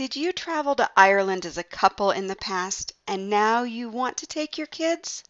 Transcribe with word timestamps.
Did 0.00 0.16
you 0.16 0.32
travel 0.32 0.74
to 0.76 0.90
Ireland 0.96 1.44
as 1.44 1.58
a 1.58 1.62
couple 1.62 2.10
in 2.10 2.26
the 2.26 2.34
past 2.34 2.94
and 3.06 3.28
now 3.28 3.64
you 3.64 3.90
want 3.90 4.16
to 4.16 4.26
take 4.26 4.56
your 4.56 4.66
kids? 4.66 5.22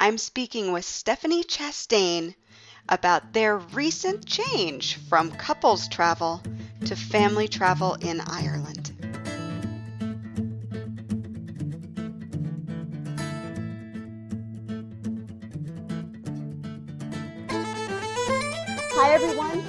I'm 0.00 0.16
speaking 0.16 0.72
with 0.72 0.86
Stephanie 0.86 1.44
Chastain 1.44 2.34
about 2.88 3.34
their 3.34 3.58
recent 3.58 4.24
change 4.24 4.96
from 5.10 5.32
couples 5.32 5.86
travel 5.86 6.42
to 6.86 6.96
family 6.96 7.46
travel 7.46 7.92
in 7.96 8.22
Ireland. 8.22 8.87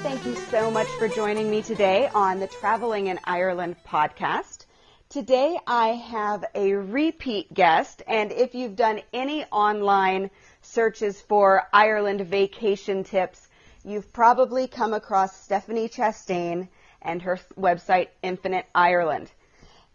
Thank 0.01 0.25
you 0.25 0.35
so 0.49 0.71
much 0.71 0.87
for 0.97 1.09
joining 1.09 1.51
me 1.51 1.61
today 1.61 2.09
on 2.15 2.39
the 2.39 2.47
Traveling 2.47 3.07
in 3.07 3.19
Ireland 3.25 3.75
podcast. 3.85 4.65
Today 5.09 5.59
I 5.67 5.89
have 5.89 6.45
a 6.55 6.71
repeat 6.71 7.53
guest, 7.53 8.01
and 8.07 8.31
if 8.31 8.55
you've 8.55 8.77
done 8.77 9.01
any 9.11 9.43
online 9.51 10.31
searches 10.61 11.19
for 11.19 11.67
Ireland 11.73 12.21
vacation 12.21 13.03
tips, 13.03 13.49
you've 13.83 14.13
probably 14.13 14.67
come 14.69 14.93
across 14.93 15.35
Stephanie 15.35 15.89
Chastain 15.89 16.69
and 17.01 17.21
her 17.21 17.37
website 17.59 18.07
Infinite 18.23 18.67
Ireland. 18.73 19.29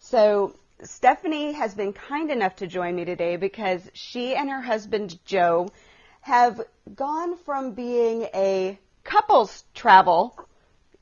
So 0.01 0.55
Stephanie 0.83 1.53
has 1.53 1.75
been 1.75 1.95
kind 1.95 2.31
enough 2.31 2.57
to 2.57 2.67
join 2.67 2.95
me 2.95 3.07
today 3.07 3.37
because 3.37 3.91
she 3.95 4.35
and 4.35 4.51
her 4.51 4.61
husband 4.61 5.19
Joe 5.25 5.71
have 6.21 6.61
gone 6.95 7.39
from 7.39 7.73
being 7.73 8.29
a 8.35 8.79
couples 9.05 9.65
travel 9.75 10.37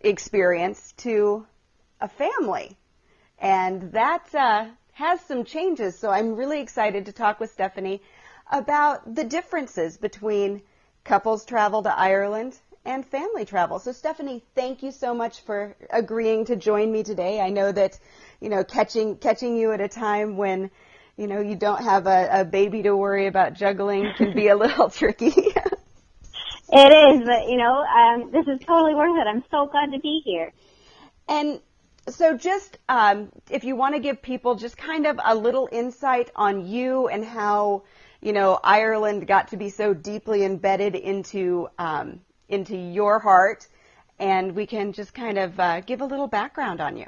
experience 0.01 0.93
to 0.99 1.47
a 2.01 2.09
family. 2.09 2.77
And 3.39 3.93
that 3.93 4.35
uh, 4.35 4.67
has 4.93 5.21
some 5.23 5.45
changes. 5.45 5.99
So 5.99 6.11
I'm 6.11 6.37
really 6.37 6.61
excited 6.61 7.07
to 7.07 7.13
talk 7.13 7.41
with 7.41 7.51
Stephanie 7.53 8.03
about 8.51 9.15
the 9.15 9.25
differences 9.25 9.97
between 9.97 10.63
couples 11.05 11.45
travel 11.45 11.83
to 11.83 11.99
Ireland 11.99 12.59
and 12.85 13.07
family 13.07 13.45
travel. 13.45 13.79
So 13.79 13.93
Stephanie, 13.93 14.43
thank 14.55 14.83
you 14.83 14.91
so 14.91 15.15
much 15.15 15.41
for 15.43 15.77
agreeing 15.91 16.47
to 16.47 16.57
join 16.57 16.91
me 16.91 17.05
today. 17.05 17.41
I 17.41 17.51
know 17.51 17.71
that, 17.71 17.99
you 18.41 18.49
know, 18.49 18.65
catching 18.65 19.17
catching 19.17 19.57
you 19.57 19.73
at 19.73 19.81
a 19.81 19.89
time 19.89 20.37
when, 20.37 20.71
you 21.17 21.29
know, 21.29 21.41
you 21.41 21.55
don't 21.55 21.83
have 21.83 22.07
a, 22.07 22.29
a 22.41 22.45
baby 22.45 22.83
to 22.83 22.97
worry 22.97 23.27
about 23.27 23.55
juggling 23.55 24.13
can 24.17 24.35
be 24.35 24.49
a 24.49 24.57
little 24.65 24.91
tricky. 24.91 25.33
It 26.75 26.91
is, 26.91 27.27
but 27.27 27.49
you 27.49 27.59
know, 27.59 27.85
um, 27.85 28.31
this 28.33 28.47
is 28.47 28.59
totally 28.67 28.95
worth 28.95 29.19
it. 29.21 29.27
I'm 29.27 29.45
so 29.51 29.67
glad 29.67 29.93
to 29.93 30.01
be 30.01 30.23
here. 30.25 30.53
And 31.29 31.61
so, 32.09 32.37
just 32.37 32.79
um, 32.89 33.31
if 33.51 33.63
you 33.63 33.77
want 33.77 33.95
to 33.95 34.01
give 34.01 34.23
people 34.23 34.55
just 34.55 34.79
kind 34.79 35.07
of 35.07 35.21
a 35.23 35.35
little 35.35 35.69
insight 35.71 36.31
on 36.35 36.67
you 36.67 37.09
and 37.09 37.25
how 37.25 37.83
you 38.23 38.33
know 38.33 38.59
Ireland 38.65 39.27
got 39.27 39.49
to 39.49 39.59
be 39.59 39.69
so 39.69 39.93
deeply 39.93 40.45
embedded 40.45 40.95
into 40.95 41.69
um, 41.79 42.21
into 42.49 42.75
your 42.75 43.19
heart, 43.19 43.69
and 44.19 44.57
we 44.57 44.65
can 44.65 44.95
just 44.95 45.13
kind 45.13 45.37
of 45.37 45.61
uh, 45.61 45.81
give 45.83 46.01
a 46.01 46.07
little 46.07 46.27
background 46.27 46.81
on 46.81 46.97
you. 46.97 47.07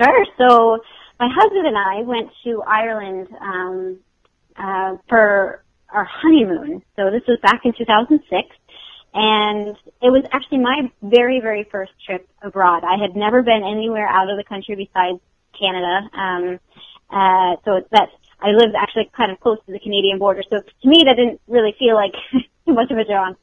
Sure. 0.00 0.26
So, 0.38 0.78
my 1.20 1.28
husband 1.30 1.66
and 1.66 1.76
I 1.76 2.02
went 2.02 2.30
to 2.44 2.62
Ireland 2.62 3.28
um, 3.38 3.98
uh, 4.56 4.96
for 5.10 5.63
our 5.92 6.04
honeymoon. 6.04 6.82
So 6.96 7.10
this 7.10 7.22
was 7.26 7.38
back 7.42 7.62
in 7.64 7.72
2006. 7.76 8.48
And 9.16 9.76
it 10.02 10.10
was 10.10 10.24
actually 10.32 10.58
my 10.58 10.90
very, 11.00 11.40
very 11.40 11.64
first 11.70 11.92
trip 12.04 12.28
abroad. 12.42 12.82
I 12.82 13.00
had 13.00 13.14
never 13.14 13.42
been 13.42 13.62
anywhere 13.62 14.08
out 14.08 14.28
of 14.28 14.36
the 14.36 14.42
country 14.42 14.74
besides 14.74 15.20
Canada. 15.56 16.08
Um, 16.12 16.60
uh, 17.10 17.56
so 17.64 17.86
that 17.92 18.08
I 18.40 18.48
lived 18.50 18.74
actually 18.76 19.10
kind 19.16 19.30
of 19.30 19.38
close 19.38 19.58
to 19.66 19.72
the 19.72 19.78
Canadian 19.78 20.18
border. 20.18 20.42
So 20.50 20.58
to 20.58 20.88
me, 20.88 21.04
that 21.06 21.14
didn't 21.14 21.40
really 21.46 21.74
feel 21.78 21.94
like 21.94 22.12
too 22.66 22.74
much 22.74 22.90
of 22.90 22.98
a 22.98 23.04
jaunt. 23.04 23.38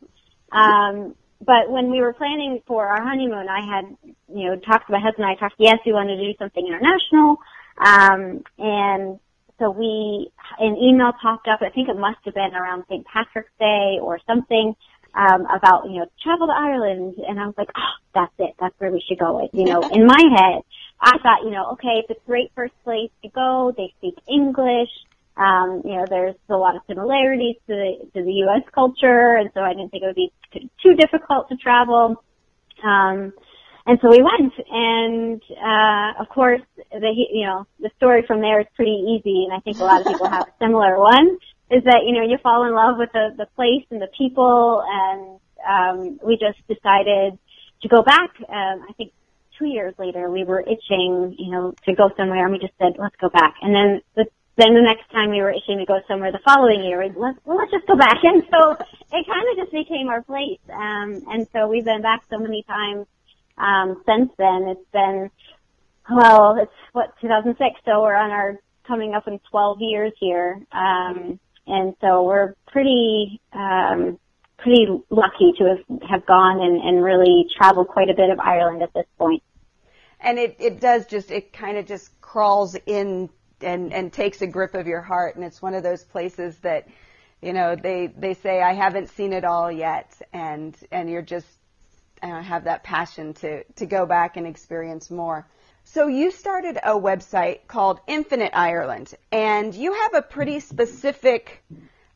Um, 0.51 1.15
but 1.39 1.71
when 1.71 1.89
we 1.89 2.01
were 2.01 2.13
planning 2.13 2.61
for 2.67 2.85
our 2.85 3.01
honeymoon, 3.01 3.47
I 3.47 3.65
had, 3.65 3.97
you 4.27 4.49
know, 4.49 4.55
talked 4.57 4.87
to 4.87 4.93
my 4.93 4.99
husband. 4.99 5.25
I 5.25 5.35
talked, 5.35 5.55
yes, 5.57 5.79
we 5.85 5.93
wanted 5.93 6.17
to 6.17 6.31
do 6.31 6.37
something 6.37 6.67
international. 6.67 7.37
Um, 7.77 8.43
and 8.59 9.19
so 9.61 9.69
we, 9.69 10.31
an 10.59 10.75
email 10.75 11.11
popped 11.21 11.47
up, 11.47 11.59
I 11.61 11.69
think 11.69 11.87
it 11.87 11.97
must 11.97 12.17
have 12.25 12.33
been 12.33 12.55
around 12.55 12.83
St. 12.89 13.05
Patrick's 13.05 13.53
Day 13.59 13.99
or 14.01 14.19
something, 14.25 14.75
um, 15.13 15.45
about, 15.45 15.85
you 15.85 15.99
know, 15.99 16.05
travel 16.23 16.47
to 16.47 16.53
Ireland. 16.53 17.15
And 17.27 17.39
I 17.39 17.45
was 17.45 17.55
like, 17.57 17.69
oh, 17.77 17.93
that's 18.15 18.33
it. 18.39 18.55
That's 18.59 18.73
where 18.79 18.91
we 18.91 19.03
should 19.07 19.19
go. 19.19 19.47
You 19.53 19.65
know, 19.65 19.81
in 19.93 20.07
my 20.07 20.21
head, 20.35 20.63
I 20.99 21.17
thought, 21.19 21.43
you 21.43 21.51
know, 21.51 21.73
okay, 21.73 22.01
it's 22.01 22.09
a 22.09 22.25
great 22.25 22.51
first 22.55 22.73
place 22.83 23.11
to 23.23 23.29
go. 23.29 23.71
They 23.75 23.93
speak 23.99 24.15
English. 24.27 24.89
Um, 25.37 25.83
you 25.85 25.95
know, 25.95 26.05
there's 26.09 26.35
a 26.49 26.57
lot 26.57 26.75
of 26.75 26.81
similarities 26.87 27.55
to 27.67 27.73
the, 27.73 28.09
to 28.15 28.23
the 28.23 28.33
U.S. 28.45 28.63
culture. 28.73 29.35
And 29.35 29.51
so 29.53 29.61
I 29.61 29.73
didn't 29.73 29.91
think 29.91 30.03
it 30.03 30.07
would 30.07 30.15
be 30.15 30.31
too 30.83 30.95
difficult 30.95 31.49
to 31.49 31.55
travel. 31.55 32.23
Um, 32.83 33.33
and 33.85 33.99
so 34.01 34.09
we 34.09 34.21
went, 34.21 34.53
and 34.69 35.41
uh, 35.57 36.21
of 36.21 36.29
course, 36.29 36.61
the 36.91 37.11
you 37.31 37.45
know 37.45 37.65
the 37.79 37.89
story 37.97 38.23
from 38.27 38.41
there 38.41 38.61
is 38.61 38.67
pretty 38.75 38.91
easy, 38.91 39.45
and 39.45 39.53
I 39.53 39.59
think 39.59 39.79
a 39.79 39.83
lot 39.83 40.01
of 40.01 40.07
people 40.07 40.29
have 40.29 40.47
a 40.47 40.53
similar 40.59 40.99
one. 40.99 41.37
Is 41.69 41.83
that 41.85 42.03
you 42.05 42.13
know 42.13 42.23
you 42.23 42.37
fall 42.43 42.65
in 42.65 42.73
love 42.73 42.97
with 42.97 43.11
the 43.13 43.33
the 43.37 43.47
place 43.55 43.85
and 43.89 44.01
the 44.01 44.09
people, 44.17 44.83
and 44.85 45.39
um, 45.67 46.19
we 46.23 46.37
just 46.37 46.59
decided 46.67 47.39
to 47.81 47.87
go 47.87 48.03
back. 48.03 48.31
Um, 48.47 48.85
I 48.87 48.93
think 48.97 49.13
two 49.57 49.67
years 49.67 49.93
later, 49.97 50.29
we 50.29 50.43
were 50.43 50.61
itching, 50.61 51.35
you 51.37 51.51
know, 51.51 51.73
to 51.85 51.95
go 51.95 52.09
somewhere, 52.17 52.43
and 52.45 52.51
we 52.51 52.59
just 52.59 52.73
said, 52.77 52.93
let's 52.97 53.15
go 53.17 53.29
back. 53.29 53.55
And 53.61 53.73
then 53.73 54.01
the 54.15 54.25
then 54.57 54.75
the 54.75 54.81
next 54.81 55.09
time 55.11 55.31
we 55.31 55.41
were 55.41 55.49
itching 55.49 55.79
to 55.79 55.85
go 55.85 56.01
somewhere 56.07 56.31
the 56.31 56.43
following 56.45 56.83
year, 56.83 57.01
we'd, 57.01 57.15
let's, 57.15 57.39
well, 57.45 57.57
let's 57.57 57.71
just 57.71 57.87
go 57.87 57.95
back. 57.95 58.17
And 58.23 58.43
so 58.51 58.71
it 58.71 59.25
kind 59.25 59.45
of 59.49 59.57
just 59.57 59.71
became 59.71 60.09
our 60.09 60.21
place. 60.21 60.59
Um, 60.69 61.23
and 61.31 61.47
so 61.53 61.67
we've 61.67 61.85
been 61.85 62.01
back 62.01 62.21
so 62.29 62.37
many 62.37 62.61
times 62.63 63.07
um, 63.61 64.01
since 64.05 64.31
then. 64.37 64.67
It's 64.67 64.91
been, 64.91 65.29
well, 66.09 66.57
it's 66.61 66.71
what, 66.91 67.13
2006, 67.21 67.79
so 67.85 68.01
we're 68.01 68.15
on 68.15 68.31
our 68.31 68.59
coming 68.87 69.13
up 69.13 69.27
in 69.27 69.39
12 69.51 69.77
years 69.79 70.11
here. 70.19 70.59
Um, 70.71 71.39
and 71.67 71.95
so 72.01 72.23
we're 72.23 72.55
pretty, 72.67 73.39
um, 73.53 74.19
pretty 74.57 74.87
lucky 75.09 75.53
to 75.57 75.75
have, 75.75 76.01
have 76.09 76.25
gone 76.25 76.61
and, 76.61 76.81
and 76.81 77.03
really 77.03 77.45
traveled 77.55 77.87
quite 77.87 78.09
a 78.09 78.13
bit 78.13 78.29
of 78.29 78.39
Ireland 78.39 78.81
at 78.81 78.93
this 78.93 79.05
point. 79.17 79.43
And 80.19 80.37
it, 80.37 80.55
it 80.59 80.79
does 80.79 81.07
just, 81.07 81.31
it 81.31 81.53
kind 81.53 81.77
of 81.77 81.85
just 81.85 82.19
crawls 82.21 82.75
in 82.85 83.29
and, 83.61 83.93
and 83.93 84.11
takes 84.11 84.41
a 84.41 84.47
grip 84.47 84.73
of 84.73 84.87
your 84.87 85.01
heart. 85.01 85.35
And 85.35 85.45
it's 85.45 85.61
one 85.61 85.73
of 85.73 85.83
those 85.83 86.03
places 86.03 86.57
that, 86.59 86.87
you 87.41 87.53
know, 87.53 87.75
they, 87.75 88.07
they 88.17 88.33
say, 88.33 88.61
I 88.61 88.73
haven't 88.73 89.09
seen 89.09 89.33
it 89.33 89.45
all 89.45 89.71
yet. 89.71 90.19
And, 90.33 90.75
and 90.91 91.09
you're 91.09 91.21
just 91.21 91.47
uh, 92.21 92.41
have 92.41 92.65
that 92.65 92.83
passion 92.83 93.33
to, 93.35 93.63
to 93.75 93.85
go 93.85 94.05
back 94.05 94.37
and 94.37 94.45
experience 94.47 95.09
more. 95.09 95.47
So 95.83 96.07
you 96.07 96.31
started 96.31 96.77
a 96.77 96.93
website 96.93 97.67
called 97.67 97.99
Infinite 98.07 98.51
Ireland, 98.53 99.13
and 99.31 99.73
you 99.73 99.93
have 99.93 100.13
a 100.13 100.21
pretty 100.21 100.59
specific 100.59 101.63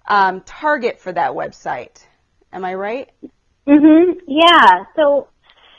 um, 0.08 0.42
target 0.42 1.00
for 1.00 1.12
that 1.12 1.32
website. 1.32 2.06
Am 2.54 2.64
I 2.64 2.76
right? 2.76 3.10
Mhm. 3.68 4.22
Yeah. 4.28 4.86
So 4.96 5.28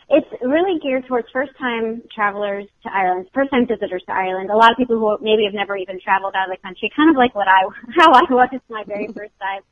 it's 0.09 0.27
really 0.43 0.79
geared 0.81 1.07
towards 1.07 1.29
first-time 1.33 2.03
travelers 2.15 2.67
to 2.83 2.93
Ireland, 2.93 3.29
first-time 3.33 3.67
visitors 3.67 4.03
to 4.07 4.13
Ireland. 4.13 4.51
A 4.51 4.57
lot 4.57 4.73
of 4.73 4.77
people 4.77 4.99
who 4.99 5.25
maybe 5.25 5.45
have 5.45 5.55
never 5.55 5.77
even 5.77 6.01
traveled 6.01 6.35
out 6.35 6.51
of 6.51 6.57
the 6.57 6.63
country, 6.63 6.91
kind 6.95 7.11
of 7.11 7.17
like 7.17 7.35
what 7.35 7.49
I, 7.49 7.63
how 7.97 8.13
I 8.13 8.23
was 8.31 8.49
my 8.69 8.85
very 8.85 9.07
first 9.17 9.33
time. 9.41 9.63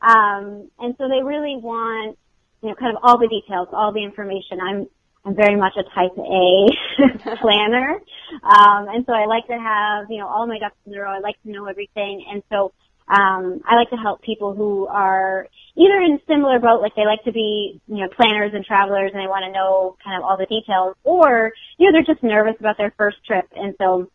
Um, 0.00 0.70
and 0.78 0.94
so 0.98 1.08
they 1.08 1.22
really 1.22 1.56
want 1.56 2.18
you 2.64 2.70
know, 2.70 2.76
kind 2.76 2.96
of 2.96 3.02
all 3.04 3.18
the 3.18 3.28
details, 3.28 3.68
all 3.72 3.92
the 3.92 4.02
information. 4.02 4.58
I'm 4.58 4.88
I'm 5.24 5.36
very 5.36 5.56
much 5.56 5.72
a 5.76 5.84
type 5.94 6.16
A 6.18 7.36
planner. 7.40 8.00
Um, 8.42 8.88
and 8.88 9.04
so 9.06 9.12
I 9.12 9.24
like 9.26 9.46
to 9.46 9.58
have, 9.58 10.06
you 10.10 10.18
know, 10.18 10.26
all 10.28 10.46
my 10.46 10.58
ducks 10.58 10.76
in 10.86 10.94
a 10.94 11.00
row. 11.00 11.12
I 11.12 11.20
like 11.20 11.40
to 11.42 11.50
know 11.50 11.66
everything. 11.66 12.24
And 12.30 12.42
so, 12.50 12.72
um, 13.08 13.60
I 13.64 13.76
like 13.76 13.90
to 13.90 13.96
help 13.96 14.22
people 14.22 14.54
who 14.54 14.86
are 14.86 15.48
either 15.76 15.98
in 16.00 16.20
similar 16.26 16.58
boat, 16.58 16.80
like 16.80 16.94
they 16.94 17.06
like 17.06 17.22
to 17.24 17.32
be, 17.32 17.80
you 17.86 17.96
know, 17.96 18.08
planners 18.16 18.52
and 18.54 18.64
travelers 18.64 19.12
and 19.12 19.20
they 19.20 19.28
want 19.28 19.44
to 19.44 19.52
know 19.52 19.96
kind 20.04 20.16
of 20.16 20.24
all 20.24 20.36
the 20.36 20.46
details, 20.46 20.96
or, 21.04 21.52
you 21.78 21.86
know, 21.86 21.92
they're 21.92 22.14
just 22.14 22.22
nervous 22.22 22.56
about 22.60 22.76
their 22.76 22.94
first 22.96 23.18
trip. 23.26 23.44
And 23.54 23.74
so, 23.78 24.10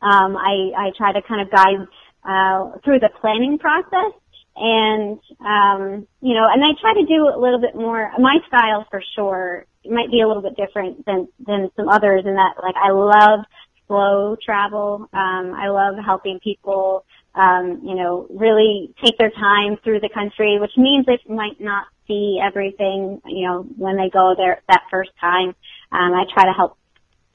um, 0.00 0.36
I, 0.36 0.72
I 0.76 0.90
try 0.96 1.12
to 1.12 1.22
kind 1.22 1.40
of 1.40 1.50
guide, 1.50 1.86
uh, 2.24 2.78
through 2.84 3.00
the 3.00 3.10
planning 3.20 3.58
process 3.58 4.12
and 4.56 5.18
um, 5.40 6.06
you 6.20 6.34
know, 6.34 6.46
and 6.50 6.62
I 6.62 6.78
try 6.80 6.94
to 6.94 7.06
do 7.06 7.28
a 7.28 7.38
little 7.38 7.60
bit 7.60 7.74
more. 7.74 8.10
My 8.18 8.38
style, 8.48 8.86
for 8.90 9.02
sure, 9.14 9.66
might 9.84 10.10
be 10.10 10.20
a 10.20 10.28
little 10.28 10.42
bit 10.42 10.56
different 10.56 11.04
than 11.06 11.28
than 11.46 11.70
some 11.76 11.88
others 11.88 12.24
in 12.24 12.34
that, 12.34 12.54
like, 12.62 12.76
I 12.76 12.90
love 12.90 13.40
slow 13.86 14.36
travel. 14.42 15.08
Um, 15.12 15.54
I 15.54 15.68
love 15.68 15.96
helping 16.04 16.40
people, 16.40 17.04
um, 17.34 17.80
you 17.84 17.94
know, 17.94 18.26
really 18.30 18.94
take 19.02 19.18
their 19.18 19.30
time 19.30 19.76
through 19.82 20.00
the 20.00 20.08
country, 20.08 20.58
which 20.58 20.72
means 20.76 21.06
they 21.06 21.18
might 21.28 21.60
not 21.60 21.86
see 22.06 22.40
everything, 22.42 23.20
you 23.26 23.46
know, 23.46 23.62
when 23.76 23.96
they 23.96 24.10
go 24.10 24.34
there 24.36 24.62
that 24.68 24.82
first 24.90 25.10
time. 25.20 25.54
Um, 25.92 26.12
I 26.14 26.24
try 26.32 26.44
to 26.46 26.52
help 26.52 26.76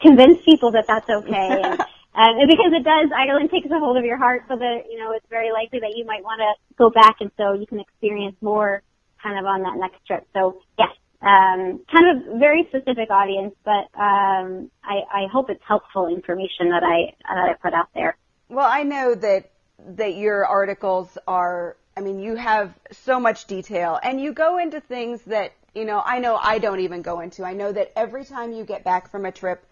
convince 0.02 0.44
people 0.44 0.72
that 0.72 0.86
that's 0.88 1.10
okay. 1.10 1.62
and, 1.64 1.80
and 2.16 2.50
because 2.50 2.74
it 2.74 2.84
does, 2.84 3.10
Ireland 3.16 3.50
takes 3.52 3.68
a 3.68 3.80
hold 3.80 3.98
of 3.98 4.06
your 4.06 4.18
heart 4.18 4.44
so 4.48 4.56
that, 4.58 4.90
you 4.90 5.00
know, 5.00 5.12
it's 5.14 5.26
very 5.30 5.52
likely 5.52 5.80
that 5.80 5.94
you 5.96 6.06
might 6.06 6.24
want 6.24 6.42
to 6.42 6.76
go 6.76 6.90
back 6.90 7.18
and 7.20 7.32
so 7.38 7.54
you 7.54 7.68
can 7.68 7.80
experience 7.80 8.36
more 8.42 8.82
kind 9.22 9.38
of 9.38 9.46
on 9.46 9.64
that 9.64 9.78
next 9.78 10.06
trip. 10.08 10.26
So 10.34 10.62
yes, 10.78 10.90
um, 11.22 11.82
kind 11.92 12.18
of 12.18 12.40
very 12.40 12.66
specific 12.70 13.10
audience, 13.10 13.54
but 13.66 13.90
um, 14.00 14.72
I, 14.84 15.04
I 15.12 15.28
hope 15.32 15.50
it's 15.50 15.64
helpful 15.68 16.08
information 16.08 16.70
that 16.70 16.84
I 16.84 17.14
that 17.28 17.50
I 17.50 17.54
put 17.62 17.74
out 17.74 17.90
there. 17.94 18.18
Well, 18.48 18.68
I 18.68 18.84
know 18.84 19.16
that 19.16 19.52
that 19.96 20.16
your 20.16 20.46
articles 20.46 21.18
are. 21.28 21.76
I 21.98 22.02
mean, 22.02 22.20
you 22.20 22.36
have 22.36 22.74
so 22.92 23.20
much 23.20 23.46
detail, 23.46 24.00
and 24.02 24.22
you 24.22 24.32
go 24.32 24.60
into 24.60 24.80
things 24.80 25.22
that 25.24 25.52
you 25.76 25.84
know. 25.84 26.02
I 26.04 26.20
know 26.20 26.38
I 26.42 26.58
don't 26.58 26.80
even 26.80 27.02
go 27.02 27.20
into. 27.20 27.44
I 27.44 27.54
know 27.54 27.74
that 27.74 27.92
every 27.98 28.24
time 28.24 28.54
you 28.54 28.64
get 28.64 28.86
back 28.86 29.12
from 29.12 29.26
a 29.26 29.32
trip, 29.32 29.66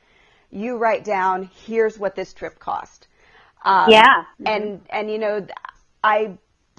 you 0.52 0.78
write 0.78 1.04
down, 1.04 1.50
"Here's 1.66 2.00
what 2.00 2.16
this 2.16 2.34
trip 2.34 2.60
cost." 2.60 3.08
Um, 3.64 4.06
yeah, 4.06 4.24
and 4.46 4.82
and 4.90 5.12
you 5.12 5.20
know, 5.20 5.48
I 6.04 6.38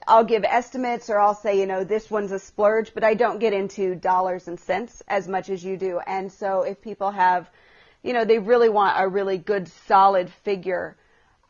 I'll 0.09 0.25
give 0.25 0.45
estimates 0.45 1.11
or 1.11 1.19
I'll 1.21 1.35
say, 1.35 1.59
you 1.61 1.67
know, 1.67 1.85
this 1.85 2.11
one's 2.11 2.33
a 2.33 2.39
splurge, 2.39 2.95
but 2.95 3.05
I 3.05 3.15
don't 3.15 3.39
get 3.41 3.53
into 3.55 3.95
dollars 3.95 4.49
and 4.49 4.59
cents 4.61 5.03
as 5.09 5.29
much 5.29 5.51
as 5.51 5.65
you 5.65 5.77
do. 5.77 6.01
And 6.07 6.33
so 6.33 6.63
if 6.63 6.81
people 6.83 7.11
have, 7.11 7.51
you 8.03 8.13
know, 8.15 8.25
they 8.25 8.39
really 8.39 8.69
want 8.69 8.97
a 9.01 9.09
really 9.09 9.39
good 9.39 9.69
solid 9.69 10.31
figure 10.31 10.97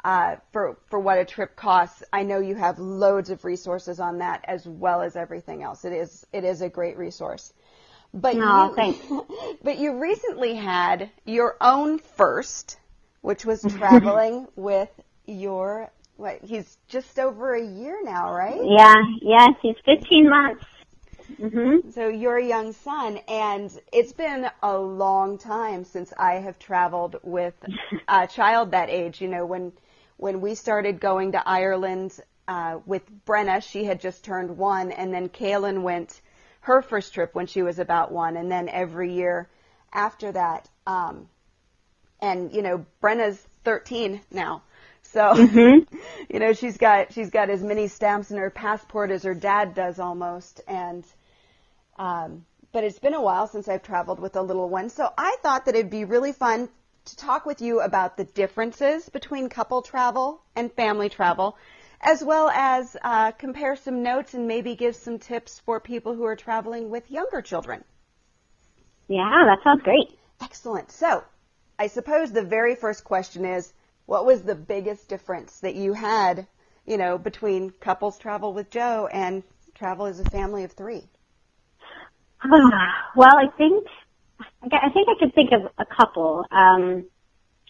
uh, 0.05 0.37
for 0.53 0.79
for 0.91 1.00
what 1.00 1.19
a 1.19 1.25
trip 1.25 1.56
costs, 1.56 2.05
I 2.12 2.23
know 2.25 2.41
you 2.41 2.55
have 2.56 2.79
loads 2.79 3.31
of 3.31 3.44
resources 3.44 4.00
on 4.00 4.19
that 4.19 4.44
as 4.47 4.67
well 4.67 5.03
as 5.03 5.17
everything 5.17 5.62
else. 5.62 5.85
It 5.85 5.93
is 5.93 6.26
it 6.32 6.44
is 6.44 6.62
a 6.62 6.69
great 6.69 6.97
resource. 6.99 7.53
But 8.14 8.37
no, 8.37 8.70
you, 8.70 8.75
thanks. 8.75 8.99
but 9.62 9.78
you 9.78 9.99
recently 10.00 10.55
had 10.55 11.10
your 11.25 11.56
own 11.60 11.99
first, 11.99 12.78
which 13.20 13.44
was 13.44 13.62
traveling 13.62 14.46
with 14.56 14.88
your 15.26 15.90
what 16.16 16.40
he's 16.43 16.78
just 16.88 17.19
over 17.19 17.55
a 17.55 17.64
year 17.64 18.00
now, 18.02 18.32
right? 18.32 18.60
Yeah, 18.64 18.94
yes, 19.22 19.50
he's 19.62 19.76
15 19.84 20.28
months. 20.28 20.64
Mm-hmm. 21.40 21.90
So 21.90 22.08
you're 22.08 22.38
a 22.38 22.44
young 22.44 22.72
son, 22.72 23.19
and 23.28 23.70
it's 23.93 24.12
been 24.12 24.49
a 24.62 24.76
long 24.76 25.38
time 25.38 25.84
since 25.84 26.12
I 26.19 26.34
have 26.34 26.58
traveled 26.58 27.16
with 27.22 27.55
a 28.08 28.26
child 28.26 28.72
that 28.72 28.88
age. 28.88 29.20
You 29.20 29.28
know, 29.28 29.46
when 29.46 29.72
when 30.16 30.40
we 30.40 30.55
started 30.55 30.99
going 30.99 31.32
to 31.32 31.46
Ireland 31.46 32.19
uh, 32.49 32.78
with 32.87 33.02
Brenna, 33.26 33.62
she 33.62 33.84
had 33.84 34.00
just 34.00 34.25
turned 34.25 34.56
one, 34.56 34.90
and 34.90 35.12
then 35.12 35.28
Kaylin 35.28 35.82
went 35.82 36.20
her 36.69 36.82
first 36.82 37.15
trip 37.15 37.35
when 37.35 37.47
she 37.47 37.62
was 37.62 37.79
about 37.79 38.12
one, 38.12 38.37
and 38.37 38.50
then 38.50 38.69
every 38.69 39.12
year 39.12 39.49
after 39.93 40.31
that. 40.32 40.69
Um, 40.87 41.29
and 42.20 42.53
you 42.53 42.62
know, 42.62 42.87
Brenna's 43.00 43.38
13 43.65 44.20
now, 44.31 44.62
so, 45.12 45.20
mm-hmm. 45.35 45.97
you 46.29 46.38
know, 46.38 46.53
she's 46.53 46.76
got 46.76 47.12
she's 47.12 47.31
got 47.31 47.50
as 47.50 47.62
many 47.62 47.88
stamps 47.88 48.31
in 48.31 48.37
her 48.37 48.50
passport 48.50 49.11
as 49.11 49.23
her 49.23 49.35
dad 49.35 49.75
does 49.75 49.99
almost, 49.99 50.61
and 50.69 51.05
um, 51.99 52.44
but 52.73 52.85
it's 52.85 52.99
been 52.99 53.15
a 53.15 53.23
while 53.23 53.47
since 53.47 53.69
I've 53.69 53.82
traveled 53.82 54.20
with 54.20 54.37
a 54.37 54.43
little 54.43 54.69
one, 54.69 54.91
so 54.91 55.11
I 55.17 55.37
thought 55.43 55.65
that 55.65 55.75
it'd 55.75 55.91
be 55.91 56.05
really 56.05 56.32
fun 56.32 56.69
to 57.06 57.17
talk 57.17 57.47
with 57.47 57.62
you 57.62 57.81
about 57.81 58.19
the 58.19 58.25
differences 58.25 59.09
between 59.09 59.49
couple 59.49 59.81
travel 59.81 60.43
and 60.55 60.70
family 60.73 61.09
travel, 61.09 61.56
as 62.00 62.23
well 62.23 62.49
as 62.50 62.97
uh, 63.03 63.33
compare 63.33 63.77
some 63.77 64.03
notes 64.03 64.35
and 64.35 64.47
maybe 64.47 64.75
give 64.75 64.95
some 64.95 65.19
tips 65.19 65.61
for 65.61 65.81
people 65.81 66.15
who 66.15 66.25
are 66.25 66.37
traveling 66.37 66.91
with 66.91 67.11
younger 67.11 67.43
children. 67.43 67.85
Yeah, 69.09 69.45
that 69.47 69.59
sounds 69.65 69.83
great. 69.83 70.19
Excellent. 70.41 70.93
So, 70.93 71.25
I 71.79 71.87
suppose 71.89 72.33
the 72.33 72.43
very 72.43 72.75
first 72.75 73.05
question 73.05 73.45
is 73.45 73.73
what 74.06 74.27
was 74.27 74.43
the 74.43 74.55
biggest 74.55 75.09
difference 75.09 75.61
that 75.61 75.75
you 75.75 75.93
had, 75.93 76.47
you 76.87 76.97
know, 76.97 77.19
between 77.19 77.71
couples 77.71 78.19
travel 78.19 78.53
with 78.53 78.71
Joe 78.71 79.09
and 79.12 79.43
travel 79.75 80.06
as 80.06 80.21
a 80.21 80.31
family 80.31 80.65
of 80.65 80.73
three? 80.73 81.03
well, 83.17 83.37
I 83.37 83.47
think 83.56 83.87
I 84.62 84.91
think 84.91 85.09
I 85.09 85.19
could 85.19 85.35
think 85.35 85.51
of 85.53 85.71
a 85.79 85.85
couple. 85.85 86.44
Um, 86.51 87.05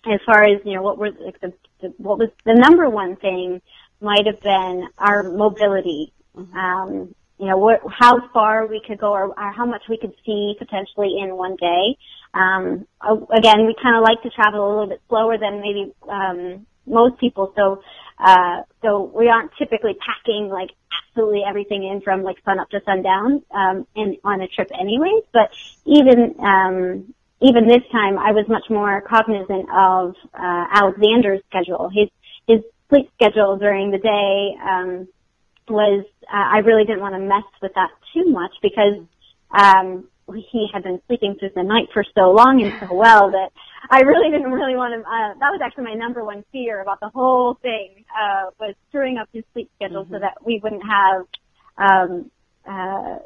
as 0.07 0.21
far 0.25 0.45
as 0.45 0.61
you 0.65 0.75
know, 0.75 0.83
what 0.83 0.99
were 0.99 1.11
like 1.11 1.41
the, 1.41 1.53
the 1.81 1.89
what 1.97 2.19
was 2.19 2.29
the 2.45 2.55
number 2.55 2.89
one 2.89 3.17
thing 3.17 3.61
might 4.01 4.27
have 4.27 4.41
been 4.41 4.89
our 4.99 5.23
mobility. 5.25 6.13
Mm-hmm. 6.37 6.57
Um, 6.57 7.15
you 7.39 7.47
know, 7.47 7.57
what, 7.57 7.81
how 7.89 8.29
far 8.33 8.67
we 8.67 8.83
could 8.85 8.99
go 8.99 9.13
or, 9.13 9.27
or 9.27 9.53
how 9.53 9.65
much 9.65 9.83
we 9.89 9.97
could 9.97 10.13
see 10.27 10.55
potentially 10.59 11.19
in 11.23 11.37
one 11.37 11.57
day. 11.57 11.97
Um, 12.35 12.87
again, 13.31 13.67
we 13.67 13.75
kind 13.81 13.97
of 13.97 14.03
like 14.03 14.23
to 14.23 14.31
travel 14.31 14.67
a 14.67 14.69
little 14.69 14.89
bit 14.89 15.01
slower 15.09 15.39
than 15.39 15.61
maybe 15.61 15.93
um, 16.09 16.67
most 16.87 17.19
people, 17.19 17.53
so 17.57 17.83
uh, 18.19 18.63
so 18.83 19.11
we 19.15 19.29
aren't 19.29 19.53
typically 19.59 19.95
packing 19.95 20.49
like 20.49 20.71
absolutely 21.09 21.43
everything 21.49 21.85
in 21.85 22.01
from 22.01 22.23
like 22.23 22.37
sun 22.45 22.59
up 22.59 22.69
to 22.71 22.81
sundown 22.85 23.43
um, 23.51 23.87
in 23.95 24.17
on 24.25 24.41
a 24.41 24.49
trip, 24.49 24.71
anyways. 24.79 25.25
But 25.33 25.51
even 25.85 26.35
um, 26.41 27.15
even 27.41 27.69
this 27.69 27.83
time, 27.93 28.19
I 28.19 28.33
was 28.33 28.47
much 28.49 28.69
more 28.69 29.01
cognizant 29.03 29.69
of 29.73 30.15
uh, 30.35 30.65
Alexander's 30.73 31.41
schedule. 31.49 31.91
His 31.93 32.09
his 32.47 32.65
sleep 32.89 33.11
schedule 33.15 33.57
during 33.57 33.91
the 33.91 33.99
day 33.99 34.57
um, 34.63 35.09
was 35.69 36.05
uh, 36.33 36.49
I 36.55 36.59
really 36.59 36.85
didn't 36.85 37.01
want 37.01 37.15
to 37.15 37.21
mess 37.21 37.45
with 37.63 37.73
that 37.75 37.91
too 38.15 38.31
much 38.31 38.53
because 38.63 39.05
um, 39.51 40.09
he 40.35 40.69
had 40.73 40.83
been 40.83 41.01
sleeping 41.07 41.37
through 41.39 41.51
the 41.55 41.63
night 41.63 41.89
for 41.93 42.05
so 42.15 42.31
long 42.31 42.63
and 42.63 42.73
so 42.81 42.95
well 42.95 43.31
that 43.31 43.51
I 43.91 44.01
really 44.01 44.31
didn't 44.31 44.53
really 44.53 44.77
want 44.77 44.95
to. 44.95 45.01
Uh, 45.01 45.35
that 45.39 45.51
was 45.51 45.61
actually 45.65 45.85
my 45.85 45.95
number 45.95 46.25
one 46.25 46.45
fear 46.53 46.83
about 46.83 47.01
the 47.01 47.09
whole 47.09 47.55
thing 47.63 48.05
uh, 48.13 48.51
was 48.61 48.75
screwing 48.89 49.19
up 49.19 49.29
his 49.33 49.45
sleep 49.53 49.71
schedule 49.77 50.05
mm-hmm. 50.05 50.15
so 50.15 50.21
that 50.21 50.45
we 50.45 50.61
wouldn't 50.63 50.83
have 50.83 51.27
um, 51.79 52.31
uh, 52.69 53.19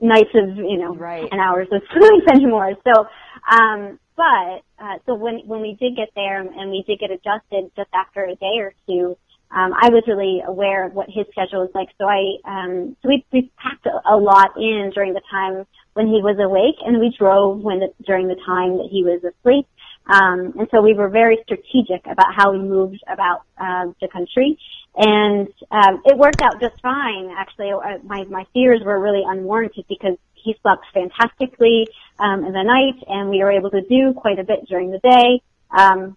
nights 0.00 0.30
of 0.34 0.56
you 0.56 0.78
know 0.78 0.94
right. 0.96 1.30
ten 1.30 1.38
hours 1.38 1.68
of 1.70 1.82
sleep 1.92 2.24
anymore. 2.30 2.74
So, 2.84 3.06
um, 3.50 3.98
but 4.22 4.62
uh, 4.78 4.98
so 5.06 5.14
when 5.14 5.40
when 5.46 5.60
we 5.62 5.76
did 5.80 5.96
get 5.96 6.10
there 6.14 6.40
and 6.40 6.70
we 6.70 6.84
did 6.86 7.00
get 7.00 7.10
adjusted 7.10 7.72
just 7.74 7.90
after 7.92 8.22
a 8.24 8.36
day 8.36 8.56
or 8.58 8.72
two, 8.86 9.16
um, 9.50 9.72
I 9.74 9.90
was 9.90 10.04
really 10.06 10.40
aware 10.46 10.86
of 10.86 10.94
what 10.94 11.08
his 11.10 11.26
schedule 11.30 11.60
was 11.60 11.70
like. 11.74 11.88
So 11.98 12.06
I, 12.06 12.38
um, 12.48 12.96
so 13.02 13.08
we, 13.08 13.24
we 13.32 13.50
packed 13.58 13.84
a, 13.86 14.14
a 14.14 14.16
lot 14.16 14.56
in 14.56 14.92
during 14.94 15.12
the 15.12 15.20
time 15.30 15.66
when 15.92 16.06
he 16.06 16.22
was 16.22 16.38
awake 16.40 16.80
and 16.86 16.98
we 16.98 17.14
drove 17.18 17.60
when 17.60 17.80
the, 17.80 17.88
during 18.06 18.28
the 18.28 18.40
time 18.46 18.78
that 18.78 18.88
he 18.90 19.04
was 19.04 19.20
asleep. 19.20 19.66
Um, 20.06 20.54
and 20.58 20.68
so 20.70 20.80
we 20.80 20.94
were 20.94 21.08
very 21.08 21.38
strategic 21.44 22.06
about 22.06 22.34
how 22.34 22.52
we 22.52 22.60
moved 22.60 23.02
about, 23.06 23.42
um, 23.58 23.94
the 24.00 24.08
country. 24.08 24.58
And, 24.96 25.48
um, 25.70 26.00
it 26.06 26.16
worked 26.16 26.40
out 26.40 26.60
just 26.60 26.80
fine. 26.80 27.30
Actually, 27.36 27.72
uh, 27.72 27.98
my, 28.04 28.24
my 28.24 28.46
fears 28.54 28.80
were 28.84 28.98
really 28.98 29.22
unwarranted 29.26 29.84
because 29.86 30.16
he 30.42 30.56
slept 30.62 30.84
fantastically, 30.92 31.88
um, 32.18 32.44
in 32.44 32.52
the 32.52 32.62
night 32.62 33.02
and 33.08 33.30
we 33.30 33.38
were 33.38 33.52
able 33.52 33.70
to 33.70 33.82
do 33.82 34.12
quite 34.14 34.38
a 34.38 34.44
bit 34.44 34.66
during 34.68 34.90
the 34.90 34.98
day. 34.98 35.42
Um, 35.70 36.16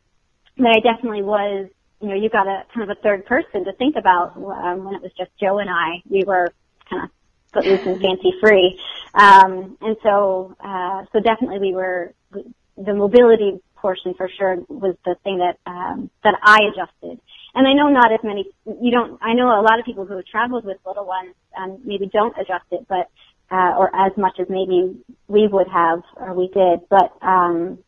but 0.58 0.68
I 0.68 0.80
definitely 0.80 1.22
was 1.22 1.70
you 2.02 2.10
know, 2.10 2.16
you 2.16 2.30
got 2.30 2.48
a 2.48 2.64
kind 2.74 2.90
of 2.90 2.98
a 2.98 3.02
third 3.02 3.26
person 3.26 3.66
to 3.66 3.74
think 3.74 3.96
about. 3.96 4.36
Um, 4.36 4.84
when 4.84 4.96
it 4.96 5.02
was 5.02 5.12
just 5.18 5.32
Joe 5.40 5.60
and 5.60 5.70
I, 5.70 6.04
we 6.10 6.24
were 6.24 6.54
kind 6.90 7.04
of 7.04 7.10
footloose 7.54 7.86
and 7.86 8.02
fancy 8.02 8.34
free. 8.42 8.80
Um, 9.14 9.78
and 9.82 9.96
so, 10.04 10.56
uh, 10.60 11.06
so 11.12 11.20
definitely 11.20 11.60
we 11.60 11.74
were, 11.74 12.14
the 12.32 12.94
mobility 12.94 13.60
portion 13.76 14.14
for 14.16 14.30
sure 14.38 14.58
was 14.68 14.96
the 15.06 15.16
thing 15.24 15.40
that, 15.40 15.58
um, 15.66 16.10
that 16.24 16.36
I 16.44 16.60
adjusted. 16.72 17.20
And 17.54 17.66
I 17.66 17.74
know 17.74 17.88
not 17.88 18.12
as 18.12 18.20
many, 18.24 18.46
you 18.66 18.92
don't, 18.92 19.18
I 19.22 19.34
know 19.34 19.48
a 19.48 19.64
lot 19.64 19.80
of 19.80 19.86
people 19.86 20.06
who 20.06 20.18
have 20.18 20.26
traveled 20.26 20.66
with 20.66 20.78
little 20.86 21.06
ones, 21.06 21.34
um, 21.58 21.80
maybe 21.86 22.08
don't 22.08 22.36
adjust 22.38 22.66
it, 22.72 22.86
but, 22.90 23.10
uh, 23.52 23.74
or 23.78 23.96
as 23.96 24.12
much 24.18 24.40
as 24.40 24.48
maybe 24.50 24.96
we 25.28 25.48
would 25.48 25.68
have 25.68 26.02
or 26.16 26.34
we 26.34 26.48
did, 26.48 26.82
but, 26.90 27.12
um, 27.22 27.80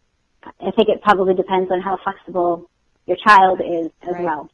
I 0.44 0.72
think 0.72 0.90
it 0.90 1.02
probably 1.02 1.34
depends 1.34 1.72
on 1.72 1.82
how 1.82 1.98
flexible 2.04 2.70
your 3.06 3.18
child 3.18 3.62
is 3.62 3.90
as 4.02 4.14
right. 4.14 4.24
well. 4.24 4.50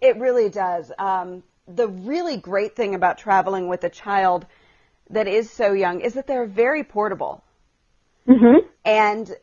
It 0.00 0.16
really 0.18 0.48
does. 0.48 0.92
Um, 0.98 1.42
the 1.66 1.88
really 1.88 2.36
great 2.36 2.76
thing 2.76 2.94
about 2.94 3.18
traveling 3.18 3.68
with 3.68 3.84
a 3.84 3.90
child 3.90 4.46
that 5.10 5.26
is 5.26 5.50
so 5.50 5.72
young 5.72 6.00
is 6.00 6.14
that 6.14 6.26
they're 6.26 6.46
very 6.46 6.84
portable. 6.84 7.42
Mm-hmm. 8.28 8.66
And 8.84 9.34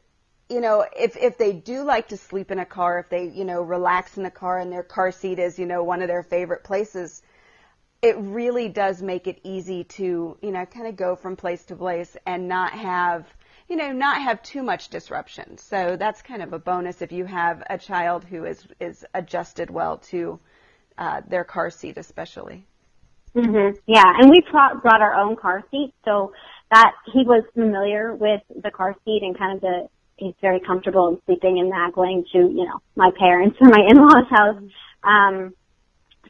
you 0.50 0.62
know, 0.62 0.86
if 0.98 1.18
if 1.18 1.38
they 1.38 1.54
do 1.54 1.84
like 1.84 2.10
to 2.10 2.18
sleep 2.18 2.52
in 2.52 2.60
a 2.60 2.66
car, 2.66 3.00
if 3.00 3.10
they 3.10 3.28
you 3.28 3.46
know 3.46 3.62
relax 3.62 4.18
in 4.18 4.24
the 4.24 4.32
car 4.32 4.60
and 4.60 4.72
their 4.72 4.84
car 4.84 5.12
seat 5.12 5.40
is 5.40 5.58
you 5.58 5.66
know 5.66 5.84
one 5.84 6.02
of 6.02 6.08
their 6.08 6.24
favorite 6.24 6.64
places, 6.64 7.22
it 8.04 8.16
really 8.20 8.70
does 8.70 9.02
make 9.02 9.26
it 9.26 9.40
easy 9.44 9.84
to 9.86 10.38
you 10.42 10.52
know 10.52 10.66
kind 10.66 10.86
of 10.88 10.96
go 10.96 11.16
from 11.16 11.36
place 11.36 11.66
to 11.66 11.76
place 11.76 12.16
and 12.28 12.48
not 12.48 12.74
have 12.74 13.26
you 13.70 13.78
know, 13.78 13.92
not 13.92 14.22
have 14.22 14.42
too 14.44 14.62
much 14.62 14.90
disruption. 14.90 15.58
So 15.58 15.96
that's 15.98 16.22
kind 16.22 16.42
of 16.42 16.54
a 16.54 16.60
bonus 16.60 17.02
if 17.02 17.12
you 17.12 17.26
have 17.26 17.64
a 17.70 17.78
child 17.78 18.24
who 18.24 18.46
is 18.46 18.68
is 18.80 19.06
adjusted 19.14 19.70
well 19.70 19.98
to 20.10 20.40
uh, 20.98 21.22
their 21.28 21.44
car 21.44 21.70
seat, 21.70 21.98
especially. 21.98 22.66
Mhm. 23.36 23.76
Yeah, 23.88 24.04
and 24.20 24.30
we 24.30 24.42
brought 24.52 25.02
our 25.02 25.16
own 25.16 25.36
car 25.36 25.64
seat, 25.72 25.94
so 26.06 26.34
that 26.72 26.94
he 27.12 27.24
was 27.24 27.44
familiar 27.54 28.14
with 28.14 28.42
the 28.62 28.70
car 28.70 28.96
seat 29.06 29.24
and 29.24 29.38
kind 29.38 29.56
of 29.56 29.62
the 29.62 29.90
he's 30.18 30.36
very 30.42 30.60
comfortable 30.60 31.08
in 31.08 31.20
sleeping 31.26 31.58
in 31.58 31.70
that, 31.70 31.94
going 31.94 32.26
to 32.34 32.38
you 32.38 32.66
know 32.66 32.80
my 32.96 33.12
parents 33.18 33.58
or 33.62 33.70
my 33.70 33.84
in-laws' 33.88 34.30
house. 34.30 34.64
Um, 35.04 35.54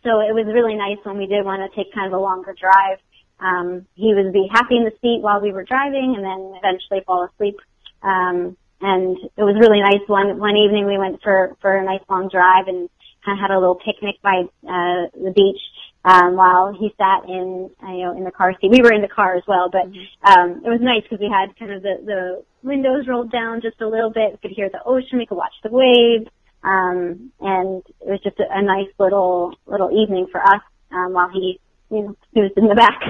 so 0.04 0.20
it 0.20 0.34
was 0.36 0.46
really 0.48 0.76
nice 0.76 1.00
when 1.04 1.18
we 1.18 1.28
did 1.28 1.46
want 1.46 1.64
to 1.64 1.76
take 1.76 1.94
kind 1.94 2.08
of 2.08 2.14
a 2.14 2.22
longer 2.22 2.54
drive. 2.54 3.00
Um, 3.40 3.86
he 3.96 4.14
would 4.14 4.32
be 4.32 4.48
happy 4.52 4.78
in 4.78 4.86
the 4.86 4.96
seat 5.02 5.22
while 5.22 5.42
we 5.42 5.52
were 5.52 5.64
driving, 5.64 6.16
and 6.16 6.24
then 6.24 6.54
eventually 6.56 7.02
fall 7.06 7.28
asleep. 7.28 7.56
Um, 8.02 8.56
and 8.82 9.18
it 9.18 9.44
was 9.44 9.56
really 9.60 9.80
nice. 9.80 10.04
One 10.08 10.40
one 10.40 10.56
evening 10.56 10.86
we 10.86 10.98
went 10.98 11.22
for 11.24 11.56
for 11.62 11.76
a 11.76 11.84
nice 11.84 12.04
long 12.10 12.30
drive 12.30 12.68
and 12.68 12.90
kind 13.26 13.40
of 13.40 13.42
had 13.42 13.52
a 13.52 13.60
little 13.60 13.80
picnic 13.80 14.16
by 14.22 14.44
uh, 14.68 15.08
the 15.16 15.32
beach 15.34 15.62
um, 16.06 16.36
while 16.36 16.74
he 16.74 16.94
sat 16.98 17.24
in, 17.28 17.70
uh, 17.82 17.92
you 17.92 18.04
know, 18.04 18.18
in 18.18 18.24
the 18.24 18.32
car 18.32 18.54
seat. 18.60 18.72
We 18.72 18.82
were 18.82 18.92
in 18.92 19.02
the 19.02 19.08
car 19.08 19.36
as 19.36 19.44
well, 19.48 19.70
but 19.72 19.88
mm-hmm. 19.88 20.28
um, 20.28 20.62
it 20.66 20.70
was 20.70 20.82
nice 20.82 21.04
because 21.04 21.20
we 21.20 21.32
had 21.32 21.58
kind 21.58 21.72
of 21.72 21.82
the, 21.82 21.96
the 22.04 22.44
windows 22.62 23.08
rolled 23.08 23.32
down 23.32 23.62
just 23.62 23.80
a 23.82 23.88
little 23.88 24.12
bit. 24.12 24.32
We 24.32 24.50
could 24.50 24.56
hear 24.56 24.70
the 24.70 24.84
ocean. 24.86 25.18
We 25.18 25.26
could 25.26 25.38
watch 25.38 25.56
the 25.64 25.72
waves, 25.72 26.28
um, 26.64 27.32
and 27.40 27.84
it 28.02 28.08
was 28.08 28.20
just 28.24 28.40
a, 28.40 28.46
a 28.50 28.62
nice 28.62 28.90
little 29.00 29.54
little 29.66 29.92
evening 29.92 30.28
for 30.32 30.42
us 30.42 30.62
um, 30.92 31.14
while 31.14 31.30
he, 31.30 31.60
you 31.92 32.02
know, 32.04 32.18
snoozed 32.32 32.58
in 32.58 32.68
the 32.68 32.76
back. 32.76 33.02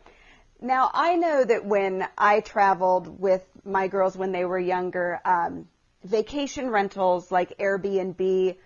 now 0.60 0.90
I 0.92 1.16
know 1.16 1.44
that 1.44 1.64
when 1.64 2.06
I 2.16 2.40
traveled 2.40 3.20
with 3.20 3.44
my 3.64 3.88
girls 3.88 4.16
when 4.16 4.32
they 4.32 4.44
were 4.44 4.58
younger, 4.58 5.20
um, 5.24 5.68
vacation 6.04 6.70
rentals 6.70 7.30
like 7.32 7.58
Airbnb 7.58 8.56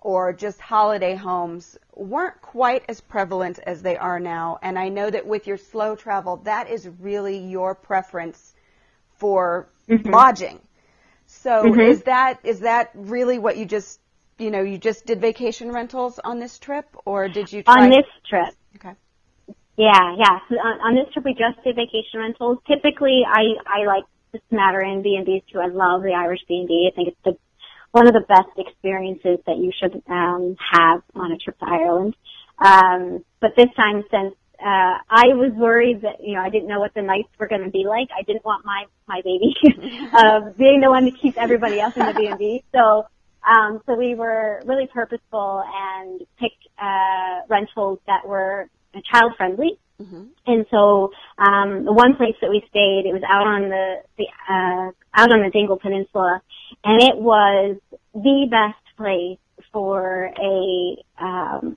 or 0.00 0.32
just 0.32 0.60
holiday 0.60 1.14
homes 1.14 1.78
weren't 1.94 2.40
quite 2.42 2.84
as 2.88 3.00
prevalent 3.00 3.58
as 3.60 3.80
they 3.80 3.96
are 3.96 4.20
now. 4.20 4.58
And 4.62 4.78
I 4.78 4.90
know 4.90 5.08
that 5.08 5.26
with 5.26 5.46
your 5.46 5.56
slow 5.56 5.96
travel, 5.96 6.36
that 6.44 6.68
is 6.68 6.88
really 7.00 7.38
your 7.38 7.74
preference 7.74 8.54
for 9.16 9.68
mm-hmm. 9.88 10.10
lodging. 10.10 10.60
So 11.34 11.64
mm-hmm. 11.64 11.80
is 11.80 12.02
that 12.02 12.40
is 12.44 12.60
that 12.60 12.90
really 12.94 13.38
what 13.38 13.56
you 13.56 13.66
just 13.66 14.00
you 14.38 14.50
know 14.50 14.62
you 14.62 14.78
just 14.78 15.04
did 15.06 15.20
vacation 15.20 15.72
rentals 15.72 16.18
on 16.22 16.38
this 16.38 16.58
trip, 16.58 16.86
or 17.04 17.28
did 17.28 17.52
you 17.52 17.62
try 17.62 17.84
on 17.84 17.90
this 17.90 18.06
trip? 18.28 18.54
Okay. 18.76 18.94
Yeah, 19.76 20.16
yeah. 20.16 20.38
So 20.48 20.54
on, 20.54 20.80
on 20.80 20.94
this 20.94 21.12
trip, 21.12 21.24
we 21.24 21.32
just 21.32 21.62
did 21.64 21.76
vacation 21.76 22.20
rentals. 22.20 22.58
Typically, 22.66 23.22
I 23.26 23.58
I 23.66 23.84
like 23.84 24.04
the 24.32 24.40
Smatter 24.48 24.80
B 25.02 25.16
and 25.16 25.26
B's 25.26 25.42
too. 25.52 25.60
I 25.60 25.66
love 25.66 26.02
the 26.02 26.12
Irish 26.12 26.40
B 26.48 26.58
and 26.58 26.68
B. 26.68 26.88
I 26.90 26.94
think 26.94 27.08
it's 27.08 27.24
the 27.24 27.36
one 27.90 28.06
of 28.06 28.14
the 28.14 28.24
best 28.26 28.50
experiences 28.56 29.38
that 29.46 29.56
you 29.56 29.70
should 29.78 30.02
um, 30.08 30.56
have 30.72 31.02
on 31.14 31.30
a 31.30 31.36
trip 31.36 31.58
to 31.58 31.66
Ireland. 31.66 32.16
Um, 32.58 33.24
but 33.40 33.54
this 33.56 33.68
time, 33.76 34.02
since 34.10 34.34
uh, 34.60 34.98
I 35.10 35.34
was 35.34 35.52
worried 35.54 36.02
that 36.02 36.22
you 36.22 36.34
know 36.34 36.40
I 36.40 36.50
didn't 36.50 36.68
know 36.68 36.80
what 36.80 36.94
the 36.94 37.02
nights 37.02 37.28
were 37.38 37.48
going 37.48 37.64
to 37.64 37.70
be 37.70 37.84
like, 37.84 38.08
I 38.16 38.22
didn't 38.22 38.44
want 38.44 38.64
my 38.64 38.84
my 39.06 39.20
baby 39.22 39.54
uh, 40.12 40.40
being 40.58 40.80
the 40.80 40.90
one 40.90 41.04
to 41.04 41.10
keep 41.10 41.36
everybody 41.36 41.80
else 41.80 41.96
in 41.96 42.06
the 42.06 42.14
B 42.14 42.26
and 42.26 42.38
B. 42.38 42.62
So 42.72 43.06
um, 43.46 43.80
so 43.86 43.94
we 43.94 44.14
were 44.14 44.62
really 44.64 44.86
purposeful 44.86 45.62
and 45.66 46.20
picked 46.38 46.66
uh, 46.80 47.46
rentals 47.48 47.98
that 48.06 48.26
were 48.26 48.68
child 49.12 49.32
friendly. 49.36 49.78
Mm-hmm. 50.00 50.24
And 50.46 50.66
so 50.70 51.12
um, 51.38 51.84
the 51.84 51.92
one 51.92 52.16
place 52.16 52.34
that 52.40 52.50
we 52.50 52.64
stayed, 52.68 53.04
it 53.06 53.12
was 53.12 53.22
out 53.28 53.46
on 53.46 53.68
the, 53.68 53.96
the 54.18 54.26
uh, 54.48 54.90
out 55.14 55.32
on 55.32 55.42
the 55.42 55.50
Dingle 55.52 55.78
Peninsula, 55.78 56.40
and 56.82 57.00
it 57.02 57.16
was 57.16 57.76
the 58.12 58.46
best 58.50 58.96
place 58.96 59.38
for 59.72 60.30
a 60.36 60.96
um, 61.22 61.76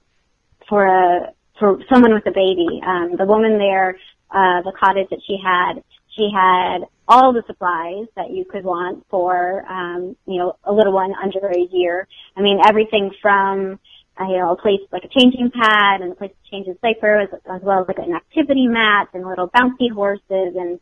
for 0.67 0.86
a 0.86 1.34
for 1.59 1.79
someone 1.91 2.13
with 2.13 2.25
a 2.25 2.31
baby. 2.31 2.81
Um, 2.85 3.15
the 3.17 3.25
woman 3.25 3.57
there, 3.57 3.97
uh, 4.31 4.61
the 4.63 4.73
cottage 4.77 5.07
that 5.09 5.19
she 5.25 5.37
had, 5.43 5.83
she 6.15 6.29
had 6.33 6.87
all 7.07 7.31
the 7.33 7.43
supplies 7.47 8.07
that 8.15 8.31
you 8.31 8.43
could 8.45 8.63
want 8.63 9.05
for 9.09 9.63
um, 9.71 10.15
you 10.25 10.39
know 10.39 10.57
a 10.63 10.73
little 10.73 10.93
one 10.93 11.13
under 11.21 11.39
a 11.47 11.67
year. 11.71 12.07
I 12.35 12.41
mean 12.41 12.59
everything 12.67 13.11
from 13.21 13.79
uh, 14.19 14.25
you 14.27 14.37
know 14.37 14.51
a 14.51 14.57
place 14.57 14.81
like 14.91 15.03
a 15.03 15.19
changing 15.19 15.51
pad 15.51 16.01
and 16.01 16.11
a 16.11 16.15
place 16.15 16.31
to 16.31 16.51
change 16.51 16.67
his 16.67 16.77
diaper, 16.83 17.21
as, 17.21 17.29
as 17.49 17.61
well 17.61 17.81
as 17.81 17.87
like 17.87 17.99
an 17.99 18.13
activity 18.13 18.67
mat 18.67 19.09
and 19.13 19.25
little 19.25 19.49
bouncy 19.49 19.91
horses 19.91 20.55
and 20.55 20.79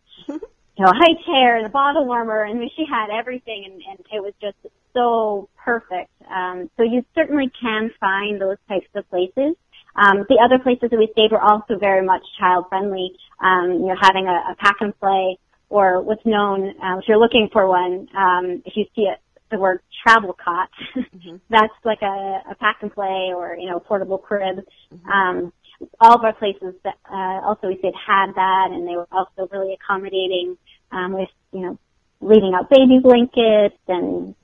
you 0.77 0.83
know, 0.83 0.91
a 0.91 0.95
high 0.95 1.15
chair 1.25 1.55
and 1.55 1.65
a 1.65 1.69
bottle 1.69 2.05
warmer, 2.05 2.43
and 2.43 2.59
she 2.75 2.83
had 2.89 3.07
everything, 3.09 3.63
and, 3.65 3.81
and 3.89 3.99
it 4.11 4.21
was 4.21 4.33
just 4.41 4.57
so 4.93 5.47
perfect. 5.63 6.11
Um, 6.29 6.69
so 6.75 6.83
you 6.83 7.05
certainly 7.15 7.49
can 7.61 7.91
find 7.99 8.41
those 8.41 8.57
types 8.67 8.87
of 8.93 9.09
places. 9.09 9.55
Um, 9.95 10.25
the 10.27 10.39
other 10.43 10.61
places 10.61 10.89
that 10.91 10.97
we 10.97 11.09
stayed 11.13 11.31
were 11.31 11.41
also 11.41 11.77
very 11.79 12.05
much 12.05 12.21
child 12.39 12.65
friendly. 12.69 13.11
Um, 13.39 13.71
you 13.71 13.87
know, 13.87 13.95
having 13.99 14.27
a, 14.27 14.51
a 14.51 14.55
pack 14.59 14.77
and 14.81 14.97
play, 14.99 15.37
or 15.69 16.01
what's 16.01 16.25
known, 16.25 16.75
uh, 16.81 16.97
if 16.99 17.05
you're 17.07 17.19
looking 17.19 17.49
for 17.51 17.67
one, 17.67 18.07
um, 18.15 18.61
if 18.65 18.73
you 18.75 18.85
see 18.95 19.03
it, 19.03 19.19
the 19.51 19.57
word 19.57 19.79
travel 20.03 20.33
cot, 20.33 20.69
mm-hmm. 20.95 21.37
that's 21.49 21.73
like 21.83 22.01
a, 22.01 22.41
a 22.51 22.55
pack 22.59 22.77
and 22.81 22.93
play 22.93 23.31
or 23.35 23.55
you 23.59 23.69
know 23.69 23.77
a 23.77 23.79
portable 23.79 24.17
crib. 24.17 24.57
Mm-hmm. 24.93 25.09
Um, 25.09 25.53
all 25.99 26.15
of 26.15 26.23
our 26.23 26.33
places 26.33 26.73
that 26.83 26.95
uh, 27.11 27.45
also 27.45 27.67
we 27.67 27.77
stayed 27.77 27.93
had 27.95 28.33
that, 28.35 28.69
and 28.71 28.87
they 28.87 28.95
were 28.95 29.07
also 29.11 29.47
really 29.51 29.73
accommodating 29.73 30.57
um, 30.91 31.13
with 31.13 31.29
you 31.51 31.61
know 31.61 31.79
leaving 32.21 32.53
out 32.55 32.69
baby 32.69 32.99
blankets 33.01 33.77
and 33.87 34.35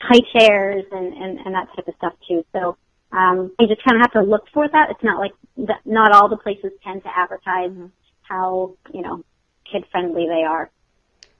high 0.00 0.22
chairs 0.32 0.84
and, 0.92 1.12
and, 1.12 1.38
and 1.38 1.54
that 1.54 1.68
type 1.74 1.88
of 1.88 1.94
stuff 1.96 2.12
too. 2.26 2.44
So 2.52 2.76
um, 3.12 3.52
you 3.58 3.66
just 3.68 3.82
kind 3.84 3.96
of 3.96 4.02
have 4.02 4.12
to 4.12 4.28
look 4.28 4.44
for 4.52 4.68
that. 4.68 4.90
It's 4.90 5.02
not 5.02 5.18
like 5.18 5.32
that, 5.66 5.80
not 5.84 6.12
all 6.12 6.28
the 6.28 6.36
places 6.36 6.72
tend 6.84 7.02
to 7.04 7.08
advertise 7.08 7.70
mm-hmm. 7.70 7.86
how 8.22 8.74
you 8.92 9.02
know 9.02 9.24
kid 9.70 9.84
friendly 9.90 10.26
they 10.26 10.44
are. 10.44 10.70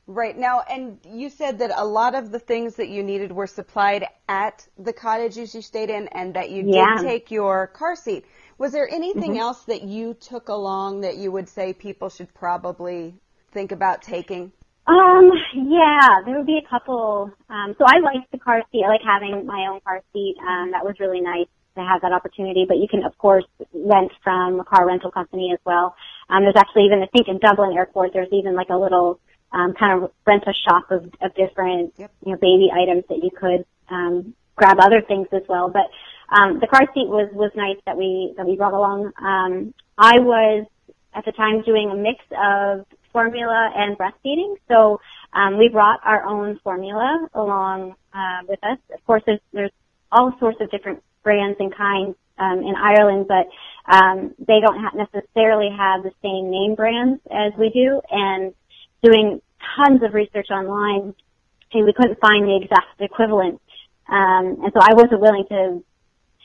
Right 0.06 0.38
now, 0.38 0.62
and 0.70 0.98
you 1.04 1.28
said 1.28 1.58
that 1.58 1.70
a 1.76 1.84
lot 1.84 2.14
of 2.14 2.30
the 2.30 2.38
things 2.38 2.76
that 2.76 2.88
you 2.88 3.02
needed 3.02 3.30
were 3.30 3.46
supplied 3.46 4.06
at 4.26 4.66
the 4.78 4.94
cottages 4.94 5.54
you 5.54 5.60
stayed 5.60 5.90
in, 5.90 6.08
and 6.08 6.32
that 6.34 6.50
you 6.50 6.64
yeah. 6.66 6.96
did 6.96 7.06
take 7.06 7.30
your 7.30 7.66
car 7.66 7.94
seat. 7.94 8.24
Was 8.56 8.72
there 8.72 8.88
anything 8.88 9.32
mm-hmm. 9.32 9.40
else 9.40 9.64
that 9.64 9.82
you 9.82 10.14
took 10.14 10.48
along 10.48 11.02
that 11.02 11.18
you 11.18 11.30
would 11.30 11.48
say 11.48 11.74
people 11.74 12.08
should 12.08 12.32
probably 12.32 13.14
think 13.52 13.70
about 13.70 14.00
taking? 14.00 14.52
Um, 14.86 15.30
yeah, 15.54 16.22
there 16.24 16.38
would 16.38 16.46
be 16.46 16.58
a 16.64 16.68
couple. 16.70 17.30
Um, 17.50 17.76
so 17.76 17.84
I 17.86 17.98
liked 18.00 18.32
the 18.32 18.38
car 18.38 18.62
seat. 18.72 18.84
I 18.86 18.88
like 18.88 19.02
having 19.04 19.44
my 19.44 19.68
own 19.70 19.80
car 19.82 20.02
seat. 20.14 20.36
Um, 20.40 20.70
that 20.70 20.82
was 20.82 20.94
really 20.98 21.20
nice 21.20 21.46
to 21.78 21.88
have 21.88 22.02
that 22.02 22.12
opportunity. 22.12 22.64
But 22.66 22.78
you 22.78 22.88
can, 22.88 23.04
of 23.04 23.16
course, 23.18 23.44
rent 23.72 24.12
from 24.22 24.60
a 24.60 24.64
car 24.64 24.86
rental 24.86 25.10
company 25.10 25.50
as 25.52 25.60
well. 25.64 25.94
Um, 26.28 26.42
there's 26.42 26.56
actually 26.56 26.84
even, 26.84 27.02
I 27.02 27.06
think, 27.06 27.28
in 27.28 27.38
Dublin 27.38 27.76
Airport, 27.76 28.12
there's 28.12 28.32
even 28.32 28.54
like 28.54 28.68
a 28.70 28.76
little 28.76 29.20
um, 29.52 29.74
kind 29.78 30.02
of 30.02 30.10
rent 30.26 30.44
a 30.46 30.52
shop 30.68 30.90
of, 30.90 31.04
of 31.20 31.34
different, 31.34 31.94
yep. 31.96 32.12
you 32.24 32.32
know, 32.32 32.38
baby 32.38 32.68
items 32.74 33.04
that 33.08 33.22
you 33.22 33.30
could 33.30 33.64
um, 33.88 34.34
grab 34.56 34.78
other 34.80 35.00
things 35.00 35.28
as 35.32 35.42
well. 35.48 35.70
But 35.70 35.88
um, 36.34 36.60
the 36.60 36.66
car 36.66 36.82
seat 36.92 37.08
was 37.08 37.30
was 37.32 37.50
nice 37.56 37.78
that 37.86 37.96
we 37.96 38.34
that 38.36 38.46
we 38.46 38.56
brought 38.56 38.74
along. 38.74 39.12
Um, 39.16 39.72
I 39.96 40.18
was 40.18 40.66
at 41.14 41.24
the 41.24 41.32
time 41.32 41.62
doing 41.62 41.90
a 41.90 41.96
mix 41.96 42.20
of 42.36 42.84
formula 43.12 43.70
and 43.74 43.96
breastfeeding. 43.96 44.54
So 44.68 45.00
um, 45.32 45.58
we 45.58 45.68
brought 45.68 46.00
our 46.04 46.24
own 46.24 46.60
formula 46.62 47.28
along 47.34 47.94
uh, 48.12 48.40
with 48.48 48.62
us. 48.62 48.78
Of 48.94 49.04
course, 49.06 49.22
there's, 49.26 49.40
there's 49.52 49.70
all 50.12 50.32
sorts 50.38 50.58
of 50.60 50.70
different 50.70 51.02
brands 51.22 51.56
and 51.60 51.74
kinds 51.74 52.16
um, 52.38 52.60
in 52.60 52.74
Ireland, 52.76 53.26
but 53.28 53.48
um, 53.86 54.34
they 54.38 54.60
don't 54.60 54.78
ha- 54.78 54.92
necessarily 54.94 55.70
have 55.76 56.02
the 56.02 56.12
same 56.22 56.50
name 56.50 56.74
brands 56.74 57.20
as 57.30 57.52
we 57.58 57.70
do. 57.70 58.00
And 58.10 58.54
doing 59.02 59.40
tons 59.76 60.02
of 60.02 60.14
research 60.14 60.48
online, 60.50 61.14
and 61.72 61.84
we 61.84 61.92
couldn't 61.92 62.20
find 62.20 62.44
the 62.44 62.60
exact 62.62 63.00
equivalent. 63.00 63.60
Um, 64.08 64.62
and 64.62 64.72
so 64.72 64.80
I 64.80 64.94
wasn't 64.94 65.20
willing 65.20 65.44
to 65.48 65.84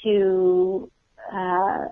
to 0.03 0.91
uh, 1.31 1.85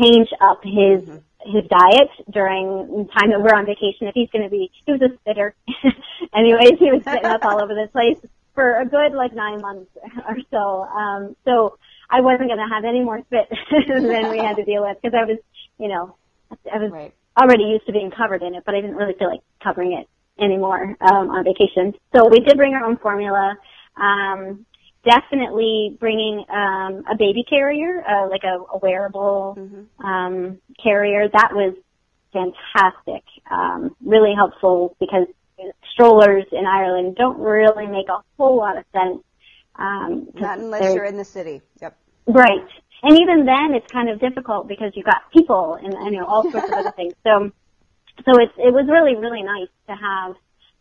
change 0.00 0.28
up 0.40 0.60
his 0.62 1.02
mm-hmm 1.02 1.16
his 1.46 1.64
diet 1.68 2.08
during 2.30 3.06
time 3.12 3.30
that 3.30 3.40
we're 3.40 3.54
on 3.54 3.66
vacation. 3.66 4.08
If 4.08 4.14
he's 4.14 4.30
going 4.30 4.44
to 4.44 4.50
be, 4.50 4.70
he 4.84 4.92
was 4.92 5.02
a 5.02 5.14
spitter. 5.18 5.54
Anyways, 6.34 6.78
he 6.78 6.90
was 6.90 7.04
sitting 7.04 7.24
up 7.24 7.44
all 7.44 7.62
over 7.62 7.74
the 7.74 7.88
place 7.92 8.16
for 8.54 8.80
a 8.80 8.86
good 8.86 9.12
like 9.12 9.34
nine 9.34 9.60
months 9.60 9.90
or 10.28 10.36
so. 10.50 10.82
Um, 10.82 11.36
so 11.44 11.78
I 12.10 12.20
wasn't 12.20 12.48
going 12.48 12.58
to 12.58 12.74
have 12.74 12.84
any 12.84 13.02
more 13.02 13.20
spit 13.26 13.48
than 13.88 14.30
we 14.30 14.38
had 14.38 14.56
to 14.56 14.64
deal 14.64 14.82
with 14.82 14.96
because 15.00 15.16
I 15.16 15.24
was, 15.24 15.38
you 15.78 15.88
know, 15.88 16.16
I 16.50 16.78
was 16.78 16.92
right. 16.92 17.14
already 17.36 17.64
used 17.64 17.86
to 17.86 17.92
being 17.92 18.10
covered 18.10 18.42
in 18.42 18.54
it, 18.54 18.62
but 18.64 18.74
I 18.74 18.80
didn't 18.80 18.96
really 18.96 19.14
feel 19.18 19.28
like 19.28 19.40
covering 19.62 19.92
it 19.92 20.08
anymore 20.42 20.96
um, 21.00 21.30
on 21.30 21.44
vacation. 21.44 21.94
So 22.14 22.28
we 22.28 22.40
did 22.40 22.56
bring 22.56 22.74
our 22.74 22.84
own 22.84 22.96
formula. 22.98 23.56
Um, 23.96 24.66
definitely 25.04 25.96
bringing 26.00 26.44
um, 26.48 27.04
a 27.10 27.16
baby 27.18 27.44
carrier, 27.48 28.02
uh, 28.08 28.28
like 28.28 28.42
a, 28.44 28.58
a 28.74 28.78
wearable 28.78 29.56
mm-hmm. 29.58 30.04
um, 30.04 30.58
carrier. 30.82 31.28
That 31.28 31.50
was 31.52 31.74
fantastic, 32.32 33.22
um, 33.50 33.94
really 34.04 34.34
helpful 34.34 34.96
because 34.98 35.26
strollers 35.94 36.44
in 36.52 36.66
Ireland 36.66 37.16
don't 37.16 37.38
really 37.38 37.86
make 37.86 38.08
a 38.08 38.18
whole 38.36 38.56
lot 38.56 38.76
of 38.76 38.84
sense. 38.92 39.22
Um, 39.76 40.28
Not 40.34 40.58
unless 40.58 40.94
you're 40.94 41.04
in 41.04 41.16
the 41.16 41.24
city. 41.24 41.62
Yep. 41.80 41.96
Right. 42.26 42.66
And 43.02 43.18
even 43.18 43.44
then, 43.44 43.74
it's 43.74 43.90
kind 43.90 44.08
of 44.08 44.20
difficult 44.20 44.68
because 44.68 44.92
you've 44.94 45.06
got 45.06 45.30
people 45.32 45.74
and, 45.74 45.92
and 45.94 46.14
you 46.14 46.20
know 46.20 46.26
all 46.26 46.50
sorts 46.50 46.68
of 46.68 46.74
other 46.74 46.92
things. 46.96 47.14
So, 47.22 47.50
so 48.24 48.40
it's 48.40 48.52
it 48.56 48.72
was 48.72 48.86
really 48.88 49.16
really 49.16 49.42
nice 49.42 49.68
to 49.88 49.94
have 49.94 50.36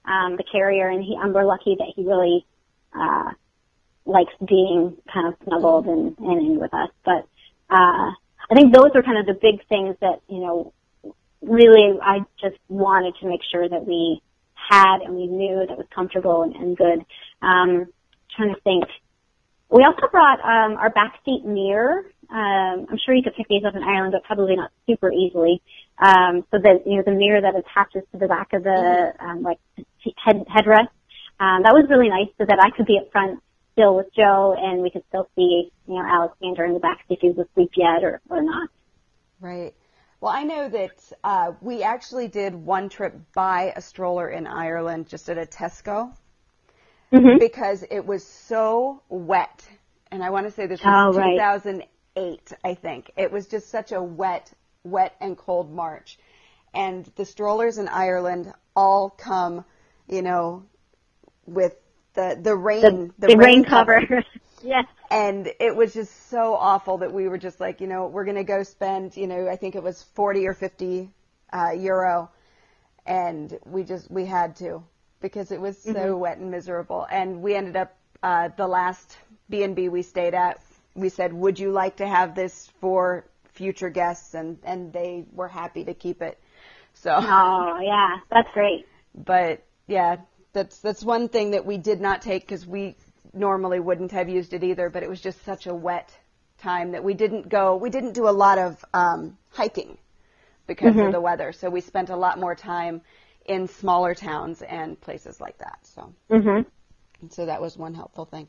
um, 0.06 0.38
the 0.38 0.44
carrier, 0.50 0.88
and 0.90 1.04
he, 1.04 1.18
um, 1.22 1.34
we're 1.34 1.46
lucky 1.46 1.76
that 1.78 1.92
he 1.96 2.04
really 2.04 2.46
uh, 2.94 3.32
likes 4.06 4.34
being 4.46 4.98
kind 5.12 5.28
of 5.28 5.36
snuggled 5.44 5.86
and, 5.88 6.18
and 6.20 6.42
in 6.42 6.60
with 6.60 6.74
us. 6.74 6.90
But 7.04 7.28
uh, 7.70 8.12
I 8.50 8.56
think 8.56 8.74
those 8.74 8.92
are 8.96 9.04
kind 9.04 9.18
of 9.18 9.26
the 9.26 9.40
big 9.40 9.66
things 9.68 9.96
that 10.02 10.22
you 10.28 10.40
know 10.40 10.74
really 11.42 12.00
I 12.02 12.20
just 12.40 12.58
wanted 12.70 13.16
to 13.22 13.28
make 13.28 13.42
sure 13.52 13.68
that 13.68 13.86
we 13.86 14.22
had 14.70 15.02
and 15.02 15.16
we 15.16 15.28
knew 15.28 15.66
that 15.68 15.78
was 15.78 15.88
comfortable 15.94 16.44
and, 16.44 16.56
and 16.56 16.78
good. 16.78 17.06
Um, 17.42 17.88
trying 18.36 18.54
to 18.54 18.62
think. 18.62 18.86
We 19.70 19.84
also 19.84 20.08
brought 20.12 20.40
um, 20.40 20.78
our 20.78 20.94
backseat 20.94 21.46
mirror. 21.46 22.06
Um, 22.30 22.88
I'm 22.90 23.00
sure 23.06 23.16
you 23.16 23.24
could 23.24 23.36
pick 23.36 23.48
these 23.48 23.64
up 23.66 23.76
in 23.76 23.84
Ireland, 23.84 24.14
but 24.14 24.24
probably 24.24 24.56
not 24.56 24.72
super 24.88 25.12
easily. 25.12 25.62
Um, 26.00 26.46
so 26.52 26.58
that 26.62 26.84
you 26.86 26.98
know 26.98 27.04
the 27.06 27.12
mirror 27.12 27.42
that 27.42 27.56
attaches 27.56 28.04
to 28.12 28.18
the 28.18 28.28
back 28.28 28.54
of 28.54 28.64
the 28.64 28.70
mm-hmm. 28.70 29.26
um, 29.26 29.44
like 29.44 29.60
head 30.24 30.46
headrest. 30.48 30.90
Um, 31.40 31.64
that 31.64 31.74
was 31.74 31.88
really 31.90 32.10
nice, 32.10 32.30
so 32.38 32.46
that 32.48 32.60
I 32.60 32.76
could 32.76 32.86
be 32.86 33.00
up 33.00 33.12
front 33.12 33.42
still 33.74 33.96
with 33.96 34.08
Joe, 34.16 34.56
and 34.58 34.82
we 34.82 34.90
could 34.90 35.04
still 35.10 35.28
see 35.36 35.72
you 35.88 35.94
know 35.94 36.04
Alexander 36.06 36.66
in 36.66 36.74
the 36.74 36.80
back 36.80 37.00
if 37.10 37.20
he 37.20 37.30
was 37.30 37.48
asleep 37.48 37.72
yet 37.76 38.04
or 38.04 38.22
or 38.30 38.42
not. 38.42 38.70
Right. 39.40 39.74
Well, 40.24 40.32
I 40.32 40.44
know 40.44 40.70
that 40.70 41.12
uh, 41.22 41.52
we 41.60 41.84
actually 41.84 42.30
did 42.30 42.56
one 42.56 42.88
trip 42.88 43.14
by 43.36 43.74
a 43.76 43.82
stroller 43.82 44.30
in 44.30 44.48
Ireland 44.48 45.10
just 45.10 45.28
at 45.28 45.38
a 45.38 45.46
Tesco 45.46 46.16
mm-hmm. 47.12 47.40
because 47.40 47.84
it 47.92 48.06
was 48.06 48.26
so 48.26 49.02
wet. 49.10 49.68
And 50.12 50.24
I 50.24 50.30
want 50.30 50.46
to 50.46 50.52
say 50.54 50.66
this 50.66 50.82
was 50.82 51.18
oh, 51.18 51.20
2008, 51.20 51.84
right. 52.16 52.60
I 52.64 52.74
think. 52.74 53.12
It 53.18 53.34
was 53.34 53.48
just 53.48 53.70
such 53.70 53.92
a 53.92 54.02
wet, 54.02 54.50
wet 54.86 55.14
and 55.20 55.38
cold 55.38 55.70
March. 55.70 56.18
And 56.74 57.04
the 57.18 57.26
strollers 57.26 57.78
in 57.78 57.90
Ireland 57.90 58.54
all 58.78 59.10
come, 59.10 59.66
you 60.08 60.22
know, 60.22 60.64
with 61.46 61.76
the 62.14 62.40
the 62.42 62.56
rain, 62.56 62.82
the, 63.20 63.28
the, 63.28 63.28
the 63.28 63.38
rain, 63.38 63.56
rain, 63.56 63.66
cover. 63.66 64.00
cover. 64.00 64.24
yes 64.64 64.86
and 65.14 65.54
it 65.60 65.76
was 65.76 65.94
just 65.94 66.32
so 66.32 66.56
awful 66.56 66.98
that 66.98 67.14
we 67.14 67.28
were 67.28 67.38
just 67.38 67.60
like, 67.60 67.82
you 67.82 67.88
know, 67.88 68.08
we're 68.08 68.26
going 68.26 68.36
to 68.36 68.44
go 68.44 68.64
spend, 68.64 69.16
you 69.16 69.28
know, 69.28 69.48
I 69.48 69.56
think 69.58 69.76
it 69.76 69.84
was 69.84 70.02
40 70.16 70.48
or 70.48 70.56
50 70.56 71.12
uh, 71.54 71.70
euro, 71.78 72.32
and 73.06 73.60
we 73.64 73.84
just 73.84 74.10
we 74.10 74.26
had 74.26 74.56
to 74.56 74.84
because 75.22 75.52
it 75.52 75.62
was 75.62 75.78
so 75.78 75.94
mm-hmm. 75.94 76.20
wet 76.20 76.40
and 76.40 76.50
miserable. 76.50 77.06
And 77.12 77.44
we 77.44 77.54
ended 77.54 77.76
up 77.76 77.96
uh, 78.24 78.50
the 78.58 78.66
last 78.66 79.16
B 79.52 79.62
and 79.62 79.76
B 79.76 79.88
we 79.88 80.02
stayed 80.02 80.34
at. 80.34 80.60
We 80.96 81.10
said, 81.10 81.32
"Would 81.32 81.60
you 81.60 81.72
like 81.72 81.98
to 81.98 82.08
have 82.08 82.34
this 82.34 82.72
for 82.82 83.24
future 83.54 83.92
guests?" 83.92 84.34
And 84.34 84.58
and 84.64 84.92
they 84.92 85.26
were 85.32 85.48
happy 85.48 85.84
to 85.84 85.94
keep 85.94 86.24
it. 86.24 86.40
So. 86.96 87.16
Oh 87.16 87.80
yeah, 87.84 88.18
that's 88.32 88.50
great. 88.54 88.88
But 89.16 89.62
yeah, 89.86 90.16
that's 90.54 90.80
that's 90.80 91.04
one 91.04 91.30
thing 91.30 91.52
that 91.52 91.68
we 91.68 91.78
did 91.78 92.02
not 92.02 92.24
take 92.24 92.42
because 92.42 92.66
we 92.66 92.96
normally 93.34 93.80
wouldn't 93.80 94.12
have 94.12 94.30
used 94.30 94.54
it 94.54 94.64
either, 94.64 94.90
but 94.90 95.04
it 95.04 95.10
was 95.10 95.22
just 95.22 95.44
such 95.44 95.68
a 95.68 95.74
wet 95.74 96.16
time 96.60 96.92
that 96.92 97.04
we 97.04 97.14
didn't 97.14 97.50
go. 97.50 97.76
We 97.76 97.90
didn't 97.90 98.14
do 98.14 98.28
a 98.28 98.32
lot 98.32 98.58
of 98.58 98.84
um, 98.94 99.38
hiking 99.50 99.98
because 100.68 100.92
mm-hmm. 100.92 101.08
of 101.08 101.12
the 101.12 101.22
weather, 101.22 101.52
so 101.52 101.70
we 101.70 101.82
spent 101.82 102.10
a 102.10 102.16
lot 102.16 102.40
more 102.40 102.56
time 102.56 103.02
in 103.46 103.68
smaller 103.68 104.16
towns 104.16 104.62
and 104.62 105.00
places 105.02 105.42
like 105.42 105.58
that. 105.58 105.80
So, 105.84 106.14
mm-hmm. 106.30 107.28
so 107.30 107.46
that 107.46 107.62
was 107.62 107.78
one 107.78 107.94
helpful 107.94 108.26
thing. 108.26 108.48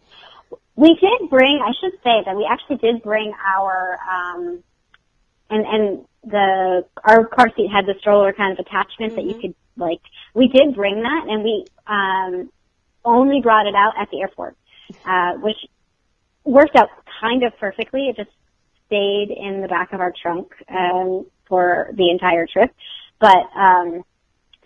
We 0.76 0.88
did 0.94 1.30
bring. 1.30 1.60
I 1.64 1.72
should 1.80 1.98
say 2.02 2.22
that 2.24 2.36
we 2.36 2.48
actually 2.48 2.76
did 2.76 3.02
bring 3.02 3.32
our 3.44 3.98
um, 4.08 4.62
and 5.50 5.66
and 5.66 6.04
the 6.24 6.84
our 7.02 7.26
car 7.26 7.50
seat 7.56 7.68
had 7.72 7.86
the 7.86 7.94
stroller 7.98 8.32
kind 8.32 8.58
of 8.58 8.64
attachment 8.64 9.12
mm-hmm. 9.12 9.16
that 9.16 9.24
you 9.24 9.32
mm-hmm. 9.32 9.40
could 9.40 9.54
like. 9.76 10.00
We 10.34 10.48
did 10.48 10.74
bring 10.74 11.02
that, 11.02 11.26
and 11.28 11.42
we 11.42 11.64
um, 11.86 12.50
only 13.04 13.40
brought 13.40 13.66
it 13.66 13.74
out 13.74 13.94
at 14.00 14.10
the 14.10 14.20
airport 14.20 14.56
uh, 15.04 15.32
which 15.34 15.56
worked 16.44 16.76
out 16.76 16.90
kind 17.20 17.42
of 17.42 17.56
perfectly. 17.58 18.08
It 18.08 18.16
just 18.16 18.30
stayed 18.86 19.30
in 19.30 19.60
the 19.62 19.68
back 19.68 19.92
of 19.92 20.00
our 20.00 20.12
trunk 20.20 20.52
um, 20.68 21.26
for 21.48 21.90
the 21.94 22.10
entire 22.10 22.46
trip. 22.46 22.70
But 23.20 23.44
um, 23.56 24.04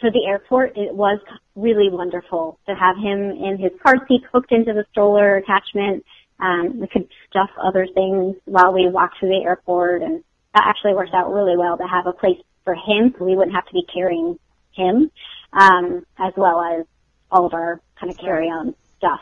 for 0.01 0.11
the 0.11 0.27
airport, 0.27 0.77
it 0.77 0.95
was 0.95 1.21
really 1.55 1.89
wonderful 1.91 2.59
to 2.67 2.75
have 2.75 2.97
him 2.97 3.31
in 3.31 3.59
his 3.59 3.73
car 3.83 3.95
seat 4.07 4.23
hooked 4.33 4.53
into 4.53 4.73
the 4.73 4.85
stroller 4.91 5.37
attachment. 5.37 6.05
Um, 6.41 6.81
we 6.81 6.87
could 6.87 7.09
stuff 7.31 7.51
other 7.63 7.87
things 7.93 8.37
while 8.45 8.73
we 8.73 8.89
walked 8.89 9.19
through 9.19 9.31
the 9.31 9.45
airport, 9.45 10.03
and 10.03 10.23
that 10.55 10.65
actually 10.67 10.95
worked 10.95 11.15
out 11.15 11.33
really 11.33 11.57
well 11.57 11.77
to 11.77 11.85
have 11.85 12.07
a 12.07 12.13
place 12.13 12.39
for 12.65 12.75
him, 12.75 13.15
so 13.19 13.25
we 13.25 13.37
wouldn't 13.37 13.55
have 13.55 13.67
to 13.67 13.73
be 13.73 13.85
carrying 13.93 14.39
him, 14.73 15.11
um, 15.53 16.07
as 16.19 16.33
well 16.37 16.61
as 16.63 16.87
all 17.31 17.47
of 17.47 17.55
our 17.55 17.81
kind 17.99 18.13
of 18.13 18.19
carry-on 18.19 18.75
stuff. 18.99 19.21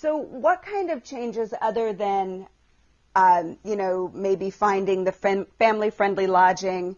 So, 0.00 0.16
what 0.16 0.62
kind 0.62 0.90
of 0.90 1.02
changes 1.02 1.52
other 1.60 1.92
than, 1.92 2.46
um, 3.16 3.58
you 3.64 3.74
know, 3.74 4.08
maybe 4.14 4.50
finding 4.50 5.02
the 5.02 5.10
family-friendly 5.10 6.28
lodging 6.28 6.94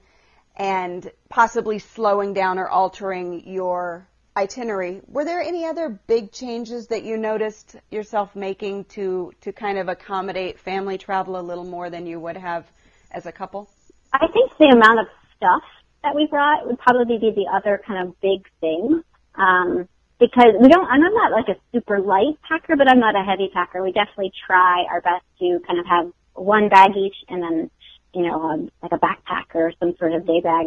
and 0.55 1.11
possibly 1.31 1.79
slowing 1.79 2.35
down 2.35 2.59
or 2.59 2.69
altering 2.69 3.49
your 3.49 4.07
itinerary? 4.37 5.01
Were 5.09 5.25
there 5.25 5.41
any 5.41 5.65
other 5.65 5.89
big 5.89 6.31
changes 6.31 6.89
that 6.89 7.03
you 7.03 7.17
noticed 7.17 7.75
yourself 7.91 8.37
making 8.37 8.85
to 8.97 9.33
to 9.41 9.51
kind 9.51 9.79
of 9.79 9.89
accommodate 9.89 10.59
family 10.59 10.99
travel 10.99 11.41
a 11.41 11.45
little 11.51 11.65
more 11.65 11.89
than 11.89 12.07
you 12.07 12.21
would 12.21 12.37
have 12.37 12.71
as 13.11 13.25
a 13.25 13.33
couple? 13.33 13.71
I 14.13 14.27
think 14.27 14.59
the 14.59 14.77
amount 14.77 15.01
of 15.01 15.07
stuff 15.39 15.63
that 16.03 16.15
we 16.15 16.27
brought 16.27 16.67
would 16.67 16.79
probably 16.79 17.17
be 17.17 17.31
the 17.31 17.47
other 17.51 17.81
kind 17.87 18.09
of 18.09 18.21
big 18.21 18.47
thing. 18.61 19.03
Um, 19.37 19.89
because 20.21 20.53
we 20.61 20.69
don't, 20.69 20.87
I'm 20.87 21.01
not 21.01 21.33
like 21.33 21.49
a 21.49 21.59
super 21.73 21.99
light 21.99 22.37
packer, 22.47 22.77
but 22.77 22.89
I'm 22.89 23.01
not 23.01 23.17
a 23.17 23.25
heavy 23.25 23.51
packer. 23.53 23.83
We 23.83 23.91
definitely 23.91 24.33
try 24.47 24.85
our 24.91 25.01
best 25.01 25.25
to 25.41 25.59
kind 25.67 25.81
of 25.81 25.87
have 25.87 26.13
one 26.35 26.69
bag 26.69 26.91
each 26.97 27.17
and 27.29 27.43
then, 27.43 27.71
you 28.15 28.27
know, 28.27 28.41
um, 28.43 28.71
like 28.83 28.93
a 28.93 28.99
backpack 28.99 29.55
or 29.55 29.73
some 29.81 29.97
sort 29.99 30.13
of 30.13 30.27
day 30.27 30.41
bag. 30.41 30.67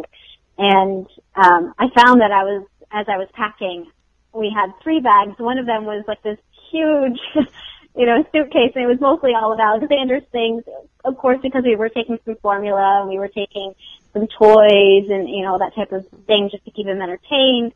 And, 0.58 1.06
um, 1.36 1.72
I 1.78 1.86
found 1.94 2.20
that 2.20 2.32
I 2.32 2.42
was, 2.42 2.66
as 2.90 3.06
I 3.08 3.16
was 3.16 3.28
packing, 3.32 3.86
we 4.32 4.52
had 4.54 4.72
three 4.82 5.00
bags. 5.00 5.38
One 5.38 5.58
of 5.58 5.66
them 5.66 5.84
was 5.84 6.04
like 6.08 6.22
this 6.22 6.38
huge, 6.70 7.18
you 7.96 8.06
know, 8.06 8.24
suitcase 8.32 8.72
and 8.74 8.84
it 8.84 8.88
was 8.88 9.00
mostly 9.00 9.32
all 9.34 9.52
of 9.52 9.60
Alexander's 9.60 10.24
things. 10.32 10.64
Of 11.04 11.16
course, 11.16 11.38
because 11.42 11.62
we 11.64 11.76
were 11.76 11.88
taking 11.88 12.18
some 12.24 12.36
formula 12.42 13.00
and 13.00 13.08
we 13.08 13.18
were 13.18 13.28
taking 13.28 13.74
some 14.12 14.26
toys 14.26 15.06
and, 15.10 15.28
you 15.28 15.42
know, 15.42 15.58
that 15.58 15.74
type 15.76 15.92
of 15.92 16.06
thing 16.26 16.48
just 16.50 16.64
to 16.64 16.72
keep 16.72 16.86
him 16.86 17.00
entertained. 17.00 17.72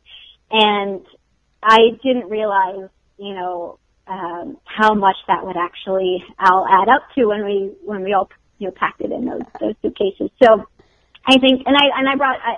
And 0.51 1.05
I 1.61 1.77
didn't 2.03 2.29
realize, 2.29 2.89
you 3.17 3.33
know, 3.33 3.79
um, 4.07 4.57
how 4.63 4.93
much 4.95 5.17
that 5.27 5.45
would 5.45 5.57
actually 5.57 6.23
all 6.39 6.65
add 6.67 6.89
up 6.89 7.03
to 7.15 7.25
when 7.25 7.45
we 7.45 7.71
when 7.85 8.03
we 8.03 8.13
all 8.13 8.29
you 8.57 8.67
know 8.67 8.73
packed 8.75 9.01
it 9.01 9.11
in 9.11 9.25
those 9.25 9.41
those 9.59 9.75
suitcases. 9.81 10.31
So 10.41 10.65
I 11.25 11.37
think, 11.37 11.63
and 11.65 11.75
I 11.75 11.99
and 11.99 12.09
I 12.09 12.15
brought. 12.15 12.39
I, 12.39 12.55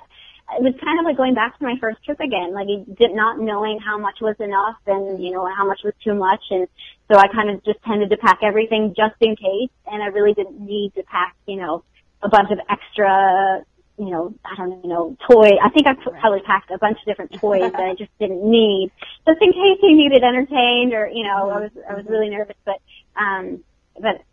it 0.57 0.63
was 0.63 0.75
kind 0.83 0.99
of 0.99 1.05
like 1.05 1.15
going 1.15 1.33
back 1.33 1.57
to 1.57 1.63
my 1.63 1.75
first 1.79 2.03
trip 2.03 2.19
again, 2.19 2.53
like 2.53 2.67
did 2.97 3.15
not 3.15 3.39
knowing 3.39 3.79
how 3.79 3.97
much 3.97 4.19
was 4.19 4.35
enough 4.39 4.75
and, 4.85 5.23
you 5.23 5.31
know, 5.31 5.47
how 5.55 5.65
much 5.65 5.79
was 5.83 5.93
too 6.03 6.13
much. 6.13 6.41
And 6.49 6.67
so 7.09 7.17
I 7.17 7.27
kind 7.27 7.49
of 7.49 7.63
just 7.63 7.81
tended 7.83 8.09
to 8.09 8.17
pack 8.17 8.39
everything 8.43 8.93
just 8.95 9.15
in 9.21 9.35
case. 9.35 9.71
And 9.87 10.03
I 10.03 10.07
really 10.07 10.33
didn't 10.33 10.59
need 10.59 10.91
to 10.95 11.03
pack, 11.03 11.35
you 11.47 11.55
know, 11.55 11.83
a 12.21 12.29
bunch 12.29 12.51
of 12.51 12.59
extra 12.69 13.63
you 14.01 14.09
know, 14.09 14.33
I 14.43 14.55
don't 14.55 14.83
know, 14.83 15.15
toy. 15.29 15.51
I 15.63 15.69
think 15.69 15.85
I 15.85 15.93
probably 15.93 16.41
packed 16.41 16.71
a 16.71 16.79
bunch 16.79 16.97
of 16.97 17.05
different 17.05 17.33
toys 17.39 17.71
that 17.71 17.81
I 17.81 17.93
just 17.97 18.09
didn't 18.19 18.43
need, 18.43 18.91
just 19.27 19.39
in 19.39 19.53
case 19.53 19.77
he 19.79 19.93
needed 19.93 20.23
entertained 20.23 20.93
or, 20.93 21.07
you 21.07 21.23
know, 21.23 21.51
I 21.51 21.59
was, 21.59 21.71
I 21.87 21.93
was 21.93 22.05
really 22.07 22.29
nervous, 22.29 22.55
but, 22.65 22.81
um, 23.15 23.63
but 24.01 24.23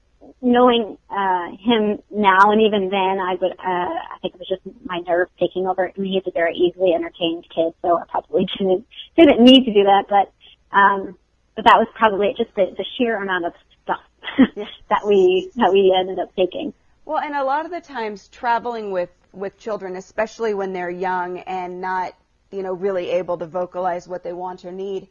knowing, 0.41 0.97
uh, 1.11 1.51
him 1.61 1.99
now 2.11 2.51
and 2.51 2.63
even 2.63 2.89
then, 2.89 3.21
I 3.21 3.35
would, 3.39 3.53
uh, 3.53 3.93
I 3.93 4.17
think 4.23 4.37
it 4.37 4.41
was 4.41 4.49
just 4.49 4.63
my 4.87 5.01
nerves 5.01 5.31
taking 5.39 5.67
over. 5.67 5.93
I 5.95 6.01
mean, 6.01 6.15
he's 6.15 6.27
a 6.27 6.33
very 6.33 6.55
easily 6.55 6.95
entertained 6.95 7.45
kid, 7.55 7.75
so 7.83 7.99
I 7.99 8.05
probably 8.09 8.47
didn't, 8.59 8.87
didn't 9.19 9.45
need 9.45 9.67
to 9.67 9.75
do 9.75 9.85
that, 9.85 10.05
but, 10.09 10.33
um, 10.75 11.19
but 11.57 11.67
that 11.67 11.77
was 11.77 11.89
probably 11.95 12.35
just 12.39 12.55
the, 12.55 12.75
the 12.75 12.87
sheer 12.97 13.21
amount 13.21 13.45
of 13.45 13.53
stuff 13.85 14.01
that 14.89 15.07
we, 15.07 15.51
that 15.57 15.75
we 15.75 15.95
ended 15.95 16.19
up 16.19 16.35
taking. 16.37 16.73
Well, 17.05 17.19
and 17.19 17.35
a 17.35 17.45
lot 17.45 17.67
of 17.67 17.71
the 17.71 17.83
times 17.83 18.29
traveling 18.29 18.93
with 18.93 19.11
with 19.33 19.59
children, 19.59 19.97
especially 19.97 20.55
when 20.55 20.73
they're 20.73 20.91
young 20.91 21.39
and 21.39 21.81
not, 21.81 22.15
you 22.51 22.63
know, 22.63 22.73
really 22.73 23.11
able 23.11 23.39
to 23.39 23.47
vocalize 23.47 24.09
what 24.09 24.23
they 24.23 24.33
want 24.33 24.65
or 24.65 24.73
need. 24.73 25.09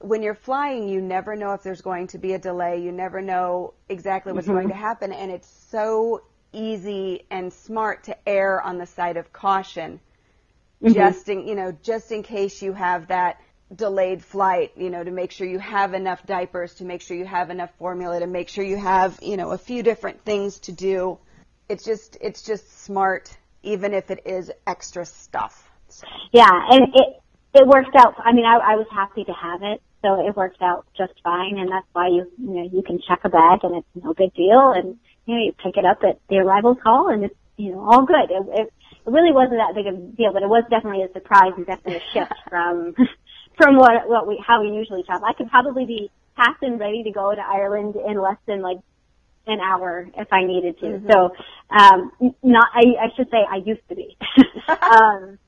When 0.00 0.22
you're 0.22 0.34
flying, 0.34 0.88
you 0.88 1.00
never 1.00 1.36
know 1.36 1.52
if 1.52 1.62
there's 1.62 1.80
going 1.80 2.08
to 2.08 2.18
be 2.18 2.32
a 2.34 2.38
delay. 2.38 2.82
You 2.82 2.92
never 2.92 3.22
know 3.22 3.74
exactly 3.88 4.32
what's 4.32 4.46
mm-hmm. 4.46 4.56
going 4.56 4.68
to 4.68 4.74
happen, 4.74 5.12
and 5.12 5.30
it's 5.30 5.48
so 5.70 6.22
easy 6.52 7.24
and 7.30 7.52
smart 7.52 8.04
to 8.04 8.28
err 8.28 8.60
on 8.60 8.78
the 8.78 8.86
side 8.86 9.16
of 9.16 9.32
caution, 9.32 10.00
mm-hmm. 10.82 10.94
just 10.94 11.28
in, 11.28 11.46
you 11.46 11.54
know, 11.54 11.76
just 11.82 12.12
in 12.12 12.22
case 12.22 12.60
you 12.62 12.72
have 12.72 13.08
that 13.08 13.40
delayed 13.74 14.22
flight, 14.22 14.72
you 14.76 14.90
know, 14.90 15.02
to 15.02 15.10
make 15.10 15.32
sure 15.32 15.46
you 15.46 15.58
have 15.58 15.94
enough 15.94 16.24
diapers, 16.26 16.74
to 16.74 16.84
make 16.84 17.00
sure 17.00 17.16
you 17.16 17.24
have 17.24 17.50
enough 17.50 17.70
formula, 17.78 18.20
to 18.20 18.26
make 18.26 18.48
sure 18.48 18.64
you 18.64 18.76
have, 18.76 19.18
you 19.22 19.36
know, 19.36 19.50
a 19.50 19.58
few 19.58 19.82
different 19.82 20.24
things 20.24 20.58
to 20.60 20.72
do 20.72 21.18
it's 21.68 21.84
just 21.84 22.16
it's 22.20 22.42
just 22.42 22.84
smart, 22.84 23.36
even 23.62 23.94
if 23.94 24.10
it 24.10 24.26
is 24.26 24.50
extra 24.66 25.04
stuff. 25.04 25.70
So. 25.88 26.06
Yeah, 26.32 26.50
and 26.50 26.94
it 26.94 27.22
it 27.54 27.66
worked 27.66 27.96
out. 27.96 28.14
I 28.18 28.32
mean, 28.32 28.44
I, 28.44 28.56
I 28.56 28.76
was 28.76 28.86
happy 28.92 29.24
to 29.24 29.32
have 29.32 29.62
it, 29.62 29.80
so 30.02 30.26
it 30.26 30.36
worked 30.36 30.62
out 30.62 30.86
just 30.96 31.14
fine. 31.24 31.58
And 31.58 31.70
that's 31.70 31.86
why 31.92 32.08
you 32.08 32.30
you 32.38 32.54
know 32.54 32.70
you 32.72 32.82
can 32.82 33.00
check 33.06 33.20
a 33.24 33.28
bag 33.28 33.60
and 33.62 33.76
it's 33.76 34.04
no 34.04 34.14
big 34.14 34.34
deal, 34.34 34.72
and 34.74 34.96
you 35.26 35.34
know 35.34 35.42
you 35.42 35.52
pick 35.52 35.76
it 35.76 35.84
up 35.84 35.98
at 36.02 36.20
the 36.28 36.36
arrivals 36.38 36.78
hall 36.84 37.08
and 37.08 37.24
it's 37.24 37.34
you 37.56 37.72
know 37.72 37.80
all 37.80 38.04
good. 38.04 38.30
It, 38.30 38.46
it, 38.60 38.72
it 39.06 39.10
really 39.10 39.32
wasn't 39.32 39.58
that 39.58 39.74
big 39.74 39.86
of 39.86 39.94
a 39.94 40.16
deal, 40.16 40.32
but 40.32 40.42
it 40.42 40.48
was 40.48 40.64
definitely 40.70 41.02
a 41.02 41.12
surprise 41.12 41.52
and 41.56 41.66
definitely 41.66 42.02
a 42.02 42.12
shift 42.12 42.34
from 42.48 42.94
from 43.56 43.76
what 43.76 44.08
what 44.08 44.26
we 44.26 44.42
how 44.46 44.62
we 44.62 44.70
usually 44.70 45.02
travel. 45.02 45.26
I 45.26 45.32
could 45.32 45.50
probably 45.50 45.86
be 45.86 46.10
packed 46.36 46.62
and 46.62 46.78
ready 46.78 47.02
to 47.04 47.10
go 47.10 47.34
to 47.34 47.40
Ireland 47.40 47.96
in 47.96 48.20
less 48.20 48.36
than 48.46 48.60
like 48.60 48.78
an 49.46 49.60
hour 49.60 50.08
if 50.16 50.32
I 50.32 50.44
needed 50.44 50.78
to. 50.80 50.86
Mm-hmm. 50.86 51.10
So, 51.10 51.30
um, 51.70 52.34
not, 52.42 52.68
I, 52.74 53.06
I 53.06 53.08
should 53.16 53.30
say 53.30 53.38
I 53.48 53.56
used 53.56 53.88
to 53.88 53.94
be. 53.94 54.16
um, 54.68 55.38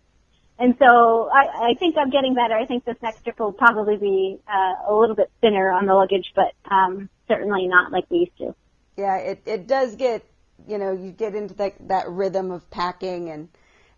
and 0.59 0.75
so 0.79 1.29
I, 1.33 1.71
I 1.71 1.75
think 1.79 1.97
I'm 1.97 2.11
getting 2.11 2.35
better. 2.35 2.55
I 2.55 2.67
think 2.67 2.85
this 2.85 2.97
next 3.03 3.23
trip 3.23 3.39
will 3.39 3.53
probably 3.53 3.97
be, 3.97 4.39
uh, 4.49 4.93
a 4.93 4.95
little 4.95 5.17
bit 5.17 5.31
thinner 5.41 5.71
on 5.71 5.87
the 5.87 5.95
luggage, 5.95 6.33
but, 6.35 6.53
um, 6.71 7.09
certainly 7.29 7.67
not 7.67 7.93
like 7.93 8.05
we 8.11 8.19
used 8.19 8.39
to. 8.39 8.55
Yeah, 8.97 9.17
it, 9.19 9.43
it 9.47 9.67
does 9.67 9.97
get, 9.97 10.25
you 10.67 10.79
know, 10.79 10.93
you 10.93 11.13
get 11.13 11.35
into 11.35 11.55
that, 11.55 11.75
that 11.89 12.09
rhythm 12.09 12.51
of 12.51 12.69
packing 12.71 13.31
and, 13.31 13.49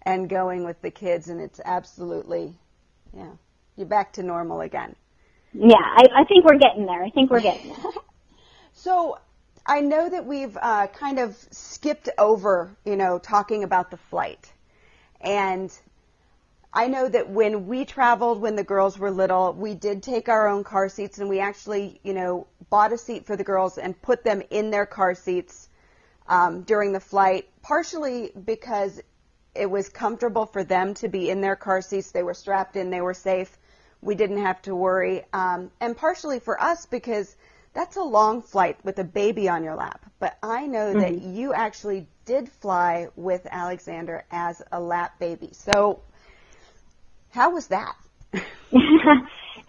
and 0.02 0.28
going 0.28 0.64
with 0.64 0.80
the 0.82 0.90
kids 0.90 1.28
and 1.28 1.40
it's 1.40 1.60
absolutely, 1.64 2.54
yeah, 3.14 3.32
you're 3.76 3.86
back 3.86 4.12
to 4.14 4.22
normal 4.22 4.60
again. 4.60 4.94
Yeah, 5.52 5.76
I, 5.78 6.04
I 6.14 6.24
think 6.24 6.44
we're 6.44 6.58
getting 6.58 6.86
there. 6.86 7.02
I 7.02 7.10
think 7.10 7.30
we're 7.30 7.40
getting 7.40 7.70
there. 7.70 7.92
so 8.72 9.18
I 9.66 9.80
know 9.80 10.08
that 10.08 10.26
we've 10.26 10.56
uh, 10.60 10.86
kind 10.88 11.18
of 11.18 11.36
skipped 11.50 12.08
over, 12.18 12.76
you 12.84 12.96
know, 12.96 13.18
talking 13.18 13.64
about 13.64 13.90
the 13.90 13.96
flight. 13.96 14.52
And 15.20 15.72
I 16.72 16.86
know 16.86 17.08
that 17.08 17.28
when 17.28 17.66
we 17.66 17.84
traveled 17.84 18.40
when 18.40 18.56
the 18.56 18.64
girls 18.64 18.98
were 18.98 19.10
little, 19.10 19.52
we 19.52 19.74
did 19.74 20.02
take 20.02 20.28
our 20.28 20.48
own 20.48 20.64
car 20.64 20.88
seats 20.88 21.18
and 21.18 21.28
we 21.28 21.40
actually, 21.40 22.00
you 22.02 22.14
know, 22.14 22.46
bought 22.70 22.92
a 22.92 22.98
seat 22.98 23.26
for 23.26 23.36
the 23.36 23.44
girls 23.44 23.76
and 23.76 24.00
put 24.00 24.24
them 24.24 24.42
in 24.50 24.70
their 24.70 24.86
car 24.86 25.14
seats 25.14 25.68
um, 26.28 26.62
during 26.62 26.92
the 26.92 27.00
flight, 27.00 27.48
partially 27.62 28.30
because 28.44 29.00
it 29.54 29.68
was 29.68 29.88
comfortable 29.88 30.46
for 30.46 30.62
them 30.62 30.94
to 30.94 31.08
be 31.08 31.28
in 31.28 31.40
their 31.40 31.56
car 31.56 31.82
seats. 31.82 32.12
They 32.12 32.22
were 32.22 32.34
strapped 32.34 32.76
in, 32.76 32.90
they 32.90 33.00
were 33.00 33.14
safe. 33.14 33.58
We 34.00 34.14
didn't 34.14 34.38
have 34.42 34.62
to 34.62 34.74
worry. 34.74 35.24
Um, 35.32 35.72
and 35.80 35.96
partially 35.96 36.38
for 36.38 36.60
us 36.62 36.86
because 36.86 37.36
that's 37.72 37.96
a 37.96 38.02
long 38.02 38.42
flight 38.42 38.76
with 38.84 38.98
a 38.98 39.04
baby 39.04 39.48
on 39.48 39.62
your 39.62 39.74
lap. 39.74 40.04
But 40.18 40.36
I 40.42 40.66
know 40.66 40.92
mm-hmm. 40.92 41.00
that 41.00 41.22
you 41.22 41.52
actually 41.54 42.06
did 42.24 42.48
fly 42.48 43.08
with 43.16 43.46
Alexander 43.50 44.24
as 44.30 44.62
a 44.72 44.80
lap 44.80 45.18
baby. 45.18 45.50
So, 45.52 46.00
how 47.30 47.50
was 47.50 47.68
that? 47.68 47.96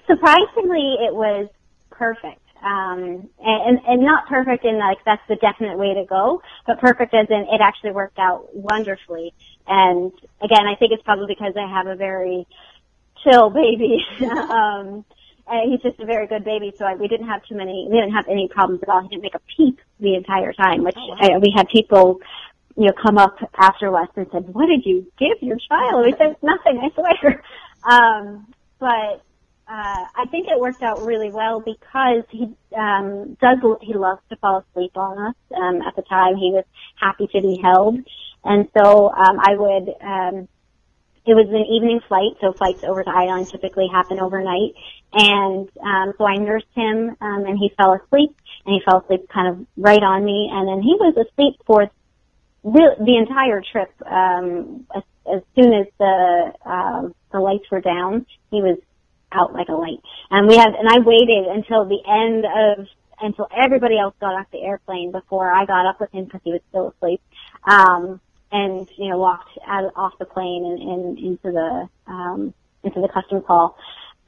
Surprisingly, 0.08 0.98
it 1.00 1.14
was 1.14 1.50
perfect. 1.90 2.40
Um, 2.64 3.28
and, 3.40 3.80
and 3.88 4.04
not 4.04 4.28
perfect 4.28 4.66
in 4.66 4.78
like 4.78 5.00
that's 5.04 5.22
the 5.28 5.36
definite 5.36 5.80
way 5.80 5.96
to 5.96 6.06
go, 6.06 6.44
but 6.68 6.80
perfect 6.80 7.14
as 7.14 7.28
in 7.30 7.48
it 7.52 7.60
actually 7.60 7.92
worked 7.92 8.20
out 8.20 8.56
wonderfully. 8.56 9.34
And 9.68 10.12
again, 10.42 10.68
I 10.68 10.76
think 10.76 10.92
it's 10.92 11.02
probably 11.02 11.26
because 11.28 11.54
I 11.58 11.68
have 11.68 11.88
a 11.88 11.96
very 11.96 12.46
chill 13.24 13.50
baby. 13.50 14.06
um, 14.22 15.06
and 15.52 15.72
he's 15.72 15.82
just 15.82 16.00
a 16.00 16.06
very 16.06 16.28
good 16.28 16.46
baby, 16.46 16.74
so 16.78 16.86
I, 16.86 16.96
we 16.96 17.08
didn't 17.08 17.28
have 17.28 17.44
too 17.44 17.56
many, 17.56 17.86
we 17.90 17.98
didn't 17.98 18.14
have 18.14 18.26
any 18.30 18.48
problems 18.48 18.82
at 18.84 18.90
all. 18.90 19.02
He 19.02 19.10
didn't 19.10 19.24
make 19.24 19.36
a 19.36 19.42
peep 19.58 19.80
the 20.00 20.16
entire 20.16 20.54
time, 20.54 20.84
which 20.84 20.96
oh, 20.98 21.10
wow. 21.10 21.18
I, 21.20 21.38
we 21.40 21.54
had 21.56 21.68
people, 21.68 22.22
you 22.78 22.86
know, 22.86 22.94
come 22.94 23.18
up 23.18 23.36
after 23.58 23.96
us 23.98 24.08
and 24.16 24.28
said, 24.32 24.48
what 24.54 24.68
did 24.68 24.86
you 24.86 25.12
give 25.20 25.38
your 25.42 25.58
child? 25.70 26.06
We 26.06 26.14
said, 26.18 26.38
nothing, 26.42 26.80
I 26.80 26.90
swear. 26.94 27.44
Um, 27.84 28.54
but, 28.78 29.24
uh, 29.68 30.06
I 30.16 30.26
think 30.30 30.48
it 30.48 30.60
worked 30.60 30.84
out 30.84 31.02
really 31.02 31.32
well 31.32 31.62
because 31.62 32.24
he, 32.30 32.54
um, 32.78 33.36
does, 33.42 33.58
he 33.82 33.96
loves 33.96 34.22
to 34.30 34.36
fall 34.36 34.64
asleep 34.70 34.96
on 34.96 35.18
us. 35.18 35.36
Um, 35.58 35.82
at 35.82 35.96
the 35.96 36.04
time 36.04 36.36
he 36.36 36.52
was 36.52 36.64
happy 36.96 37.26
to 37.26 37.42
be 37.42 37.60
held. 37.60 37.98
And 38.44 38.70
so, 38.78 39.12
um, 39.12 39.40
I 39.40 39.56
would, 39.56 39.96
um, 40.00 40.48
it 41.26 41.36
was 41.36 41.48
an 41.50 41.66
evening 41.70 42.02
flight, 42.08 42.38
so 42.42 42.52
flights 42.54 42.84
over 42.84 43.04
to 43.04 43.10
Ireland 43.10 43.50
typically 43.50 43.88
happen 43.92 44.20
overnight. 44.20 44.74
And 45.14 45.70
um, 45.84 46.14
so 46.18 46.26
I 46.26 46.38
nursed 46.38 46.72
him, 46.74 47.16
um, 47.20 47.46
and 47.46 47.58
he 47.58 47.72
fell 47.76 47.94
asleep, 47.94 48.36
and 48.66 48.76
he 48.76 48.82
fell 48.86 49.02
asleep 49.02 49.28
kind 49.30 49.48
of 49.48 49.68
right 49.76 50.02
on 50.02 50.24
me, 50.24 50.50
and 50.52 50.68
then 50.68 50.82
he 50.82 50.96
was 50.98 51.16
asleep 51.18 51.56
for 51.66 51.90
the, 52.64 52.96
the 53.00 53.18
entire 53.18 53.62
trip. 53.62 53.92
Um, 54.06 54.88
as, 54.96 55.04
as 55.32 55.42
soon 55.56 55.74
as 55.74 55.88
the 56.00 56.54
um, 56.66 57.16
the 57.32 57.40
lights 57.40 57.70
were 57.72 57.82
down, 57.82 58.26
he 58.52 58.62
was 58.62 58.78
out 59.32 59.54
like 59.54 59.68
a 59.70 59.74
light. 59.74 60.00
And 60.30 60.48
we 60.48 60.58
had, 60.58 60.74
and 60.76 60.88
I 60.88 61.00
waited 61.00 61.46
until 61.48 61.86
the 61.86 62.00
end 62.08 62.46
of 62.46 62.88
until 63.22 63.48
everybody 63.56 64.00
else 64.00 64.16
got 64.20 64.34
off 64.34 64.48
the 64.52 64.62
airplane 64.64 65.12
before 65.12 65.52
I 65.52 65.66
got 65.66 65.86
up 65.86 66.00
with 66.00 66.12
him 66.12 66.26
because 66.26 66.42
he 66.44 66.52
was 66.52 66.62
still 66.70 66.94
asleep. 66.96 67.22
Um, 67.64 68.20
and 68.52 68.88
you 68.98 69.10
know 69.10 69.18
walked 69.18 69.58
out 69.66 69.92
off 69.96 70.14
the 70.20 70.26
plane 70.26 70.66
and, 70.66 70.80
and 70.82 71.18
into 71.18 71.52
the 71.52 71.90
um, 72.08 72.54
into 72.84 73.00
the 73.02 73.08
customs 73.08 73.46
hall. 73.46 73.78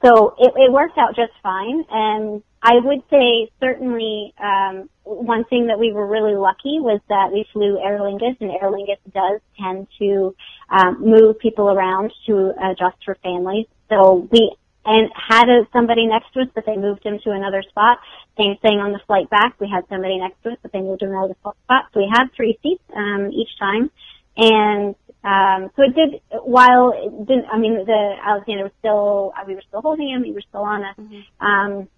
So 0.04 0.34
it, 0.38 0.52
it 0.56 0.72
worked 0.72 0.98
out 0.98 1.16
just 1.16 1.32
fine. 1.42 1.84
And 1.90 2.42
I 2.62 2.74
would 2.82 3.02
say 3.10 3.50
certainly 3.60 4.34
um, 4.38 4.90
one 5.04 5.44
thing 5.44 5.68
that 5.68 5.78
we 5.78 5.92
were 5.92 6.06
really 6.06 6.34
lucky 6.34 6.78
was 6.80 7.00
that 7.08 7.30
we 7.32 7.46
flew 7.52 7.78
Aer 7.78 7.98
Lingus, 8.00 8.36
and 8.40 8.50
Aer 8.50 8.70
Lingus 8.70 9.00
does 9.12 9.40
tend 9.58 9.86
to 9.98 10.34
um, 10.68 11.00
move 11.00 11.38
people 11.38 11.70
around 11.70 12.12
to 12.26 12.52
adjust 12.70 12.96
for 13.04 13.16
families. 13.22 13.66
So 13.88 14.28
we 14.30 14.54
and 14.86 15.10
had 15.16 15.48
a, 15.48 15.66
somebody 15.72 16.06
next 16.06 16.32
to 16.34 16.40
us, 16.40 16.48
but 16.54 16.66
they 16.66 16.76
moved 16.76 17.06
him 17.06 17.18
to 17.24 17.30
another 17.30 17.62
spot. 17.62 17.98
Same 18.36 18.56
thing 18.60 18.80
on 18.80 18.92
the 18.92 19.00
flight 19.06 19.30
back. 19.30 19.56
We 19.58 19.66
had 19.66 19.88
somebody 19.88 20.18
next 20.18 20.42
to 20.42 20.50
us, 20.50 20.58
but 20.60 20.72
they 20.72 20.80
moved 20.80 21.00
him 21.00 21.08
to 21.08 21.16
another 21.16 21.36
spot. 21.40 21.86
So 21.94 22.00
we 22.00 22.12
had 22.12 22.26
three 22.36 22.58
seats 22.62 22.82
um, 22.94 23.30
each 23.32 23.48
time. 23.58 23.90
And 24.36 24.94
um, 25.24 25.70
so 25.74 25.82
it 25.82 25.94
did. 25.94 26.20
While 26.42 26.92
it 26.94 27.26
didn't, 27.26 27.46
I 27.50 27.58
mean, 27.58 27.84
the 27.84 28.14
Alexander 28.22 28.64
was 28.64 28.72
still. 28.78 29.32
Uh, 29.36 29.44
we 29.46 29.54
were 29.54 29.62
still 29.66 29.80
holding 29.80 30.10
him. 30.10 30.22
He 30.22 30.32
was 30.32 30.44
still 30.48 30.62
on 30.62 30.84
us. 30.84 30.96
Mm-hmm. 30.98 31.46
Um, 31.46 31.88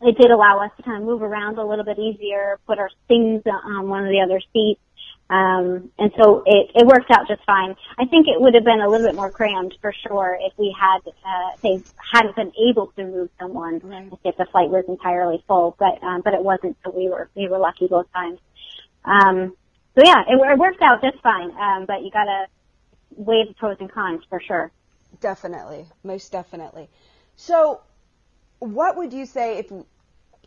it 0.00 0.16
did 0.16 0.30
allow 0.30 0.64
us 0.64 0.70
to 0.76 0.82
kind 0.82 1.02
of 1.02 1.08
move 1.08 1.22
around 1.22 1.58
a 1.58 1.64
little 1.64 1.84
bit 1.84 1.98
easier, 1.98 2.58
put 2.66 2.78
our 2.78 2.90
things 3.08 3.42
on 3.46 3.88
one 3.88 4.04
of 4.04 4.10
the 4.10 4.20
other 4.20 4.40
seats. 4.52 4.80
Um, 5.30 5.90
and 5.98 6.10
so 6.16 6.42
it, 6.46 6.70
it 6.74 6.86
worked 6.86 7.10
out 7.10 7.28
just 7.28 7.44
fine. 7.44 7.74
I 7.98 8.06
think 8.06 8.28
it 8.28 8.40
would 8.40 8.54
have 8.54 8.64
been 8.64 8.80
a 8.80 8.88
little 8.88 9.06
bit 9.06 9.14
more 9.14 9.30
crammed 9.30 9.74
for 9.80 9.92
sure 10.06 10.38
if 10.40 10.54
we 10.56 10.74
had, 10.78 11.00
uh, 11.06 11.50
they 11.62 11.82
hadn't 12.14 12.34
been 12.34 12.52
able 12.70 12.86
to 12.96 13.04
move 13.04 13.28
someone 13.38 13.80
mm-hmm. 13.80 14.14
if 14.24 14.36
the 14.36 14.46
flight 14.46 14.70
was 14.70 14.84
entirely 14.88 15.44
full, 15.46 15.76
but, 15.78 16.02
um, 16.02 16.22
but 16.24 16.32
it 16.32 16.42
wasn't, 16.42 16.78
so 16.82 16.90
we 16.90 17.10
were, 17.10 17.28
we 17.36 17.46
were 17.46 17.58
lucky 17.58 17.88
both 17.88 18.10
times. 18.12 18.38
Um, 19.04 19.54
so 19.94 20.02
yeah, 20.04 20.22
it, 20.28 20.34
it 20.34 20.58
worked 20.58 20.82
out 20.82 21.02
just 21.02 21.22
fine. 21.22 21.50
Um, 21.52 21.86
but 21.86 22.02
you 22.02 22.10
gotta 22.10 22.46
weigh 23.16 23.44
the 23.48 23.54
pros 23.54 23.76
and 23.80 23.90
cons 23.90 24.22
for 24.28 24.40
sure. 24.40 24.70
Definitely, 25.20 25.86
most 26.04 26.32
definitely. 26.32 26.88
So, 27.36 27.80
what 28.60 28.96
would 28.96 29.12
you 29.12 29.26
say 29.26 29.58
if 29.58 29.72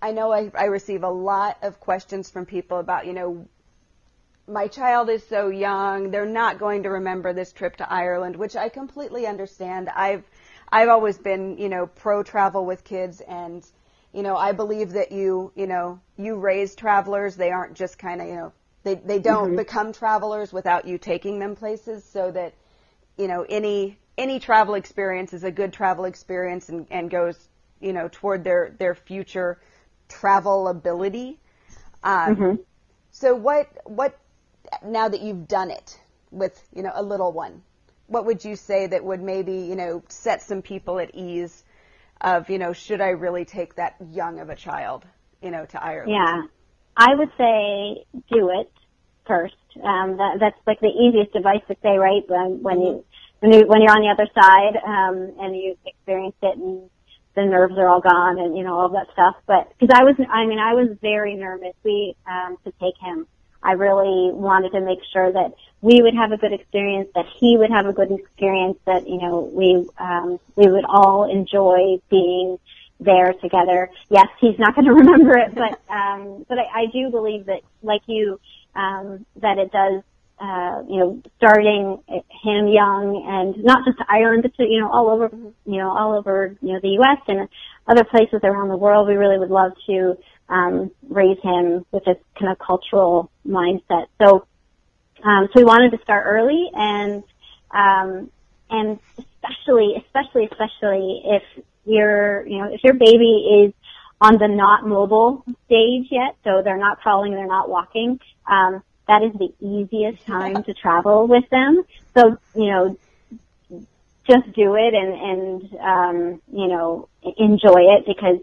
I 0.02 0.12
know 0.12 0.32
I, 0.32 0.52
I 0.58 0.66
receive 0.66 1.04
a 1.04 1.10
lot 1.10 1.58
of 1.62 1.80
questions 1.80 2.30
from 2.30 2.46
people 2.46 2.80
about, 2.80 3.06
you 3.06 3.14
know, 3.14 3.48
my 4.48 4.68
child 4.68 5.10
is 5.10 5.26
so 5.28 5.50
young, 5.50 6.12
they're 6.12 6.26
not 6.26 6.60
going 6.60 6.84
to 6.84 6.90
remember 6.90 7.34
this 7.34 7.54
trip 7.54 7.78
to 7.78 7.92
Ireland, 7.92 8.36
which 8.36 8.56
I 8.56 8.70
completely 8.70 9.28
understand. 9.28 9.90
I've 9.90 10.24
I've 10.72 10.90
always 10.90 11.18
been, 11.18 11.58
you 11.58 11.70
know, 11.70 11.88
pro 11.88 12.24
travel 12.24 12.66
with 12.66 12.84
kids 12.84 13.22
and 13.22 13.66
you 14.14 14.24
know, 14.24 14.36
I 14.36 14.52
believe 14.52 14.92
that 14.94 15.12
you, 15.12 15.52
you 15.56 15.68
know, 15.68 16.00
you 16.18 16.36
raise 16.36 16.76
travelers. 16.76 17.36
They 17.38 17.52
aren't 17.52 17.76
just 17.76 17.98
kind 17.98 18.22
of, 18.22 18.28
you 18.28 18.36
know, 18.36 18.54
they 18.84 18.96
they 18.96 19.20
don't 19.20 19.50
mm-hmm. 19.50 19.58
become 19.58 19.94
travelers 19.94 20.52
without 20.52 20.88
you 20.88 20.98
taking 20.98 21.39
them 21.39 21.56
places, 21.56 22.04
so 22.04 22.32
that 22.32 22.54
you 23.17 23.28
know 23.28 23.46
any 23.48 23.98
any 24.17 24.39
travel 24.39 24.76
experience 24.76 25.34
is 25.34 25.44
a 25.44 25.52
good 25.52 25.74
travel 25.74 26.06
experience 26.06 26.70
and, 26.70 26.88
and 26.89 27.10
goes 27.10 27.38
you 27.80 27.94
know 27.94 28.10
toward 28.12 28.44
their 28.44 28.74
their 28.78 28.96
future 28.96 29.60
travel 30.08 30.67
ability. 30.67 31.39
Um, 32.04 32.36
mm-hmm. 32.36 32.56
So 33.12 33.36
what 33.36 33.67
what 33.86 34.17
now 34.84 35.10
that 35.10 35.22
you've 35.22 35.48
done 35.48 35.72
it 35.72 36.00
with 36.32 36.62
you 36.76 36.84
know 36.84 36.91
a 36.94 37.04
little 37.04 37.32
one, 37.32 37.62
what 38.08 38.26
would 38.26 38.44
you 38.44 38.56
say 38.56 38.88
that 38.88 39.04
would 39.04 39.22
maybe 39.22 39.54
you 39.54 39.76
know 39.76 40.04
set 40.08 40.41
some 40.41 40.62
people 40.62 41.00
at 41.00 41.13
ease 41.13 41.63
of 42.20 42.50
you 42.50 42.58
know 42.58 42.74
should 42.74 43.02
I 43.02 43.10
really 43.10 43.46
take 43.46 43.76
that 43.76 43.96
young 44.12 44.39
of 44.39 44.50
a 44.50 44.56
child 44.56 45.06
you 45.41 45.52
know 45.52 45.65
to 45.65 45.84
Ireland? 45.84 46.12
Yeah. 46.12 46.44
I 47.02 47.16
would 47.16 47.32
say 47.36 48.06
do 48.32 48.52
it 48.60 48.72
first. 49.26 49.56
Um, 49.84 50.18
that, 50.18 50.38
that's 50.40 50.62
like 50.68 50.80
the 50.82 50.94
easiest 50.94 51.36
advice 51.36 51.64
to 51.68 51.76
say, 51.82 51.98
right? 51.98 52.22
When, 52.28 52.62
when 52.62 52.82
you 52.82 53.06
when 53.40 53.54
you 53.54 53.66
when 53.66 53.82
you're 53.82 53.92
on 53.92 54.04
the 54.06 54.14
other 54.14 54.30
side 54.40 54.76
um, 54.86 55.34
and 55.40 55.56
you 55.56 55.76
experience 55.84 56.36
it 56.44 56.58
and 56.58 56.90
the 57.36 57.44
nerves 57.44 57.76
are 57.78 57.88
all 57.88 58.02
gone 58.02 58.38
and 58.38 58.56
you 58.56 58.64
know 58.64 58.78
all 58.78 58.90
that 58.90 59.08
stuff. 59.14 59.36
But 59.48 59.74
because 59.80 59.90
I 59.98 60.04
was, 60.04 60.16
I 60.30 60.46
mean, 60.46 60.60
I 60.60 60.74
was 60.74 60.96
very 61.02 61.34
nervous. 61.34 61.74
We 61.84 62.16
um, 62.30 62.58
to 62.66 62.72
take 62.80 62.98
him. 63.02 63.26
I 63.64 63.74
really 63.74 64.34
wanted 64.34 64.72
to 64.72 64.82
make 64.82 65.00
sure 65.14 65.32
that 65.32 65.54
we 65.82 66.02
would 66.02 66.16
have 66.16 66.32
a 66.32 66.38
good 66.38 66.54
experience, 66.54 67.10
that 67.14 67.28
he 67.40 67.58
would 67.58 67.70
have 67.70 67.86
a 67.86 67.94
good 67.94 68.12
experience, 68.12 68.78
that 68.86 69.08
you 69.08 69.18
know 69.18 69.50
we 69.52 69.88
um, 69.98 70.40
we 70.56 70.68
would 70.68 70.86
all 70.86 71.30
enjoy 71.32 71.98
being 72.12 72.60
there 73.02 73.34
together. 73.42 73.90
Yes, 74.10 74.28
he's 74.40 74.58
not 74.58 74.76
going 74.76 74.86
to 74.92 74.94
remember 74.94 75.38
it, 75.38 75.54
but 75.54 75.82
um, 75.94 76.46
but 76.48 76.58
I, 76.58 76.84
I 76.84 76.86
do 76.94 77.10
believe 77.10 77.48
that, 77.48 77.62
like 77.82 78.02
you, 78.08 78.40
um, 78.76 79.26
that 79.38 79.58
it 79.58 79.72
does. 79.72 80.04
Uh, 80.40 80.82
you 80.90 80.98
know, 80.98 81.22
starting 81.38 82.02
him 82.08 82.68
young 82.68 83.24
and 83.28 83.64
not 83.64 83.86
just 83.86 84.00
Ireland, 84.10 84.42
but 84.42 84.56
to, 84.56 84.64
you 84.64 84.80
know, 84.80 84.90
all 84.90 85.12
over, 85.12 85.30
you 85.68 85.78
know, 85.78 85.96
all 85.96 86.18
over, 86.18 86.58
you 86.64 86.74
know, 86.74 86.80
the 86.82 86.98
U.S. 86.98 87.20
and 87.28 87.48
other 87.86 88.04
places 88.04 88.40
around 88.44 88.70
the 88.70 88.76
world. 88.76 89.08
We 89.08 89.14
really 89.18 89.38
would 89.38 89.52
love 89.52 89.74
to 89.86 90.18
um, 90.50 90.90
raise 91.08 91.38
him 91.44 91.86
with 91.92 92.06
this 92.06 92.18
kind 92.40 92.52
of 92.52 92.58
cultural 92.58 93.30
mindset. 93.48 94.08
So, 94.20 94.48
um, 95.24 95.48
so 95.54 95.60
we 95.60 95.64
wanted 95.64 95.92
to 95.92 96.02
start 96.02 96.26
early 96.26 96.72
and 96.74 97.24
um, 97.70 98.32
and 98.72 99.00
especially, 99.18 99.96
especially, 100.06 100.46
especially 100.52 101.22
if 101.26 101.44
your, 101.86 102.46
you 102.48 102.58
know, 102.60 102.74
if 102.74 102.84
your 102.84 102.94
baby 102.94 103.65
is 103.65 103.74
on 104.20 104.38
the 104.38 104.48
not 104.48 104.86
mobile 104.86 105.44
stage 105.65 106.08
yet, 106.12 106.36
so 106.44 106.62
they're 106.63 106.78
not 106.78 107.00
crawling, 107.02 107.34
they're 107.34 107.48
not 107.48 107.70
walking, 107.70 108.20
um, 108.48 108.84
that 109.08 109.24
is 109.24 109.34
the 109.34 109.54
easiest 109.60 110.26
time 110.26 110.63
to 110.63 110.74
travel 110.74 111.28
with 111.28 111.44
them. 111.50 111.84
So, 112.15 112.38
you 112.56 112.70
know, 112.70 112.98
just 114.28 114.54
do 114.54 114.76
it 114.76 114.94
and, 114.94 115.13
and, 115.13 115.80
um, 115.80 116.41
you 116.54 116.67
know, 116.67 117.10
enjoy 117.38 117.98
it 117.98 118.06
because 118.06 118.38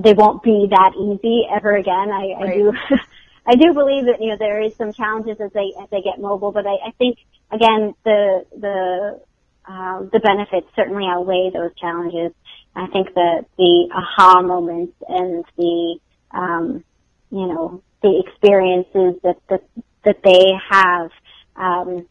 they 0.00 0.14
won't 0.14 0.42
be 0.42 0.68
that 0.70 0.92
easy 0.96 1.42
ever 1.54 1.76
again. 1.76 2.10
I, 2.10 2.34
right. 2.40 2.50
I 2.50 2.54
do, 2.54 2.72
I 3.46 3.54
do 3.56 3.74
believe 3.74 4.06
that, 4.06 4.20
you 4.20 4.30
know, 4.30 4.36
there 4.38 4.62
is 4.62 4.74
some 4.76 4.92
challenges 4.92 5.40
as 5.40 5.52
they, 5.52 5.72
as 5.80 5.90
they 5.90 6.00
get 6.00 6.18
mobile, 6.18 6.52
but 6.52 6.66
I, 6.66 6.88
I 6.88 6.90
think, 6.96 7.18
again, 7.50 7.94
the, 8.04 8.46
the, 8.56 9.20
um, 9.66 10.10
the 10.12 10.20
benefits 10.20 10.68
certainly 10.76 11.04
outweigh 11.06 11.50
those 11.52 11.74
challenges. 11.76 12.32
I 12.76 12.86
think 12.88 13.14
that 13.14 13.46
the 13.56 13.88
aha 13.94 14.42
moments 14.42 14.94
and 15.08 15.44
the, 15.56 15.98
um, 16.32 16.84
you 17.30 17.46
know, 17.46 17.82
the 18.02 18.22
experiences 18.26 19.20
that, 19.22 19.36
that, 19.48 19.62
that 20.04 20.22
they 20.24 20.52
have, 20.70 21.10
um, 21.56 22.06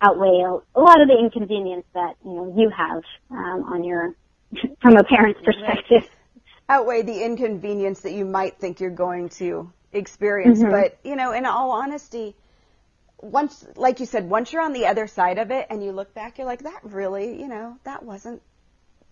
outweigh 0.00 0.42
a, 0.44 0.78
a 0.78 0.80
lot 0.80 1.00
of 1.00 1.08
the 1.08 1.18
inconvenience 1.18 1.86
that, 1.94 2.14
you 2.24 2.32
know, 2.32 2.54
you 2.56 2.70
have, 2.70 3.02
um, 3.30 3.64
on 3.64 3.84
your, 3.84 4.14
from 4.80 4.96
a 4.96 5.04
parent's 5.04 5.40
perspective. 5.44 6.08
Outweigh 6.68 7.02
the 7.02 7.24
inconvenience 7.24 8.00
that 8.00 8.12
you 8.12 8.24
might 8.24 8.58
think 8.58 8.80
you're 8.80 8.90
going 8.90 9.28
to 9.30 9.70
experience. 9.92 10.60
Mm-hmm. 10.60 10.70
But, 10.70 10.98
you 11.04 11.16
know, 11.16 11.32
in 11.32 11.44
all 11.44 11.72
honesty, 11.72 12.34
once, 13.20 13.66
like 13.76 14.00
you 14.00 14.06
said, 14.06 14.28
once 14.28 14.52
you're 14.52 14.62
on 14.62 14.72
the 14.72 14.86
other 14.86 15.06
side 15.06 15.38
of 15.38 15.50
it 15.50 15.66
and 15.68 15.84
you 15.84 15.92
look 15.92 16.14
back, 16.14 16.38
you're 16.38 16.46
like, 16.46 16.62
that 16.62 16.80
really, 16.84 17.38
you 17.38 17.48
know, 17.48 17.76
that 17.84 18.02
wasn't 18.02 18.40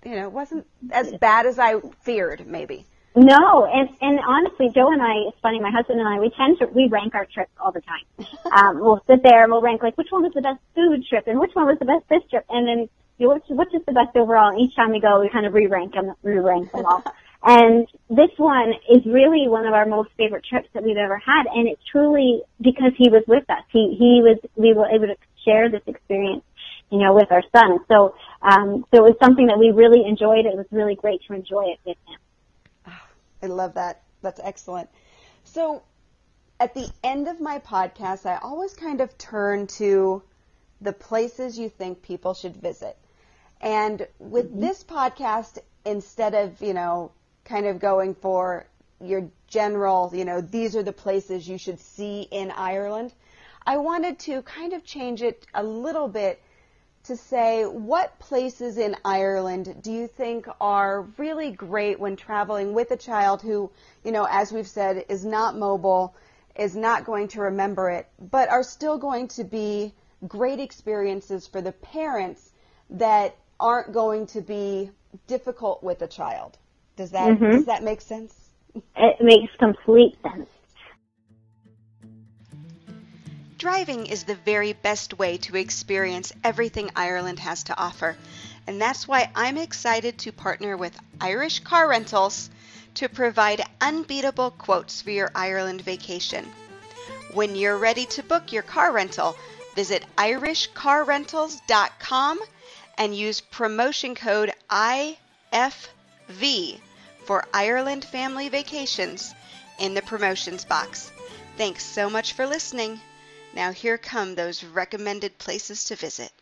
you 0.04 0.16
know, 0.16 0.24
it 0.24 0.32
wasn't 0.32 0.66
as 0.90 1.12
bad 1.14 1.46
as 1.46 1.58
I 1.58 1.80
feared, 2.02 2.46
maybe. 2.46 2.86
No, 3.14 3.66
and 3.66 3.90
and 4.00 4.18
honestly, 4.26 4.70
Joe 4.74 4.90
and 4.90 5.02
I, 5.02 5.28
it's 5.28 5.38
funny. 5.42 5.60
My 5.60 5.70
husband 5.70 6.00
and 6.00 6.08
I, 6.08 6.18
we 6.18 6.30
tend 6.30 6.58
to 6.60 6.66
we 6.66 6.88
rank 6.88 7.14
our 7.14 7.26
trips 7.26 7.52
all 7.60 7.72
the 7.72 7.82
time. 7.82 8.06
Um, 8.52 8.80
we'll 8.80 9.02
sit 9.06 9.22
there 9.22 9.44
and 9.44 9.50
we'll 9.50 9.62
rank 9.62 9.82
like 9.82 9.96
which 9.96 10.08
one 10.10 10.22
was 10.22 10.32
the 10.34 10.42
best 10.42 10.60
food 10.74 11.06
trip 11.08 11.26
and 11.26 11.40
which 11.40 11.52
one 11.54 11.64
was 11.64 11.78
the 11.78 11.86
best 11.86 12.06
fish 12.06 12.22
trip, 12.28 12.44
and 12.50 12.68
then 12.68 12.88
you 13.16 13.28
know, 13.28 13.34
which 13.34 13.44
which 13.48 13.74
is 13.74 13.80
the 13.86 13.92
best 13.92 14.14
overall. 14.14 14.50
And 14.50 14.60
each 14.60 14.76
time 14.76 14.90
we 14.90 15.00
go, 15.00 15.20
we 15.20 15.30
kind 15.30 15.46
of 15.46 15.54
re-rank 15.54 15.94
them, 15.94 16.12
re-rank 16.22 16.70
them 16.70 16.84
all. 16.84 17.02
and 17.42 17.88
this 18.10 18.28
one 18.36 18.74
is 18.90 19.06
really 19.06 19.48
one 19.48 19.66
of 19.66 19.72
our 19.72 19.86
most 19.86 20.10
favorite 20.18 20.44
trips 20.44 20.68
that 20.74 20.82
we've 20.84 20.98
ever 20.98 21.16
had, 21.16 21.46
and 21.46 21.66
it's 21.66 21.80
truly 21.90 22.42
because 22.60 22.92
he 22.98 23.08
was 23.08 23.24
with 23.26 23.48
us. 23.48 23.64
He 23.70 23.96
he 23.98 24.20
was 24.20 24.38
we 24.54 24.74
were 24.74 24.88
able 24.88 25.06
to 25.06 25.16
share 25.44 25.70
this 25.70 25.82
experience 25.86 26.44
you 26.92 26.98
know, 26.98 27.14
with 27.14 27.32
our 27.32 27.42
son. 27.56 27.78
So, 27.88 28.14
um, 28.42 28.84
so 28.90 28.98
it 28.98 29.08
was 29.08 29.16
something 29.20 29.46
that 29.46 29.58
we 29.58 29.70
really 29.70 30.06
enjoyed. 30.06 30.44
It 30.44 30.54
was 30.54 30.66
really 30.70 30.94
great 30.94 31.22
to 31.26 31.32
enjoy 31.32 31.70
it 31.70 31.78
with 31.86 31.96
him. 32.06 32.18
Oh, 32.86 33.00
I 33.42 33.46
love 33.46 33.74
that. 33.74 34.02
That's 34.20 34.40
excellent. 34.44 34.90
So, 35.44 35.82
at 36.60 36.74
the 36.74 36.88
end 37.02 37.28
of 37.28 37.40
my 37.40 37.58
podcast, 37.60 38.26
I 38.26 38.36
always 38.42 38.74
kind 38.74 39.00
of 39.00 39.16
turn 39.16 39.66
to 39.78 40.22
the 40.82 40.92
places 40.92 41.58
you 41.58 41.70
think 41.70 42.02
people 42.02 42.34
should 42.34 42.56
visit. 42.56 42.96
And 43.62 44.06
with 44.18 44.50
mm-hmm. 44.50 44.60
this 44.60 44.84
podcast, 44.84 45.58
instead 45.86 46.34
of, 46.34 46.60
you 46.60 46.74
know, 46.74 47.10
kind 47.44 47.66
of 47.66 47.78
going 47.78 48.14
for 48.14 48.66
your 49.00 49.28
general, 49.48 50.10
you 50.14 50.26
know, 50.26 50.42
these 50.42 50.76
are 50.76 50.82
the 50.82 50.92
places 50.92 51.48
you 51.48 51.56
should 51.56 51.80
see 51.80 52.28
in 52.30 52.50
Ireland, 52.50 53.14
I 53.66 53.78
wanted 53.78 54.18
to 54.20 54.42
kind 54.42 54.74
of 54.74 54.84
change 54.84 55.22
it 55.22 55.46
a 55.54 55.62
little 55.62 56.06
bit 56.06 56.42
to 57.04 57.16
say 57.16 57.64
what 57.64 58.18
places 58.18 58.78
in 58.78 58.96
Ireland 59.04 59.82
do 59.82 59.92
you 59.92 60.06
think 60.06 60.46
are 60.60 61.02
really 61.18 61.50
great 61.50 61.98
when 61.98 62.16
traveling 62.16 62.74
with 62.74 62.90
a 62.92 62.96
child 62.96 63.42
who, 63.42 63.70
you 64.04 64.12
know, 64.12 64.26
as 64.30 64.52
we've 64.52 64.68
said, 64.68 65.04
is 65.08 65.24
not 65.24 65.56
mobile, 65.56 66.14
is 66.56 66.76
not 66.76 67.04
going 67.04 67.28
to 67.28 67.40
remember 67.40 67.90
it, 67.90 68.06
but 68.30 68.48
are 68.48 68.62
still 68.62 68.98
going 68.98 69.28
to 69.28 69.44
be 69.44 69.92
great 70.28 70.60
experiences 70.60 71.46
for 71.46 71.60
the 71.60 71.72
parents 71.72 72.50
that 72.90 73.36
aren't 73.58 73.92
going 73.92 74.26
to 74.26 74.40
be 74.40 74.90
difficult 75.26 75.82
with 75.82 76.02
a 76.02 76.06
child. 76.06 76.58
Does 76.96 77.10
that 77.12 77.30
mm-hmm. 77.30 77.50
does 77.50 77.66
that 77.66 77.82
make 77.82 78.00
sense? 78.00 78.34
It 78.96 79.16
makes 79.20 79.52
complete 79.58 80.16
sense. 80.22 80.48
Driving 83.62 84.06
is 84.06 84.24
the 84.24 84.34
very 84.34 84.72
best 84.72 85.16
way 85.20 85.38
to 85.38 85.56
experience 85.56 86.32
everything 86.42 86.90
Ireland 86.96 87.38
has 87.38 87.62
to 87.62 87.78
offer, 87.78 88.16
and 88.66 88.82
that's 88.82 89.06
why 89.06 89.30
I'm 89.36 89.56
excited 89.56 90.18
to 90.18 90.32
partner 90.32 90.76
with 90.76 90.98
Irish 91.20 91.60
Car 91.60 91.88
Rentals 91.88 92.50
to 92.94 93.08
provide 93.08 93.64
unbeatable 93.80 94.50
quotes 94.50 95.00
for 95.00 95.12
your 95.12 95.30
Ireland 95.32 95.82
vacation. 95.82 96.52
When 97.34 97.54
you're 97.54 97.76
ready 97.76 98.04
to 98.06 98.24
book 98.24 98.50
your 98.50 98.64
car 98.64 98.90
rental, 98.90 99.36
visit 99.76 100.04
irishcarrentals.com 100.18 102.40
and 102.98 103.16
use 103.16 103.40
promotion 103.40 104.16
code 104.16 104.52
IFV 104.70 106.80
for 107.26 107.44
Ireland 107.54 108.04
Family 108.06 108.48
Vacations 108.48 109.32
in 109.78 109.94
the 109.94 110.02
promotions 110.02 110.64
box. 110.64 111.12
Thanks 111.56 111.84
so 111.84 112.10
much 112.10 112.32
for 112.32 112.44
listening. 112.44 113.00
Now 113.54 113.72
here 113.72 113.98
come 113.98 114.34
those 114.34 114.64
recommended 114.64 115.38
places 115.38 115.84
to 115.84 115.96
visit. 115.96 116.32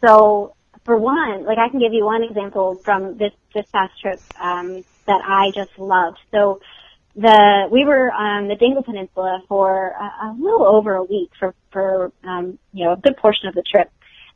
So 0.00 0.54
for 0.84 0.96
one, 0.96 1.44
like 1.44 1.58
I 1.58 1.68
can 1.68 1.80
give 1.80 1.92
you 1.92 2.04
one 2.04 2.22
example 2.22 2.76
from 2.76 3.16
this 3.16 3.32
this 3.54 3.66
past 3.72 3.92
trip 4.00 4.20
um, 4.40 4.84
that 5.06 5.20
I 5.24 5.50
just 5.54 5.78
loved. 5.78 6.18
So 6.30 6.60
the 7.16 7.68
we 7.70 7.84
were 7.84 8.10
on 8.10 8.48
the 8.48 8.54
Dingle 8.54 8.82
Peninsula 8.82 9.42
for 9.48 9.88
a, 9.88 10.26
a 10.26 10.36
little 10.38 10.66
over 10.66 10.94
a 10.94 11.04
week 11.04 11.30
for 11.38 11.54
for 11.70 12.12
um, 12.24 12.58
you 12.72 12.84
know 12.84 12.92
a 12.92 12.96
good 12.96 13.16
portion 13.16 13.48
of 13.48 13.54
the 13.54 13.62
trip, 13.62 13.90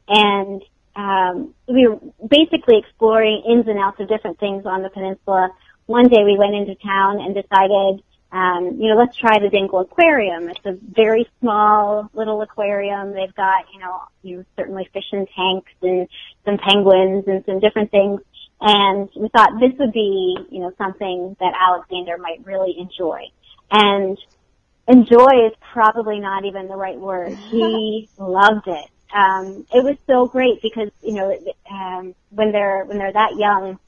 and 0.08 0.62
um, 0.96 1.54
we 1.68 1.86
were 1.86 1.98
basically 2.28 2.78
exploring 2.78 3.42
ins 3.48 3.66
and 3.66 3.78
outs 3.78 4.00
of 4.00 4.08
different 4.08 4.38
things 4.38 4.66
on 4.66 4.82
the 4.82 4.90
peninsula. 4.90 5.50
One 5.86 6.08
day 6.08 6.24
we 6.24 6.38
went 6.38 6.54
into 6.54 6.74
town 6.76 7.20
and 7.20 7.34
decided 7.34 8.02
um, 8.34 8.78
you 8.80 8.88
know, 8.88 8.96
let's 8.96 9.16
try 9.16 9.38
the 9.38 9.48
Dingle 9.48 9.78
Aquarium. 9.78 10.48
It's 10.48 10.66
a 10.66 10.72
very 10.72 11.28
small 11.40 12.10
little 12.14 12.42
aquarium. 12.42 13.12
They've 13.12 13.34
got, 13.34 13.66
you 13.72 13.78
know, 13.78 14.00
you 14.22 14.38
know, 14.38 14.44
certainly 14.56 14.88
fish 14.92 15.04
in 15.12 15.24
tanks 15.36 15.70
and 15.82 16.08
some 16.44 16.58
penguins 16.58 17.28
and 17.28 17.44
some 17.46 17.60
different 17.60 17.92
things. 17.92 18.20
And 18.60 19.08
we 19.14 19.28
thought 19.28 19.60
this 19.60 19.78
would 19.78 19.92
be, 19.92 20.36
you 20.50 20.60
know, 20.60 20.72
something 20.78 21.36
that 21.38 21.54
Alexander 21.54 22.18
might 22.18 22.44
really 22.44 22.74
enjoy. 22.76 23.20
And 23.70 24.18
enjoy 24.88 25.46
is 25.46 25.52
probably 25.72 26.18
not 26.18 26.44
even 26.44 26.66
the 26.66 26.76
right 26.76 26.98
word. 26.98 27.34
He 27.50 28.08
loved 28.18 28.66
it. 28.66 28.90
Um, 29.14 29.64
it 29.72 29.84
was 29.84 29.96
so 30.08 30.26
great 30.26 30.60
because, 30.60 30.90
you 31.02 31.12
know, 31.14 31.38
um, 31.70 32.16
when 32.30 32.50
they're, 32.50 32.84
when 32.84 32.98
they're 32.98 33.12
that 33.12 33.36
young, 33.36 33.78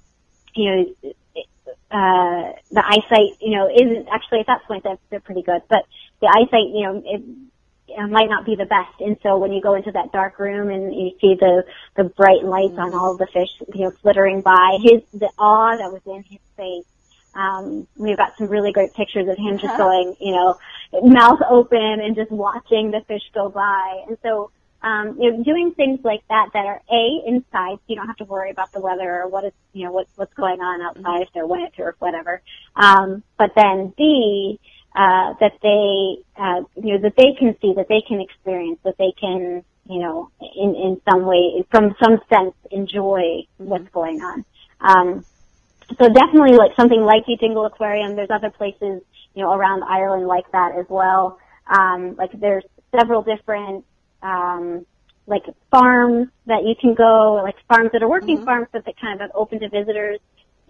you 0.54 0.70
know, 0.70 1.12
uh, 1.96 2.52
the 2.70 2.84
eyesight, 2.84 3.40
you 3.40 3.56
know, 3.56 3.70
isn't 3.72 4.06
actually 4.12 4.40
at 4.40 4.46
that 4.48 4.64
point 4.68 4.84
they're, 4.84 4.98
they're 5.08 5.20
pretty 5.20 5.40
good, 5.42 5.62
but 5.68 5.84
the 6.20 6.28
eyesight, 6.28 6.68
you 6.76 6.82
know, 6.84 7.02
it, 7.04 7.22
it 7.88 8.10
might 8.10 8.28
not 8.28 8.44
be 8.44 8.54
the 8.54 8.66
best. 8.66 9.00
And 9.00 9.16
so 9.22 9.38
when 9.38 9.52
you 9.52 9.62
go 9.62 9.74
into 9.74 9.92
that 9.92 10.12
dark 10.12 10.38
room 10.38 10.68
and 10.68 10.94
you 10.94 11.12
see 11.20 11.36
the 11.40 11.64
the 11.96 12.04
bright 12.04 12.44
lights 12.44 12.76
on 12.76 12.92
all 12.92 13.16
the 13.16 13.26
fish, 13.32 13.48
you 13.74 13.84
know, 13.84 13.92
flittering 14.02 14.42
by, 14.42 14.78
his 14.82 15.00
the 15.14 15.30
awe 15.38 15.74
that 15.76 15.90
was 15.90 16.02
in 16.04 16.22
his 16.24 16.40
face. 16.56 16.84
Um, 17.34 17.86
we've 17.96 18.16
got 18.16 18.36
some 18.36 18.48
really 18.48 18.72
great 18.72 18.92
pictures 18.94 19.28
of 19.28 19.38
him 19.38 19.58
just 19.58 19.76
going, 19.76 20.16
you 20.20 20.32
know, 20.32 20.58
mouth 21.02 21.40
open 21.48 22.00
and 22.04 22.14
just 22.14 22.30
watching 22.30 22.90
the 22.90 23.00
fish 23.08 23.22
go 23.32 23.48
by. 23.48 24.04
And 24.08 24.18
so 24.22 24.50
um, 24.86 25.16
you 25.20 25.32
know, 25.32 25.42
doing 25.42 25.72
things 25.74 25.98
like 26.04 26.22
that 26.28 26.50
that 26.54 26.64
are 26.64 26.80
a 26.88 27.04
inside, 27.26 27.76
so 27.78 27.84
you 27.88 27.96
don't 27.96 28.06
have 28.06 28.18
to 28.18 28.24
worry 28.24 28.52
about 28.52 28.70
the 28.72 28.80
weather 28.80 29.22
or 29.22 29.28
what 29.28 29.44
is, 29.44 29.52
you 29.72 29.84
know, 29.84 29.90
what's 29.90 30.10
what's 30.16 30.34
going 30.34 30.60
on 30.60 30.80
outside 30.80 31.22
if 31.22 31.28
they're 31.34 31.46
wet 31.46 31.72
or 31.78 31.96
whatever. 31.98 32.40
Um, 32.76 33.24
but 33.36 33.50
then 33.56 33.92
b, 33.98 34.60
uh, 34.94 35.34
that 35.40 35.54
they, 35.60 36.22
uh, 36.40 36.60
you 36.76 36.92
know, 36.94 37.00
that 37.02 37.16
they 37.16 37.34
can 37.36 37.56
see, 37.60 37.74
that 37.74 37.88
they 37.88 38.02
can 38.06 38.20
experience, 38.20 38.78
that 38.84 38.96
they 38.96 39.12
can, 39.20 39.64
you 39.86 39.98
know, 39.98 40.30
in, 40.40 40.76
in 40.76 41.00
some 41.10 41.26
way, 41.26 41.64
from 41.72 41.96
some 42.02 42.20
sense, 42.32 42.54
enjoy 42.70 43.22
mm-hmm. 43.22 43.66
what's 43.66 43.88
going 43.90 44.20
on. 44.22 44.44
Um, 44.80 45.24
so 45.98 46.08
definitely 46.08 46.56
like 46.56 46.76
something 46.76 47.00
like 47.00 47.26
the 47.26 47.36
Dingle 47.36 47.66
Aquarium. 47.66 48.14
There's 48.14 48.30
other 48.30 48.50
places, 48.50 49.02
you 49.34 49.42
know, 49.42 49.52
around 49.52 49.82
Ireland 49.82 50.28
like 50.28 50.50
that 50.52 50.76
as 50.78 50.86
well. 50.88 51.40
Um, 51.66 52.14
like 52.14 52.30
there's 52.38 52.64
several 52.96 53.22
different, 53.22 53.84
um, 54.22 54.86
like 55.26 55.44
farms 55.70 56.28
that 56.46 56.64
you 56.64 56.74
can 56.80 56.94
go, 56.94 57.40
like 57.42 57.56
farms 57.68 57.90
that 57.92 58.02
are 58.02 58.08
working 58.08 58.36
mm-hmm. 58.36 58.44
farms, 58.44 58.68
but 58.72 58.84
that 58.84 58.94
kind 59.00 59.20
of 59.20 59.30
open 59.34 59.60
to 59.60 59.68
visitors. 59.68 60.20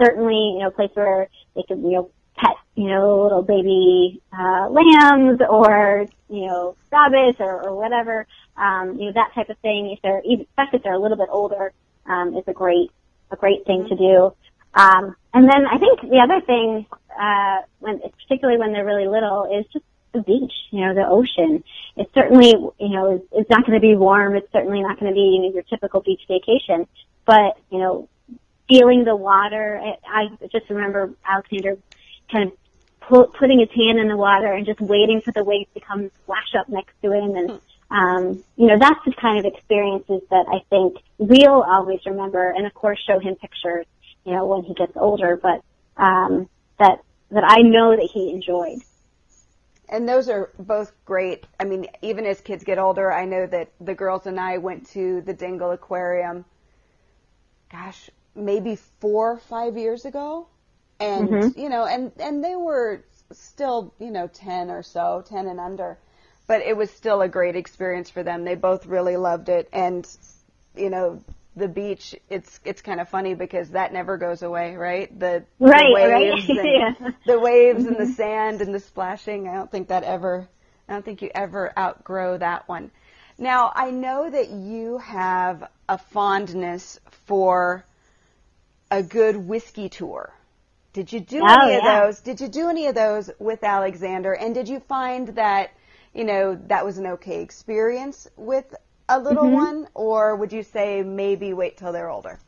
Certainly, 0.02 0.54
you 0.54 0.58
know, 0.60 0.68
a 0.68 0.70
place 0.70 0.90
where 0.94 1.28
they 1.54 1.62
can, 1.62 1.82
you 1.82 1.92
know, 1.92 2.10
pet, 2.36 2.56
you 2.74 2.88
know, 2.88 3.22
little 3.22 3.42
baby 3.42 4.20
uh, 4.32 4.68
lambs 4.68 5.40
or 5.48 6.06
you 6.28 6.46
know 6.46 6.76
rabbits 6.92 7.38
or, 7.40 7.68
or 7.68 7.76
whatever, 7.76 8.26
um, 8.56 8.98
you 8.98 9.06
know 9.06 9.12
that 9.14 9.32
type 9.34 9.48
of 9.48 9.58
thing. 9.58 9.90
If 9.92 10.02
they're 10.02 10.22
even, 10.24 10.46
especially 10.50 10.78
if 10.78 10.82
they're 10.82 10.94
a 10.94 11.00
little 11.00 11.16
bit 11.16 11.28
older, 11.30 11.72
um, 12.06 12.36
is 12.36 12.44
a 12.46 12.52
great 12.52 12.90
a 13.30 13.36
great 13.36 13.64
thing 13.66 13.84
mm-hmm. 13.84 13.88
to 13.88 13.96
do. 13.96 14.34
Um, 14.74 15.16
and 15.32 15.48
then 15.48 15.66
I 15.66 15.78
think 15.78 16.02
the 16.02 16.20
other 16.22 16.44
thing, 16.44 16.86
uh, 17.18 17.62
when 17.78 18.00
particularly 18.00 18.58
when 18.58 18.72
they're 18.72 18.84
really 18.84 19.08
little, 19.08 19.48
is 19.58 19.64
just 19.72 19.84
the 20.16 20.22
beach. 20.22 20.52
You 20.70 20.86
know, 20.86 20.94
the 20.94 21.06
ocean. 21.06 21.62
It's 21.96 22.12
certainly 22.14 22.48
you 22.48 22.88
know 22.88 23.22
it's, 23.32 23.50
not 23.50 23.66
going 23.66 23.80
to 23.80 23.86
be 23.86 23.94
warm. 23.94 24.36
It's 24.36 24.50
certainly 24.52 24.82
not 24.82 24.98
going 24.98 25.12
to 25.12 25.14
be 25.14 25.20
you 25.20 25.42
know, 25.42 25.52
your 25.52 25.62
typical 25.62 26.00
beach 26.00 26.22
vacation. 26.28 26.86
But 27.24 27.58
you 27.70 27.78
know, 27.78 28.08
feeling 28.68 29.04
the 29.04 29.16
water. 29.16 29.80
I, 30.06 30.28
just 30.50 30.68
remember 30.70 31.12
Alexander 31.24 31.78
kind 32.30 32.50
of 32.50 32.58
pull, 33.00 33.26
putting 33.26 33.60
his 33.60 33.70
hand 33.70 33.98
in 33.98 34.08
the 34.08 34.16
water 34.16 34.52
and 34.52 34.66
just 34.66 34.80
waiting 34.80 35.20
for 35.20 35.32
the 35.32 35.44
waves 35.44 35.68
to 35.74 35.80
come 35.80 36.10
splash 36.22 36.54
up 36.58 36.68
next 36.68 36.94
to 37.02 37.12
him. 37.12 37.36
And, 37.36 37.60
um, 37.90 38.44
you 38.56 38.66
know, 38.66 38.78
that's 38.78 39.04
the 39.04 39.12
kind 39.12 39.38
of 39.38 39.44
experiences 39.44 40.22
that 40.30 40.46
I 40.48 40.60
think 40.70 40.98
we'll 41.18 41.62
always 41.62 42.00
remember. 42.06 42.50
And 42.50 42.66
of 42.66 42.74
course, 42.74 43.02
show 43.06 43.18
him 43.18 43.36
pictures, 43.36 43.86
you 44.24 44.32
know, 44.32 44.46
when 44.46 44.64
he 44.64 44.74
gets 44.74 44.96
older, 44.96 45.36
but, 45.36 45.62
um, 45.96 46.48
that, 46.78 47.00
that 47.30 47.44
I 47.46 47.62
know 47.62 47.96
that 47.96 48.08
he 48.12 48.30
enjoyed. 48.30 48.80
And 49.88 50.08
those 50.08 50.28
are 50.28 50.50
both 50.58 50.92
great. 51.04 51.46
I 51.60 51.64
mean, 51.64 51.86
even 52.02 52.26
as 52.26 52.40
kids 52.40 52.64
get 52.64 52.78
older, 52.78 53.12
I 53.12 53.24
know 53.24 53.46
that 53.46 53.70
the 53.80 53.94
girls 53.94 54.26
and 54.26 54.40
I 54.40 54.58
went 54.58 54.88
to 54.90 55.20
the 55.20 55.32
Dingle 55.32 55.70
Aquarium, 55.70 56.44
gosh, 57.70 58.10
maybe 58.34 58.76
four 59.00 59.32
or 59.32 59.38
five 59.38 59.76
years 59.76 60.04
ago 60.04 60.48
and 61.00 61.28
mm-hmm. 61.28 61.60
you 61.60 61.68
know, 61.68 61.84
and 61.84 62.12
and 62.18 62.42
they 62.42 62.56
were 62.56 63.02
still 63.32 63.92
you 63.98 64.10
know 64.10 64.28
ten 64.28 64.70
or 64.70 64.82
so, 64.82 65.24
ten 65.26 65.46
and 65.46 65.60
under, 65.60 65.98
but 66.46 66.62
it 66.62 66.76
was 66.76 66.90
still 66.90 67.22
a 67.22 67.28
great 67.28 67.56
experience 67.56 68.10
for 68.10 68.22
them. 68.22 68.44
They 68.44 68.54
both 68.54 68.86
really 68.86 69.16
loved 69.16 69.48
it, 69.48 69.68
and 69.72 70.08
you 70.74 70.90
know, 70.90 71.22
the 71.56 71.68
beach 71.68 72.14
it's 72.28 72.60
it's 72.64 72.82
kind 72.82 73.00
of 73.00 73.08
funny 73.08 73.34
because 73.34 73.70
that 73.70 73.92
never 73.92 74.18
goes 74.18 74.42
away 74.42 74.76
right 74.76 75.18
the, 75.18 75.42
right, 75.58 75.86
the 75.86 75.92
waves 75.94 76.48
right. 76.48 76.58
and 76.58 76.98
yeah. 77.00 77.10
the 77.26 77.38
waves 77.38 77.80
mm-hmm. 77.80 77.88
and 77.88 77.96
the 77.96 78.04
mm-hmm. 78.04 78.12
sand 78.12 78.60
and 78.60 78.74
the 78.74 78.80
splashing 78.80 79.48
i 79.48 79.54
don't 79.54 79.70
think 79.70 79.88
that 79.88 80.04
ever 80.04 80.46
i 80.88 80.92
don't 80.92 81.04
think 81.04 81.22
you 81.22 81.30
ever 81.34 81.72
outgrow 81.78 82.36
that 82.36 82.68
one 82.68 82.90
now 83.38 83.72
i 83.74 83.90
know 83.90 84.28
that 84.28 84.50
you 84.50 84.98
have 84.98 85.68
a 85.88 85.96
fondness 85.96 87.00
for 87.26 87.84
a 88.90 89.02
good 89.02 89.36
whiskey 89.36 89.88
tour 89.88 90.32
did 90.96 91.12
you 91.12 91.20
do 91.20 91.42
oh, 91.46 91.66
any 91.66 91.76
of 91.76 91.84
those? 91.84 92.20
Did 92.20 92.40
you 92.40 92.48
do 92.48 92.70
any 92.70 92.86
of 92.86 92.94
those 92.94 93.30
with 93.38 93.62
Alexander? 93.62 94.32
And 94.32 94.54
did 94.54 94.66
you 94.66 94.80
find 94.80 95.28
that, 95.36 95.72
you 96.14 96.24
know, 96.24 96.58
that 96.68 96.86
was 96.86 96.96
an 96.96 97.06
okay 97.06 97.42
experience 97.42 98.26
with 98.34 98.74
a 99.08 99.18
little 99.18 99.44
mm-hmm. 99.44 99.54
one? 99.54 99.88
Or 99.94 100.36
would 100.36 100.52
you 100.52 100.62
say 100.62 101.02
maybe 101.02 101.52
wait 101.52 101.76
till 101.76 101.92
they're 101.92 102.10
older? 102.10 102.38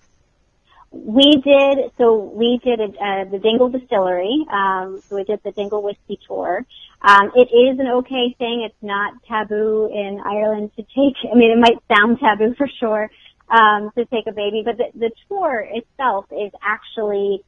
We 0.90 1.42
did, 1.44 1.92
so 1.98 2.16
we 2.16 2.60
did 2.64 2.80
a, 2.80 2.84
uh, 2.84 3.24
the 3.30 3.38
Dingle 3.38 3.68
Distillery. 3.68 4.46
Um, 4.50 5.02
so 5.06 5.16
we 5.16 5.24
did 5.24 5.40
the 5.44 5.52
Dingle 5.52 5.82
Whiskey 5.82 6.18
Tour. 6.26 6.64
Um, 7.02 7.30
it 7.36 7.48
is 7.54 7.78
an 7.78 7.88
okay 7.98 8.34
thing. 8.38 8.62
It's 8.66 8.82
not 8.82 9.14
taboo 9.28 9.90
in 9.92 10.20
Ireland 10.24 10.70
to 10.76 10.82
take, 10.82 11.14
I 11.30 11.36
mean, 11.36 11.50
it 11.52 11.60
might 11.60 11.78
sound 11.94 12.18
taboo 12.18 12.54
for 12.56 12.68
sure, 12.80 13.10
um, 13.50 13.90
to 13.96 14.04
take 14.06 14.26
a 14.26 14.32
baby, 14.32 14.62
but 14.64 14.78
the, 14.78 14.86
the 14.98 15.10
tour 15.28 15.66
itself 15.70 16.26
is 16.32 16.52
actually 16.62 17.44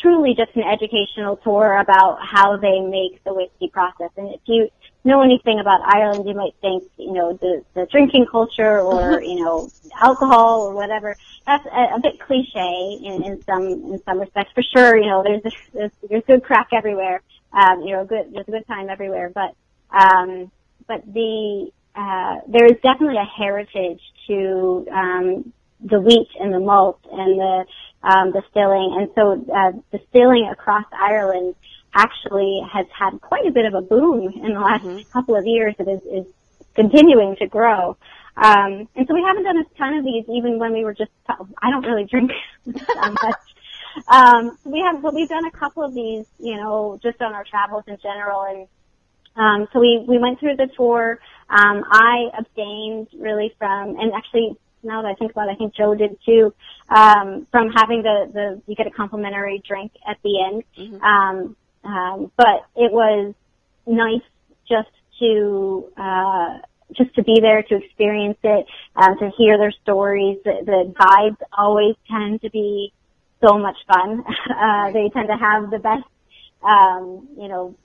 truly 0.00 0.34
just 0.36 0.54
an 0.56 0.62
educational 0.62 1.36
tour 1.36 1.76
about 1.78 2.18
how 2.22 2.56
they 2.56 2.80
make 2.80 3.22
the 3.24 3.34
whiskey 3.34 3.68
process. 3.68 4.10
And 4.16 4.34
if 4.34 4.40
you 4.46 4.68
know 5.04 5.22
anything 5.22 5.58
about 5.60 5.80
Ireland, 5.84 6.28
you 6.28 6.34
might 6.34 6.54
think, 6.60 6.84
you 6.96 7.12
know, 7.12 7.32
the, 7.34 7.64
the 7.74 7.86
drinking 7.86 8.26
culture 8.30 8.80
or, 8.80 9.22
you 9.22 9.44
know, 9.44 9.70
alcohol 10.00 10.62
or 10.62 10.74
whatever. 10.74 11.16
That's 11.46 11.64
a, 11.66 11.96
a 11.96 12.00
bit 12.02 12.20
cliche 12.20 12.98
in, 13.02 13.24
in 13.24 13.42
some, 13.44 13.64
in 13.64 14.02
some 14.04 14.20
respects. 14.20 14.52
For 14.54 14.62
sure, 14.62 14.96
you 14.96 15.06
know, 15.06 15.22
there's, 15.22 15.54
there's, 15.72 15.90
there's 16.08 16.24
good 16.26 16.44
crack 16.44 16.68
everywhere. 16.72 17.22
Um, 17.52 17.82
you 17.82 17.92
know, 17.94 18.04
good, 18.04 18.32
there's 18.32 18.48
a 18.48 18.50
good 18.50 18.66
time 18.66 18.90
everywhere. 18.90 19.30
But, 19.34 19.54
um, 19.90 20.50
but 20.86 21.02
the, 21.06 21.70
uh, 21.94 22.36
there 22.48 22.66
is 22.66 22.76
definitely 22.82 23.16
a 23.16 23.24
heritage 23.24 24.00
to, 24.26 24.86
um, 24.92 25.52
the 25.80 26.00
wheat 26.00 26.28
and 26.40 26.52
the 26.52 26.60
malt 26.60 26.98
and 27.10 27.38
the, 27.38 27.64
um, 28.02 28.32
distilling. 28.32 28.96
And 28.98 29.08
so 29.14 29.46
uh, 29.54 29.72
distilling 29.96 30.48
across 30.52 30.84
Ireland 30.92 31.54
actually 31.98 32.62
has 32.72 32.86
had 32.96 33.20
quite 33.20 33.46
a 33.46 33.50
bit 33.50 33.66
of 33.66 33.74
a 33.74 33.82
boom 33.82 34.32
in 34.32 34.54
the 34.54 34.60
last 34.60 34.84
mm-hmm. 34.84 35.10
couple 35.10 35.36
of 35.36 35.44
years. 35.46 35.74
It 35.78 35.88
is, 35.88 36.00
is 36.02 36.26
continuing 36.74 37.36
to 37.36 37.46
grow. 37.46 37.96
Um, 38.36 38.88
and 38.94 39.06
so 39.06 39.14
we 39.14 39.24
haven't 39.26 39.42
done 39.42 39.58
a 39.58 39.64
ton 39.76 39.94
of 39.94 40.04
these 40.04 40.24
even 40.28 40.58
when 40.58 40.72
we 40.72 40.84
were 40.84 40.94
just, 40.94 41.10
I 41.28 41.70
don't 41.70 41.84
really 41.84 42.04
drink 42.04 42.30
that 42.66 43.14
much. 43.22 44.06
Um, 44.06 44.56
we 44.64 44.80
have, 44.80 45.02
but 45.02 45.12
we've 45.12 45.28
done 45.28 45.44
a 45.44 45.50
couple 45.50 45.82
of 45.82 45.92
these, 45.92 46.26
you 46.38 46.56
know, 46.56 47.00
just 47.02 47.20
on 47.20 47.34
our 47.34 47.44
travels 47.44 47.82
in 47.88 47.98
general. 48.00 48.42
And, 48.42 48.68
um, 49.34 49.68
so 49.72 49.80
we, 49.80 50.04
we 50.06 50.18
went 50.18 50.38
through 50.38 50.56
the 50.56 50.68
tour. 50.76 51.18
Um, 51.50 51.84
I 51.90 52.30
abstained 52.38 53.08
really 53.18 53.54
from, 53.58 53.98
and 53.98 54.12
actually 54.14 54.56
now 54.84 55.02
that 55.02 55.08
I 55.08 55.14
think 55.14 55.32
about 55.32 55.48
it, 55.48 55.52
I 55.52 55.54
think 55.56 55.74
Joe 55.74 55.96
did 55.96 56.16
too, 56.24 56.54
um, 56.88 57.46
from 57.50 57.70
having 57.70 58.02
the, 58.02 58.30
the, 58.32 58.62
you 58.66 58.76
get 58.76 58.86
a 58.86 58.90
complimentary 58.90 59.60
drink 59.66 59.92
at 60.08 60.18
the 60.22 60.44
end. 60.44 60.62
Mm-hmm. 60.76 61.02
Um, 61.02 61.56
um, 61.84 62.30
but 62.36 62.66
it 62.76 62.92
was 62.92 63.34
nice 63.86 64.22
just 64.68 64.88
to, 65.20 65.88
uh, 65.96 66.58
just 66.96 67.14
to 67.14 67.22
be 67.22 67.40
there, 67.40 67.62
to 67.62 67.76
experience 67.76 68.38
it, 68.42 68.66
um, 68.96 69.18
to 69.18 69.30
hear 69.36 69.58
their 69.58 69.72
stories. 69.82 70.38
The, 70.44 70.62
the 70.64 70.94
guides 70.98 71.36
always 71.56 71.96
tend 72.10 72.42
to 72.42 72.50
be 72.50 72.92
so 73.44 73.58
much 73.58 73.76
fun. 73.86 74.24
Uh, 74.48 74.90
they 74.90 75.08
tend 75.10 75.28
to 75.28 75.36
have 75.36 75.70
the 75.70 75.78
best, 75.78 76.02
um, 76.64 77.28
you 77.38 77.46
know, 77.46 77.76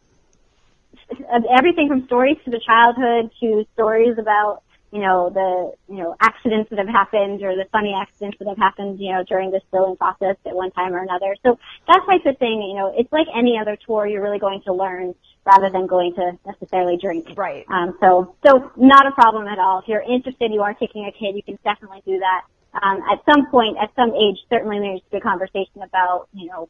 everything 1.55 1.87
from 1.87 2.05
stories 2.07 2.37
to 2.45 2.51
the 2.51 2.59
childhood 2.65 3.31
to 3.39 3.65
stories 3.73 4.17
about 4.17 4.62
you 4.93 5.01
know, 5.01 5.31
the, 5.33 5.73
you 5.91 6.03
know, 6.03 6.15
accidents 6.21 6.69
that 6.69 6.77
have 6.77 6.87
happened 6.87 7.41
or 7.41 7.55
the 7.55 7.65
funny 7.71 7.97
accidents 7.99 8.37
that 8.37 8.47
have 8.47 8.59
happened, 8.59 8.99
you 8.99 9.11
know, 9.11 9.23
during 9.23 9.49
this 9.49 9.63
billing 9.71 9.97
process 9.97 10.37
at 10.45 10.53
one 10.53 10.69
time 10.69 10.93
or 10.93 11.01
another. 11.01 11.35
So 11.41 11.57
that 11.87 12.01
type 12.05 12.21
of 12.27 12.37
thing, 12.37 12.61
you 12.61 12.75
know, 12.77 12.93
it's 12.95 13.11
like 13.11 13.25
any 13.35 13.57
other 13.59 13.75
tour 13.75 14.05
you're 14.05 14.21
really 14.21 14.37
going 14.37 14.61
to 14.65 14.73
learn 14.73 15.15
rather 15.47 15.71
than 15.71 15.87
going 15.87 16.13
to 16.13 16.37
necessarily 16.45 16.97
drink. 17.01 17.33
Right. 17.35 17.65
Um, 17.69 17.97
so, 17.99 18.35
so 18.45 18.71
not 18.77 19.07
a 19.07 19.11
problem 19.13 19.47
at 19.47 19.57
all. 19.57 19.79
If 19.79 19.87
you're 19.87 20.05
interested, 20.05 20.53
you 20.53 20.61
are 20.61 20.75
taking 20.75 21.05
a 21.05 21.11
kid, 21.11 21.35
you 21.35 21.41
can 21.41 21.57
definitely 21.63 22.03
do 22.05 22.19
that. 22.19 22.41
Um, 22.79 23.01
at 23.11 23.17
some 23.25 23.49
point, 23.49 23.77
at 23.81 23.89
some 23.95 24.13
age, 24.13 24.37
certainly 24.47 24.77
there's 24.77 25.01
a 25.11 25.25
conversation 25.25 25.81
about, 25.81 26.27
you 26.33 26.49
know, 26.49 26.69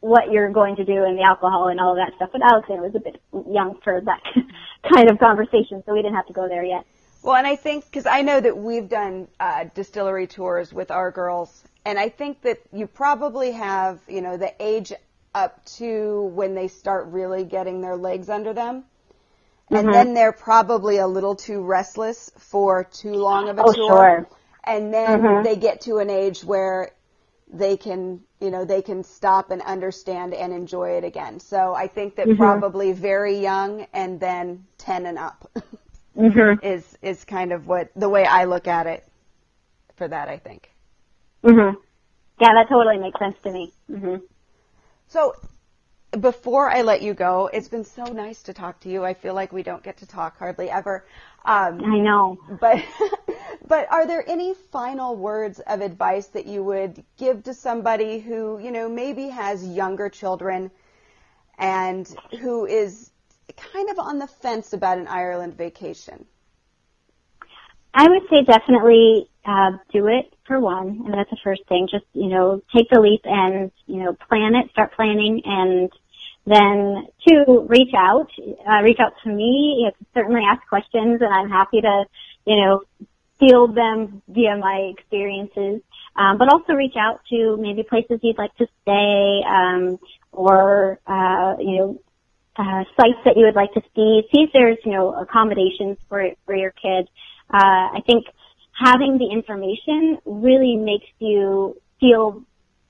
what 0.00 0.30
you're 0.30 0.52
going 0.52 0.76
to 0.76 0.84
do 0.84 1.04
and 1.04 1.16
the 1.16 1.22
alcohol 1.22 1.68
and 1.68 1.80
all 1.80 1.92
of 1.92 1.96
that 1.96 2.14
stuff. 2.16 2.28
But 2.32 2.42
Alexander 2.44 2.82
was 2.82 2.94
a 2.94 3.00
bit 3.00 3.16
young 3.50 3.80
for 3.82 4.02
that 4.02 4.20
kind 4.92 5.08
of 5.08 5.18
conversation, 5.18 5.82
so 5.86 5.94
we 5.94 6.02
didn't 6.02 6.16
have 6.16 6.26
to 6.26 6.34
go 6.34 6.46
there 6.48 6.62
yet. 6.62 6.84
Well, 7.24 7.36
and 7.36 7.46
I 7.46 7.56
think 7.56 7.86
because 7.86 8.04
I 8.04 8.20
know 8.20 8.38
that 8.38 8.58
we've 8.58 8.86
done 8.86 9.28
uh, 9.40 9.64
distillery 9.74 10.26
tours 10.26 10.74
with 10.74 10.90
our 10.90 11.10
girls, 11.10 11.64
and 11.86 11.98
I 11.98 12.10
think 12.10 12.42
that 12.42 12.60
you 12.70 12.86
probably 12.86 13.52
have, 13.52 13.98
you 14.06 14.20
know, 14.20 14.36
the 14.36 14.52
age 14.60 14.92
up 15.34 15.64
to 15.76 16.24
when 16.34 16.54
they 16.54 16.68
start 16.68 17.06
really 17.06 17.44
getting 17.44 17.80
their 17.80 17.96
legs 17.96 18.28
under 18.28 18.52
them. 18.52 18.84
And 19.70 19.86
mm-hmm. 19.86 19.92
then 19.92 20.12
they're 20.12 20.32
probably 20.32 20.98
a 20.98 21.06
little 21.06 21.34
too 21.34 21.62
restless 21.62 22.30
for 22.36 22.84
too 22.84 23.14
long 23.14 23.48
of 23.48 23.58
a 23.58 23.62
oh, 23.62 23.72
tour. 23.72 23.86
Sure. 23.88 24.28
And 24.64 24.92
then 24.92 25.22
mm-hmm. 25.22 25.44
they 25.44 25.56
get 25.56 25.80
to 25.82 25.98
an 25.98 26.10
age 26.10 26.44
where 26.44 26.90
they 27.50 27.78
can, 27.78 28.20
you 28.38 28.50
know, 28.50 28.66
they 28.66 28.82
can 28.82 29.02
stop 29.02 29.50
and 29.50 29.62
understand 29.62 30.34
and 30.34 30.52
enjoy 30.52 30.98
it 30.98 31.04
again. 31.04 31.40
So 31.40 31.74
I 31.74 31.86
think 31.86 32.16
that 32.16 32.26
mm-hmm. 32.26 32.36
probably 32.36 32.92
very 32.92 33.38
young 33.40 33.86
and 33.94 34.20
then 34.20 34.66
10 34.76 35.06
and 35.06 35.16
up. 35.16 35.50
mm-hmm. 36.16 36.64
is 36.64 36.98
is 37.02 37.24
kind 37.24 37.52
of 37.52 37.66
what 37.66 37.90
the 37.96 38.08
way 38.08 38.24
I 38.24 38.44
look 38.44 38.66
at 38.68 38.86
it 38.86 39.06
for 39.96 40.08
that. 40.08 40.28
I 40.28 40.38
think. 40.38 40.70
Mhm. 41.42 41.76
Yeah, 42.40 42.48
that 42.54 42.68
totally 42.68 42.98
makes 42.98 43.18
sense 43.18 43.36
to 43.44 43.50
me. 43.52 43.72
Mhm. 43.90 44.22
So, 45.08 45.34
before 46.20 46.70
I 46.70 46.82
let 46.82 47.02
you 47.02 47.14
go, 47.14 47.50
it's 47.52 47.68
been 47.68 47.84
so 47.84 48.04
nice 48.04 48.42
to 48.44 48.52
talk 48.52 48.80
to 48.80 48.88
you. 48.88 49.04
I 49.04 49.14
feel 49.14 49.34
like 49.34 49.52
we 49.52 49.62
don't 49.62 49.82
get 49.82 49.98
to 49.98 50.06
talk 50.06 50.38
hardly 50.38 50.70
ever. 50.70 51.04
Um, 51.44 51.84
I 51.84 51.98
know. 51.98 52.38
But, 52.60 52.82
but 53.68 53.90
are 53.92 54.06
there 54.06 54.24
any 54.28 54.54
final 54.54 55.16
words 55.16 55.60
of 55.60 55.80
advice 55.80 56.28
that 56.28 56.46
you 56.46 56.62
would 56.64 57.04
give 57.18 57.44
to 57.44 57.54
somebody 57.54 58.18
who, 58.18 58.58
you 58.58 58.70
know, 58.70 58.88
maybe 58.88 59.28
has 59.28 59.66
younger 59.66 60.08
children 60.08 60.70
and 61.58 62.12
who 62.40 62.66
is 62.66 63.10
kind 63.52 63.90
of 63.90 63.98
on 63.98 64.18
the 64.18 64.26
fence 64.26 64.72
about 64.72 64.98
an 64.98 65.06
Ireland 65.06 65.56
vacation? 65.56 66.26
I 67.92 68.08
would 68.08 68.22
say 68.28 68.42
definitely 68.44 69.28
uh, 69.44 69.72
do 69.92 70.08
it 70.08 70.34
for 70.46 70.58
one, 70.58 71.02
and 71.04 71.14
that's 71.14 71.30
the 71.30 71.38
first 71.44 71.62
thing. 71.68 71.88
Just 71.90 72.06
you 72.12 72.28
know, 72.28 72.62
take 72.74 72.88
the 72.90 73.00
leap 73.00 73.20
and 73.24 73.70
you 73.86 74.02
know, 74.02 74.16
plan 74.28 74.54
it, 74.56 74.70
start 74.70 74.92
planning, 74.94 75.42
and 75.44 75.90
then 76.46 77.06
two, 77.26 77.66
reach 77.68 77.94
out, 77.96 78.28
uh, 78.68 78.82
reach 78.82 78.98
out 78.98 79.12
to 79.22 79.30
me. 79.30 79.84
You 79.84 79.92
can 79.96 80.06
certainly 80.12 80.42
ask 80.44 80.66
questions, 80.68 81.20
and 81.20 81.32
I'm 81.32 81.48
happy 81.48 81.80
to 81.82 82.04
you 82.46 82.56
know 82.56 82.82
field 83.38 83.76
them 83.76 84.22
via 84.28 84.56
my 84.56 84.92
experiences. 84.96 85.80
Um, 86.16 86.38
but 86.38 86.52
also 86.52 86.74
reach 86.74 86.94
out 86.96 87.20
to 87.30 87.56
maybe 87.56 87.82
places 87.82 88.20
you'd 88.22 88.38
like 88.38 88.54
to 88.56 88.66
stay, 88.82 89.42
um, 89.48 89.98
or 90.30 91.00
uh, 91.06 91.56
you 91.58 91.78
know, 91.78 92.00
uh, 92.56 92.84
sites 92.96 93.18
that 93.24 93.36
you 93.36 93.46
would 93.46 93.56
like 93.56 93.72
to 93.74 93.82
see. 93.94 94.22
See 94.32 94.42
if 94.42 94.50
there's 94.52 94.78
you 94.84 94.92
know 94.92 95.14
accommodations 95.14 95.98
for 96.08 96.28
for 96.46 96.54
your 96.54 96.70
kid. 96.70 97.08
Uh, 97.52 97.98
I 97.98 98.00
think 98.06 98.26
having 98.72 99.18
the 99.18 99.30
information 99.30 100.18
really 100.24 100.76
makes 100.76 101.06
you 101.18 101.80
feel 102.00 102.42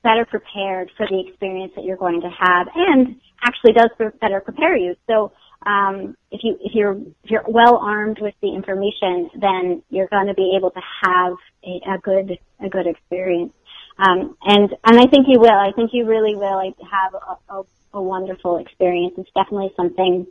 better 0.02 0.26
prepared 0.26 0.90
for 0.96 1.06
the 1.08 1.24
experience 1.26 1.72
that 1.76 1.84
you're 1.84 1.96
going 1.96 2.20
to 2.20 2.28
have 2.28 2.68
and 2.74 3.16
actually 3.42 3.72
does 3.72 3.90
better 4.20 4.40
prepare 4.40 4.76
you. 4.76 4.94
So 5.06 5.32
um, 5.66 6.16
if 6.30 6.40
you 6.44 6.58
if 6.60 6.74
you're 6.74 6.92
if 6.92 7.30
you're 7.30 7.44
well 7.48 7.78
armed 7.78 8.18
with 8.20 8.34
the 8.42 8.54
information, 8.54 9.30
then 9.40 9.82
you're 9.88 10.08
going 10.08 10.26
to 10.26 10.34
be 10.34 10.54
able 10.56 10.70
to 10.70 10.80
have 11.02 11.34
a, 11.64 11.94
a 11.94 11.98
good 12.02 12.38
a 12.60 12.68
good 12.68 12.86
experience. 12.86 13.52
Um, 13.96 14.36
and 14.42 14.74
and 14.84 15.00
I 15.00 15.06
think 15.06 15.26
you 15.28 15.40
will. 15.40 15.54
I 15.54 15.72
think 15.74 15.90
you 15.92 16.04
really 16.06 16.34
will 16.34 16.60
have 16.90 17.14
a, 17.14 17.54
a, 17.54 17.62
a 17.94 18.02
wonderful 18.02 18.58
experience. 18.58 19.14
It's 19.18 19.30
definitely 19.34 19.72
something 19.76 20.26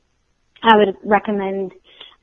I 0.61 0.77
would 0.77 0.95
recommend 1.03 1.73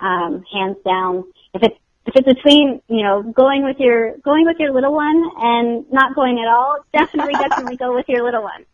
um, 0.01 0.45
hands 0.53 0.77
down. 0.85 1.25
If 1.55 1.63
it's 1.63 1.77
if 2.07 2.17
it's 2.17 2.27
between 2.27 2.81
you 2.89 3.03
know 3.03 3.23
going 3.23 3.65
with 3.65 3.79
your 3.79 4.17
going 4.19 4.47
with 4.47 4.57
your 4.59 4.73
little 4.73 4.95
one 4.95 5.31
and 5.39 5.91
not 5.93 6.15
going 6.15 6.39
at 6.39 6.49
all, 6.49 6.79
definitely 6.93 7.35
definitely 7.35 7.77
go 7.77 7.95
with 7.95 8.09
your 8.09 8.25
little 8.25 8.43
one. 8.43 8.65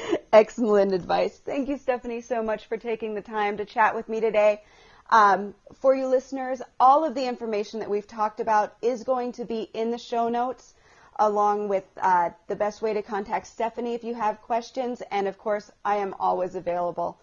Excellent 0.32 0.92
advice. 0.92 1.38
Thank 1.38 1.68
you, 1.68 1.76
Stephanie, 1.76 2.20
so 2.20 2.42
much 2.42 2.66
for 2.66 2.76
taking 2.76 3.14
the 3.14 3.20
time 3.20 3.56
to 3.58 3.64
chat 3.64 3.94
with 3.94 4.08
me 4.08 4.20
today. 4.20 4.62
Um, 5.10 5.54
for 5.74 5.94
you 5.94 6.06
listeners, 6.06 6.62
all 6.80 7.04
of 7.04 7.14
the 7.14 7.26
information 7.26 7.80
that 7.80 7.90
we've 7.90 8.06
talked 8.06 8.40
about 8.40 8.76
is 8.80 9.04
going 9.04 9.32
to 9.32 9.44
be 9.44 9.68
in 9.74 9.90
the 9.90 9.98
show 9.98 10.30
notes, 10.30 10.74
along 11.18 11.68
with 11.68 11.84
uh, 12.00 12.30
the 12.46 12.56
best 12.56 12.82
way 12.82 12.92
to 12.94 13.02
contact 13.02 13.46
Stephanie 13.46 13.94
if 13.94 14.04
you 14.04 14.14
have 14.14 14.40
questions. 14.42 15.02
And 15.10 15.28
of 15.28 15.38
course, 15.38 15.70
I 15.84 15.96
am 15.96 16.14
always 16.18 16.54
available 16.54 17.18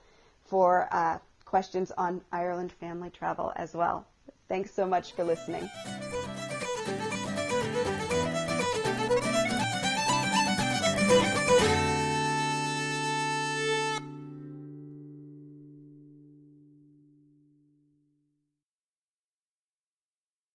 for 0.46 0.88
uh, 0.92 1.20
questions 1.46 1.92
on 1.98 2.22
Ireland 2.32 2.72
family 2.72 3.10
travel 3.10 3.52
as 3.56 3.74
well. 3.74 4.06
Thanks 4.48 4.72
so 4.72 4.86
much 4.86 5.14
for 5.14 5.24
listening. 5.24 5.70